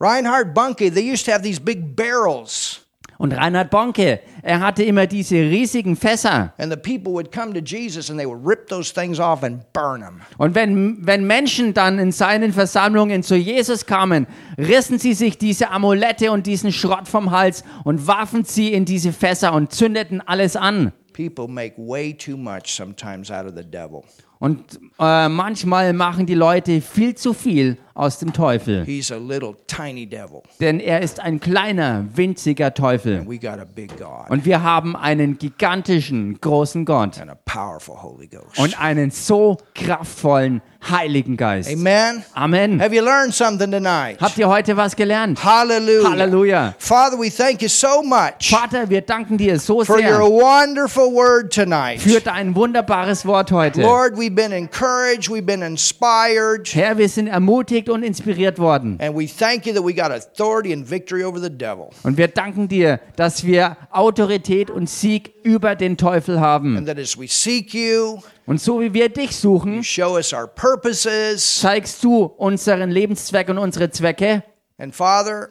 Reinhard 0.00 0.52
Bunke, 0.54 0.90
they 0.92 1.00
used 1.02 1.24
to 1.24 1.32
have 1.32 1.42
these 1.42 1.58
big 1.60 1.94
barrels, 1.96 2.80
Und 3.18 3.32
Reinhard 3.32 3.70
Bonke, 3.70 4.20
er 4.42 4.60
hatte 4.60 4.82
immer 4.82 5.06
diese 5.06 5.36
riesigen 5.36 5.96
Fässer. 5.96 6.52
and 6.58 6.72
the 6.72 6.76
people 6.76 7.12
would 7.12 7.30
come 7.32 7.52
to 7.54 7.60
Jesus 7.60 8.10
and 8.10 8.18
they 8.18 8.26
would 8.26 8.44
rip 8.44 8.68
those 8.68 8.92
things 8.92 9.20
off 9.20 9.42
and 9.42 9.60
burn 9.72 10.00
them. 10.00 10.20
Und 10.38 10.54
wenn, 10.54 10.98
wenn 11.06 11.26
Menschen 11.26 11.74
dann 11.74 11.98
in 11.98 12.12
seinen 12.12 12.52
Versammlungen 12.52 13.22
zu 13.22 13.36
Jesus 13.36 13.86
kamen, 13.86 14.26
rissen 14.58 14.98
sie 14.98 15.14
sich 15.14 15.38
diese 15.38 15.70
Amulette 15.70 16.32
und 16.32 16.46
diesen 16.46 16.72
Schrott 16.72 17.08
vom 17.08 17.30
Hals 17.30 17.64
und 17.84 18.06
warfen 18.06 18.44
sie 18.44 18.72
in 18.72 18.84
diese 18.84 19.12
Fässer 19.12 19.52
und 19.54 19.72
zündeten 19.72 20.20
alles 20.20 20.56
an. 20.56 20.92
People 21.12 21.46
make 21.46 21.74
way 21.78 22.12
too 22.12 22.36
much 22.36 22.66
sometimes 22.66 23.30
out 23.30 23.46
of 23.46 23.52
the 23.56 23.64
devil. 23.64 24.02
Und 24.40 24.78
äh, 24.98 25.28
manchmal 25.28 25.92
machen 25.92 26.26
die 26.26 26.34
Leute 26.34 26.80
viel 26.80 27.14
zu 27.14 27.32
viel 27.32 27.78
aus 27.94 28.18
dem 28.18 28.32
Teufel. 28.32 28.84
He's 28.84 29.12
a 29.12 29.16
little 29.16 29.54
tiny 29.68 30.04
devil, 30.06 30.42
Denn 30.60 30.80
er 30.80 31.00
ist 31.00 31.20
ein 31.20 31.38
kleiner, 31.40 32.04
winziger 32.14 32.74
Teufel. 32.74 33.18
and 33.18 33.28
we 33.28 33.38
got 33.38 33.60
a 33.60 33.64
big 33.64 33.96
God 33.96 34.28
Und 34.30 34.44
wir 34.44 34.62
haben 34.62 34.96
einen 34.96 35.38
gigantischen, 35.38 36.40
großen 36.40 36.84
Gott. 36.84 37.20
and 37.20 37.30
a 37.30 37.36
powerful 37.44 37.96
Holy 38.02 38.26
Ghost. 38.26 38.58
Und 38.58 38.80
einen 38.80 39.10
so 39.10 39.58
kraftvollen 39.74 40.60
Heiligen 40.90 41.38
Geist. 41.38 41.70
Amen. 41.72 42.22
Amen. 42.34 42.78
Have 42.80 42.94
you 42.94 43.02
learned 43.02 43.32
something 43.34 43.70
tonight? 43.70 44.20
Habt 44.20 44.36
ihr 44.36 44.46
heute 44.48 44.76
was 44.76 44.94
gelernt? 44.94 45.42
Hallelujah. 45.42 46.10
Halleluja. 46.10 46.74
Father, 46.78 47.18
we 47.18 47.30
thank 47.30 47.62
you 47.62 47.68
so 47.68 48.02
much 48.02 48.50
Vater, 48.50 48.90
wir 48.90 49.00
danken 49.00 49.38
dir 49.38 49.58
so 49.58 49.82
for 49.82 49.96
your 49.96 50.02
sehr 50.02 50.20
wonderful 50.20 51.10
word 51.10 51.50
tonight. 51.54 52.00
für 52.02 52.20
dein 52.20 52.54
wunderbares 52.54 53.24
Wort 53.24 53.50
heute. 53.50 53.80
Lord, 53.80 54.14
we've 54.18 54.34
been 54.34 54.52
encouraged, 54.52 55.30
we've 55.30 55.46
been 55.46 55.62
inspired, 55.62 56.68
Herr, 56.74 56.98
wir 56.98 57.08
sind 57.08 57.28
ermutigt 57.28 57.83
und 57.88 58.02
inspiriert 58.02 58.58
worden. 58.58 58.98
and 59.00 59.16
we 59.16 59.26
thank 59.26 59.66
you 59.66 59.72
that 59.74 59.84
we 59.84 59.92
got 59.94 60.10
authority 60.10 60.72
and 60.72 60.88
victory 60.88 61.22
over 61.24 61.40
the 61.40 61.50
devil. 61.50 61.90
Und 62.02 62.16
wir 62.16 62.28
danken 62.28 62.68
dir, 62.68 63.00
dass 63.16 63.44
wir 63.44 63.76
Autorität 63.90 64.70
und 64.70 64.88
Sieg 64.88 65.32
über 65.42 65.74
den 65.74 65.96
Teufel 65.96 66.40
haben. 66.40 66.76
And 66.76 66.86
that 66.86 66.98
as 66.98 67.18
we 67.18 67.26
seek 67.28 67.72
you, 67.74 68.18
Und 68.46 68.60
so 68.60 68.80
wie 68.80 68.92
wir 68.92 69.08
dich 69.08 69.34
suchen, 69.36 69.76
you 69.76 69.82
show 69.82 70.14
us 70.16 70.32
our 70.32 70.46
purposes. 70.46 71.60
zeigst 71.60 72.02
du 72.04 72.24
unseren 72.24 72.90
Lebenszweck 72.90 73.48
und 73.48 73.58
unsere 73.58 73.90
Zwecke. 73.90 74.42
And 74.78 74.94
Father, 74.94 75.50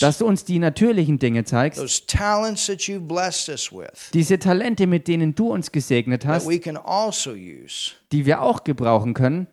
dass 0.00 0.18
du 0.18 0.26
uns 0.26 0.44
die 0.44 0.58
natürlichen 0.58 1.18
Dinge 1.18 1.44
zeigst, 1.44 1.78
those 1.78 2.06
talents 2.06 2.66
that 2.66 2.80
you've 2.82 3.06
blessed 3.06 3.48
us 3.48 3.72
with, 3.72 4.10
diese 4.12 4.38
Talente, 4.38 4.86
mit 4.86 5.08
denen 5.08 5.34
du 5.34 5.52
uns 5.52 5.72
gesegnet 5.72 6.22
that 6.22 6.30
hast, 6.30 6.48
we 6.48 6.58
can 6.58 6.76
also 6.76 7.32
use 7.32 7.92
die 8.10 8.26
wir 8.26 8.42
auch 8.42 8.64
gebrauchen 8.64 9.14
können, 9.14 9.46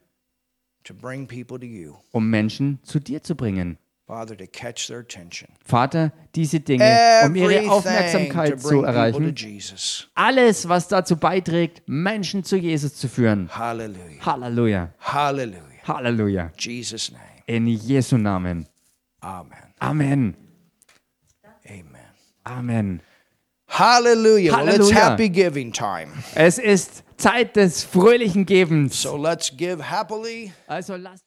to 0.84 0.94
bring 0.94 1.28
people 1.28 1.60
to 1.60 1.66
you. 1.66 1.96
um 2.12 2.30
Menschen 2.30 2.80
zu 2.84 3.00
dir 3.00 3.22
zu 3.24 3.36
bringen. 3.36 3.78
Father, 4.08 4.36
to 4.36 4.48
catch 4.48 4.88
their 4.88 5.02
attention. 5.02 5.50
Vater, 5.64 6.12
diese 6.34 6.60
Dinge, 6.60 7.22
um 7.26 7.36
ihre 7.36 7.70
Aufmerksamkeit 7.70 8.60
zu 8.60 8.68
bring 8.68 8.82
people 8.82 8.92
to 8.92 8.98
erreichen, 8.98 9.36
Jesus. 9.36 10.08
alles, 10.16 10.68
was 10.68 10.88
dazu 10.88 11.16
beiträgt, 11.16 11.84
Menschen 11.86 12.44
zu 12.44 12.58
Jesus 12.58 12.96
zu 12.96 13.08
führen. 13.08 13.56
Hallelujah. 13.56 14.26
Halleluja, 14.26 14.90
Hallelujah. 14.98 15.62
Halleluja. 15.88 16.52
In 17.50 17.66
Jesu 17.66 18.16
Namen. 18.20 18.68
Amen. 19.24 19.74
Amen. 19.82 20.36
Amen. 21.66 22.06
Amen. 22.46 23.02
Hallelujah. 23.68 24.52
Well, 24.52 24.70
it's 24.70 24.92
happy 24.92 25.30
giving 25.30 25.72
time. 25.72 26.12
Es 26.36 26.60
ist 26.60 27.04
Zeit 27.18 27.56
des 27.56 27.84
fröhlichen 27.84 28.46
Gebens. 28.46 29.02
So 29.02 29.18
let's 29.18 29.50
give 29.50 29.82
happily. 29.82 30.54
Also 30.68 30.96
lasst 30.96 31.26